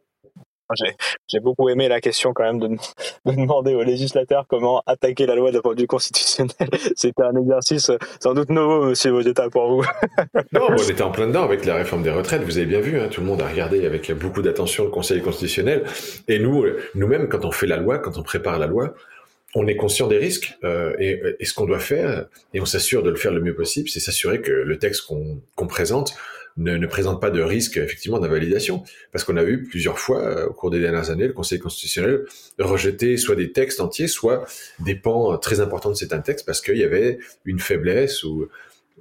J'ai 1.29 1.41
beaucoup 1.41 1.69
aimé 1.69 1.89
la 1.89 2.01
question 2.01 2.33
quand 2.33 2.45
même 2.45 2.59
de, 2.59 2.69
de, 2.69 3.33
demander 3.33 3.75
aux 3.75 3.83
législateurs 3.83 4.47
comment 4.49 4.83
attaquer 4.87 5.27
la 5.27 5.35
loi 5.35 5.51
d'un 5.51 5.61
point 5.61 5.75
de 5.75 5.81
vue 5.81 5.87
constitutionnel. 5.87 6.55
C'était 6.97 7.23
un 7.23 7.35
exercice 7.37 7.91
sans 8.21 8.35
doute 8.35 8.51
nouveau, 8.51 8.85
monsieur 8.85 9.11
Vogetta, 9.11 9.49
pour 9.51 9.69
vous. 9.69 9.85
non, 10.53 10.69
on 10.69 10.77
était 10.77 11.03
en 11.03 11.11
plein 11.11 11.27
dedans 11.27 11.43
avec 11.43 11.65
la 11.65 11.75
réforme 11.75 12.03
des 12.03 12.11
retraites. 12.11 12.43
Vous 12.43 12.59
avez 12.59 12.67
bien 12.67 12.81
vu, 12.81 13.01
hein, 13.01 13.09
tout 13.11 13.21
le 13.21 13.27
monde 13.27 13.43
a 13.43 13.49
regardé 13.49 13.85
avec 13.85 14.13
beaucoup 14.13 14.43
d'attention 14.43 14.85
le 14.85 14.91
Conseil 14.91 15.21
constitutionnel. 15.23 15.85
Et 16.29 16.39
nous, 16.39 16.65
nous-mêmes, 16.95 17.29
quand 17.29 17.45
on 17.45 17.51
fait 17.51 17.67
la 17.67 17.77
loi, 17.77 17.99
quand 17.99 18.17
on 18.19 18.23
prépare 18.23 18.59
la 18.59 18.67
loi, 18.67 18.95
on 19.55 19.67
est 19.67 19.77
conscient 19.77 20.07
des 20.07 20.19
risques 20.19 20.57
euh, 20.65 20.95
et, 20.99 21.21
et, 21.39 21.45
ce 21.45 21.55
qu'on 21.55 21.67
doit 21.67 21.81
faire, 21.81 22.27
et 22.55 22.61
on 22.61 22.65
s'assure 22.65 23.03
de 23.03 23.11
le 23.11 23.17
faire 23.17 23.33
le 23.33 23.41
mieux 23.41 23.55
possible, 23.55 23.89
c'est 23.89 24.01
s'assurer 24.01 24.41
que 24.41 24.53
le 24.53 24.79
texte 24.79 25.07
qu'on 25.07 25.41
qu 25.57 25.67
présente 25.67 26.15
ne, 26.57 26.77
ne, 26.77 26.87
présente 26.87 27.21
pas 27.21 27.31
de 27.31 27.43
risque 27.43 27.77
effectivement 27.77 28.19
d'invalidation. 28.19 28.85
Parce 29.13 29.25
qu'on 29.25 29.37
a 29.37 29.43
vu 29.43 29.65
plusieurs 29.65 29.99
fois 29.99 30.23
euh, 30.23 30.47
au 30.47 30.53
cours 30.53 30.71
des 30.71 30.81
dernières 30.81 31.11
années 31.11 31.27
le 31.27 31.33
Conseil 31.33 31.59
constitutionnel 31.59 32.25
rejeter 32.59 33.17
soit 33.17 33.37
des 33.37 33.53
textes 33.53 33.81
entiers, 33.81 34.09
soit 34.09 34.47
des 34.79 34.95
pans 34.95 35.37
très 35.39 35.61
importants 35.61 35.91
de 35.91 35.97
certains 35.97 36.21
textes 36.21 36.47
parce 36.47 36.61
qu'il 36.61 36.77
y 36.77 36.85
avait 36.85 37.19
une 37.45 37.59
faiblesse 37.59 38.23
ou, 38.23 38.49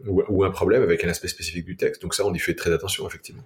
ou, 0.08 0.24
ou, 0.30 0.44
un 0.44 0.52
problème 0.52 0.82
avec 0.82 1.04
un 1.04 1.10
aspect 1.10 1.28
spécifique 1.28 1.66
du 1.66 1.76
texte. 1.76 2.02
Donc 2.02 2.16
ça, 2.16 2.26
on 2.26 2.34
y 2.34 2.40
fait 2.40 2.56
très 2.56 2.72
attention 2.72 3.08
effectivement. 3.08 3.44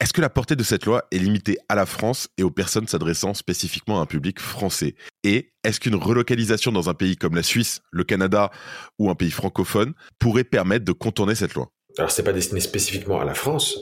Est-ce 0.00 0.14
que 0.14 0.22
la 0.22 0.30
portée 0.30 0.56
de 0.56 0.62
cette 0.62 0.86
loi 0.86 1.04
est 1.12 1.18
limitée 1.18 1.58
à 1.68 1.74
la 1.74 1.84
France 1.84 2.28
et 2.38 2.42
aux 2.42 2.50
personnes 2.50 2.88
s'adressant 2.88 3.34
spécifiquement 3.34 3.98
à 3.98 4.02
un 4.02 4.06
public 4.06 4.40
français? 4.40 4.94
Et 5.24 5.52
est-ce 5.62 5.78
qu'une 5.78 5.94
relocalisation 5.94 6.72
dans 6.72 6.88
un 6.88 6.94
pays 6.94 7.16
comme 7.16 7.34
la 7.34 7.42
Suisse, 7.42 7.82
le 7.90 8.02
Canada 8.02 8.50
ou 8.98 9.10
un 9.10 9.14
pays 9.14 9.30
francophone 9.30 9.92
pourrait 10.18 10.44
permettre 10.44 10.86
de 10.86 10.92
contourner 10.92 11.34
cette 11.34 11.52
loi? 11.52 11.70
Alors 11.98 12.10
c'est 12.10 12.22
pas 12.22 12.32
destiné 12.32 12.60
spécifiquement 12.60 13.20
à 13.20 13.26
la 13.26 13.34
France. 13.34 13.78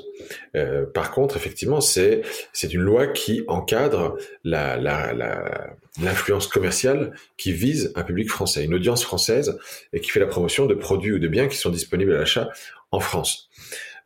Euh, 0.56 0.86
par 0.86 1.12
contre, 1.12 1.36
effectivement, 1.36 1.80
c'est 1.80 2.24
une 2.64 2.80
loi 2.80 3.06
qui 3.06 3.44
encadre 3.46 4.16
l'influence 4.42 6.48
commerciale 6.48 7.14
qui 7.36 7.52
vise 7.52 7.92
un 7.94 8.02
public 8.02 8.28
français, 8.28 8.64
une 8.64 8.74
audience 8.74 9.04
française 9.04 9.56
et 9.92 10.00
qui 10.00 10.10
fait 10.10 10.18
la 10.18 10.26
promotion 10.26 10.66
de 10.66 10.74
produits 10.74 11.12
ou 11.12 11.20
de 11.20 11.28
biens 11.28 11.46
qui 11.46 11.56
sont 11.56 11.70
disponibles 11.70 12.14
à 12.14 12.18
l'achat 12.18 12.48
en 12.90 12.98
France. 12.98 13.50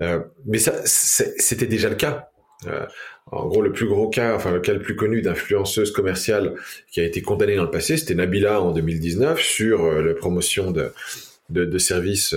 Euh, 0.03 0.20
mais 0.44 0.59
ça, 0.59 0.74
c'était 0.84 1.66
déjà 1.66 1.88
le 1.88 1.94
cas. 1.94 2.28
Euh, 2.66 2.86
en 3.30 3.46
gros, 3.46 3.62
le 3.62 3.72
plus 3.72 3.86
gros 3.86 4.09
cas, 4.09 4.34
enfin 4.34 4.53
le 4.53 4.61
cas 4.61 4.72
le 4.72 4.80
plus 4.80 4.94
connu 4.94 5.22
d'influenceuse 5.22 5.90
commerciale 5.90 6.55
qui 6.90 7.00
a 7.00 7.05
été 7.05 7.22
condamnée 7.22 7.57
dans 7.57 7.64
le 7.64 7.70
passé, 7.70 7.96
c'était 7.96 8.14
Nabila 8.14 8.61
en 8.61 8.72
2019 8.72 9.40
sur 9.40 9.84
euh, 9.84 10.03
la 10.03 10.14
promotion 10.14 10.70
de 10.70 11.78
services 11.78 12.34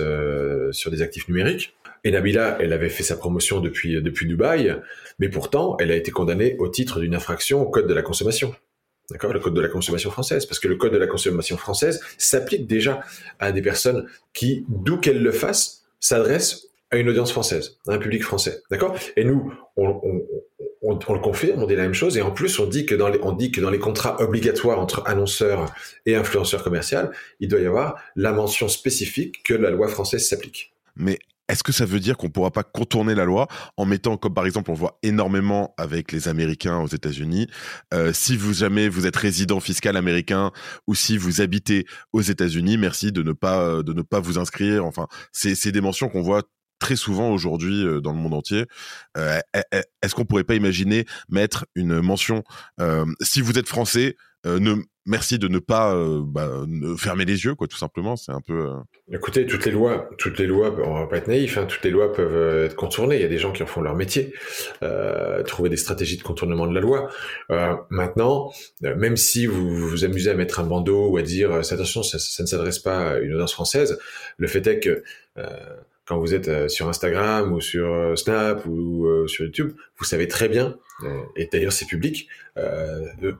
sur 0.72 0.90
des 0.90 1.02
actifs 1.02 1.28
numériques. 1.28 1.74
Et 2.04 2.10
Nabila, 2.10 2.58
elle 2.60 2.72
avait 2.72 2.88
fait 2.88 3.02
sa 3.02 3.16
promotion 3.16 3.60
depuis, 3.60 4.00
depuis 4.00 4.26
Dubaï, 4.26 4.76
mais 5.18 5.28
pourtant, 5.28 5.76
elle 5.80 5.90
a 5.90 5.96
été 5.96 6.10
condamnée 6.10 6.56
au 6.58 6.68
titre 6.68 7.00
d'une 7.00 7.14
infraction 7.14 7.62
au 7.62 7.70
code 7.70 7.88
de 7.88 7.94
la 7.94 8.02
consommation. 8.02 8.54
D'accord? 9.10 9.32
Le 9.32 9.40
code 9.40 9.54
de 9.54 9.60
la 9.60 9.68
consommation 9.68 10.10
française. 10.10 10.46
Parce 10.46 10.58
que 10.58 10.68
le 10.68 10.76
code 10.76 10.92
de 10.92 10.98
la 10.98 11.06
consommation 11.06 11.56
française 11.56 12.00
s'applique 12.18 12.66
déjà 12.66 13.00
à 13.38 13.52
des 13.52 13.62
personnes 13.62 14.06
qui, 14.32 14.64
d'où 14.68 14.98
qu'elles 14.98 15.22
le 15.22 15.32
fassent, 15.32 15.84
s'adressent 16.00 16.68
une 17.00 17.08
audience 17.08 17.32
française, 17.32 17.78
un 17.86 17.98
public 17.98 18.22
français. 18.22 18.62
D'accord? 18.70 18.96
Et 19.16 19.24
nous, 19.24 19.52
on, 19.76 19.86
le 20.92 21.20
confirme, 21.20 21.62
on 21.62 21.66
dit 21.66 21.76
la 21.76 21.82
même 21.82 21.94
chose, 21.94 22.16
et 22.16 22.22
en 22.22 22.30
plus 22.30 22.58
on 22.58 22.66
dit 22.66 22.86
que 22.86 22.94
dans 22.94 23.08
les, 23.08 23.18
on 23.22 23.32
dit 23.32 23.50
que 23.50 23.60
dans 23.60 23.70
les 23.70 23.78
contrats 23.78 24.20
obligatoires 24.20 24.78
entre 24.78 25.02
annonceurs 25.06 25.72
et 26.06 26.14
influenceurs 26.14 26.62
commerciaux, 26.62 27.10
il 27.40 27.48
doit 27.48 27.60
y 27.60 27.66
avoir 27.66 27.96
la 28.14 28.32
mention 28.32 28.68
spécifique 28.68 29.42
que 29.42 29.54
la 29.54 29.70
loi 29.70 29.88
française 29.88 30.26
s'applique. 30.28 30.72
Mais 30.96 31.18
est-ce 31.48 31.62
que 31.62 31.72
ça 31.72 31.84
veut 31.84 32.00
dire 32.00 32.16
qu'on 32.16 32.26
ne 32.26 32.32
pourra 32.32 32.50
pas 32.50 32.64
contourner 32.64 33.14
la 33.14 33.24
loi 33.24 33.46
en 33.76 33.84
mettant, 33.84 34.16
comme 34.16 34.34
par 34.34 34.46
exemple 34.46 34.70
on 34.70 34.74
voit 34.74 34.98
énormément 35.02 35.74
avec 35.78 36.10
les 36.10 36.26
Américains 36.26 36.78
aux 36.78 36.88
États-Unis, 36.88 37.46
euh, 37.94 38.12
si 38.12 38.36
vous 38.36 38.52
jamais 38.52 38.88
vous 38.88 39.06
êtes 39.06 39.16
résident 39.16 39.60
fiscal 39.60 39.96
américain 39.96 40.50
ou 40.88 40.94
si 40.94 41.16
vous 41.16 41.40
habitez 41.40 41.86
aux 42.12 42.22
États-Unis, 42.22 42.78
merci 42.78 43.12
de 43.12 43.22
ne 43.22 43.32
pas 43.32 43.82
de 43.82 43.92
ne 43.92 44.02
pas 44.02 44.18
vous 44.18 44.38
inscrire. 44.38 44.84
Enfin, 44.84 45.06
c'est 45.32 45.70
des 45.70 45.80
mentions 45.80 46.08
qu'on 46.08 46.22
voit 46.22 46.42
très 46.78 46.96
souvent 46.96 47.30
aujourd'hui 47.30 47.84
euh, 47.84 48.00
dans 48.00 48.12
le 48.12 48.18
monde 48.18 48.34
entier. 48.34 48.66
Euh, 49.16 49.38
Est-ce 50.02 50.14
qu'on 50.14 50.24
pourrait 50.24 50.44
pas 50.44 50.54
imaginer 50.54 51.06
mettre 51.28 51.66
une 51.74 52.00
mention 52.00 52.44
euh, 52.80 53.04
si 53.20 53.40
vous 53.40 53.58
êtes 53.58 53.68
français, 53.68 54.16
ne, 54.44 54.76
merci 55.06 55.40
de 55.40 55.48
ne 55.48 55.58
pas 55.58 55.92
bah, 56.22 56.48
ne 56.68 56.94
fermer 56.94 57.24
les 57.24 57.44
yeux, 57.44 57.56
quoi, 57.56 57.66
tout 57.66 57.76
simplement. 57.76 58.14
C'est 58.14 58.30
un 58.30 58.40
peu. 58.40 58.70
Écoutez, 59.10 59.44
toutes 59.44 59.66
les 59.66 59.72
lois, 59.72 60.08
toutes 60.18 60.38
les 60.38 60.46
lois, 60.46 60.72
on 60.84 61.00
va 61.00 61.06
pas 61.08 61.16
être 61.16 61.26
naïf, 61.26 61.58
hein, 61.58 61.66
toutes 61.66 61.82
les 61.82 61.90
lois 61.90 62.12
peuvent 62.12 62.66
être 62.66 62.76
contournées. 62.76 63.16
Il 63.16 63.22
y 63.22 63.24
a 63.24 63.28
des 63.28 63.38
gens 63.38 63.50
qui 63.50 63.64
en 63.64 63.66
font 63.66 63.80
leur 63.80 63.96
métier, 63.96 64.32
trouver 65.46 65.68
des 65.68 65.76
stratégies 65.76 66.16
de 66.16 66.22
contournement 66.22 66.68
de 66.68 66.74
la 66.74 66.80
loi. 66.80 67.10
maintenant, 67.90 68.52
même 68.82 69.16
si 69.16 69.46
vous 69.46 69.76
vous 69.76 70.04
amusez 70.04 70.30
à 70.30 70.34
mettre 70.34 70.60
un 70.60 70.64
bandeau 70.64 71.08
ou 71.08 71.16
à 71.16 71.22
dire 71.22 71.52
attention, 71.52 72.04
ça 72.04 72.18
ne 72.42 72.46
s'adresse 72.46 72.78
pas 72.78 73.14
à 73.14 73.18
une 73.18 73.34
audience 73.34 73.52
française, 73.52 73.98
le 74.36 74.46
fait 74.46 74.64
est 74.68 74.78
que 74.78 75.02
quand 76.06 76.18
vous 76.18 76.34
êtes 76.34 76.48
euh, 76.48 76.68
sur 76.68 76.88
Instagram 76.88 77.52
ou 77.52 77.60
sur 77.60 77.92
euh, 77.92 78.16
Snap 78.16 78.64
ou 78.66 79.06
euh, 79.06 79.26
sur 79.26 79.44
YouTube, 79.44 79.72
vous 79.98 80.04
savez 80.04 80.28
très 80.28 80.48
bien, 80.48 80.78
et 81.36 81.46
d'ailleurs 81.52 81.72
c'est 81.72 81.84
public, 81.84 82.28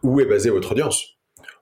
où 0.02 0.20
est 0.20 0.26
basée 0.26 0.50
votre 0.50 0.72
audience. 0.72 1.16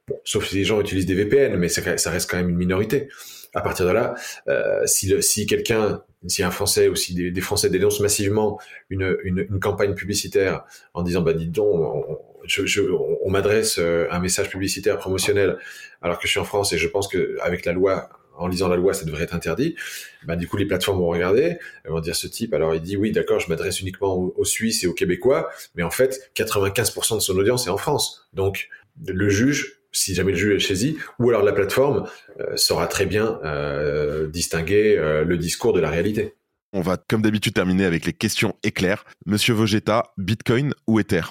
Bon, 0.09 0.21
sauf 0.25 0.49
si 0.49 0.57
les 0.57 0.65
gens 0.65 0.81
utilisent 0.81 1.07
des 1.07 1.15
VPN, 1.15 1.57
mais 1.57 1.69
ça, 1.69 1.97
ça 1.97 2.11
reste 2.11 2.29
quand 2.29 2.37
même 2.37 2.51
une 2.51 2.57
minorité. 2.57 3.09
À 3.55 3.61
partir 3.61 3.87
de 3.87 3.93
là, 3.93 4.15
euh, 4.49 4.85
si, 4.87 5.23
si 5.23 5.47
quelqu'un, 5.47 6.03
si 6.27 6.43
un 6.43 6.51
Français 6.51 6.89
ou 6.89 6.97
si 6.97 7.15
des, 7.15 7.31
des 7.31 7.41
Français 7.41 7.71
dénoncent 7.71 8.01
massivement 8.01 8.59
une, 8.91 9.17
une, 9.23 9.47
une, 9.49 9.61
campagne 9.61 9.95
publicitaire 9.95 10.65
en 10.95 11.05
disant 11.05 11.23
bah 11.23 11.33
dites 11.33 11.53
donc, 11.53 11.73
on, 11.73 12.19
je, 12.45 12.67
je, 12.67 12.83
on 12.83 13.31
m'adresse 13.31 13.79
un 13.79 14.19
message 14.19 14.51
publicitaire 14.51 14.99
promotionnel 14.99 15.57
alors 16.03 16.19
que 16.19 16.27
je 16.27 16.33
suis 16.33 16.41
en 16.41 16.45
France 16.45 16.73
et 16.73 16.79
je 16.79 16.89
pense 16.89 17.07
que 17.07 17.39
avec 17.41 17.65
la 17.65 17.73
loi 17.73 18.11
en 18.37 18.49
lisant 18.49 18.68
la 18.68 18.76
loi, 18.76 18.95
ça 18.95 19.05
devrait 19.05 19.24
être 19.24 19.35
interdit. 19.35 19.76
Ben, 20.24 20.37
du 20.37 20.49
coup, 20.49 20.57
les 20.57 20.66
plateformes 20.66 20.99
vont 20.99 21.09
regarder, 21.09 21.59
elles 21.85 21.91
vont 21.91 22.01
dire 22.01 22.16
ce 22.16 22.26
type. 22.26 22.55
Alors, 22.55 22.74
il 22.74 22.80
dit 22.80 22.97
oui, 22.97 23.12
d'accord, 23.12 23.41
je 23.41 23.49
m'adresse 23.49 23.80
uniquement 23.80 24.14
aux, 24.14 24.35
aux, 24.37 24.45
Suisses 24.45 24.85
et 24.85 24.87
aux 24.87 24.95
Québécois, 24.95 25.51
mais 25.74 25.82
en 25.82 25.91
fait, 25.91 26.30
95% 26.37 27.16
de 27.16 27.20
son 27.20 27.37
audience 27.37 27.66
est 27.66 27.70
en 27.70 27.76
France. 27.76 28.28
Donc, 28.32 28.68
le 29.07 29.28
juge, 29.28 29.80
si 29.93 30.14
jamais 30.14 30.32
le 30.32 30.39
juge 30.39 30.62
est 30.62 30.66
saisi, 30.66 30.99
ou 31.18 31.30
alors 31.30 31.43
la 31.43 31.53
plateforme 31.53 32.07
euh, 32.41 32.57
saura 32.57 32.87
très 32.87 33.07
bien 33.07 33.39
euh, 33.45 34.28
distinguer 34.28 34.97
euh, 34.99 35.24
le 35.24 35.39
discours 35.39 35.72
de 35.72 35.80
la 35.80 35.91
réalité. 35.91 36.35
On 36.72 36.80
va, 36.80 36.97
comme 36.97 37.22
d'habitude, 37.22 37.55
terminer 37.55 37.85
avec 37.85 38.05
les 38.05 38.12
questions 38.12 38.57
éclairs. 38.64 39.05
Monsieur 39.26 39.55
Vogetta, 39.55 40.12
Bitcoin 40.18 40.74
ou 40.89 40.99
Ether? 40.99 41.22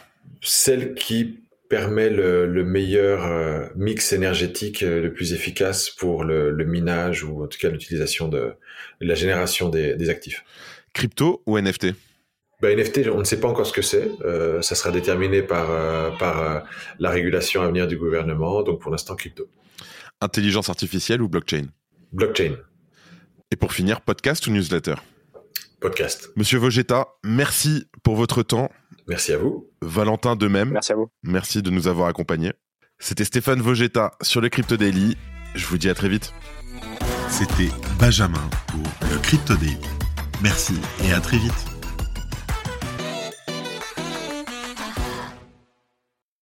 Celle 0.41 0.93
qui 0.93 1.42
permet 1.73 2.11
le, 2.11 2.45
le 2.45 2.63
meilleur 2.63 3.25
euh, 3.25 3.65
mix 3.75 4.13
énergétique 4.13 4.83
euh, 4.83 5.01
le 5.01 5.11
plus 5.11 5.33
efficace 5.33 5.89
pour 5.89 6.23
le, 6.23 6.51
le 6.51 6.65
minage 6.65 7.23
ou 7.23 7.43
en 7.43 7.47
tout 7.47 7.57
cas 7.57 7.69
l'utilisation 7.69 8.27
de, 8.27 8.53
de, 9.01 9.07
la 9.07 9.15
génération 9.15 9.69
des, 9.69 9.95
des, 9.95 10.09
actifs. 10.11 10.45
Crypto 10.93 11.41
ou 11.47 11.59
NFT 11.59 11.87
bah, 12.61 12.75
NFT, 12.75 13.09
on 13.11 13.17
ne 13.17 13.23
sait 13.23 13.39
pas 13.39 13.47
encore 13.47 13.65
ce 13.65 13.73
que 13.73 13.81
c'est. 13.81 14.07
Euh, 14.21 14.61
ça 14.61 14.75
sera 14.75 14.91
déterminé 14.91 15.41
par, 15.41 16.15
par 16.19 16.63
la 16.99 17.09
régulation 17.09 17.63
à 17.63 17.67
venir 17.67 17.87
du 17.87 17.97
gouvernement. 17.97 18.61
Donc 18.61 18.79
pour 18.79 18.91
l'instant, 18.91 19.15
crypto. 19.15 19.47
Intelligence 20.21 20.69
artificielle 20.69 21.23
ou 21.23 21.27
blockchain? 21.27 21.65
Blockchain. 22.11 22.55
Et 23.49 23.55
pour 23.55 23.73
finir, 23.73 24.01
podcast 24.01 24.45
ou 24.45 24.51
newsletter? 24.51 24.95
Podcast. 25.81 26.29
Monsieur 26.35 26.59
Vogetta, 26.59 27.07
merci 27.25 27.87
pour 28.03 28.15
votre 28.15 28.43
temps 28.43 28.69
Merci 29.07 29.33
à 29.33 29.37
vous. 29.37 29.69
Valentin 29.81 30.35
de 30.35 30.47
même. 30.47 30.71
Merci 30.71 30.93
à 30.93 30.95
vous. 30.95 31.09
Merci 31.23 31.61
de 31.61 31.69
nous 31.69 31.87
avoir 31.87 32.07
accompagnés. 32.07 32.53
C'était 32.99 33.25
Stéphane 33.25 33.61
Vogetta 33.61 34.11
sur 34.21 34.41
le 34.41 34.49
Crypto 34.49 34.77
Daily. 34.77 35.17
Je 35.55 35.65
vous 35.67 35.77
dis 35.77 35.89
à 35.89 35.93
très 35.93 36.09
vite. 36.09 36.33
C'était 37.29 37.69
Benjamin 37.99 38.49
pour 38.67 39.09
le 39.11 39.17
Crypto 39.19 39.55
Daily. 39.55 39.77
Merci 40.41 40.75
et 41.03 41.11
à 41.13 41.19
très 41.19 41.37
vite. 41.37 41.72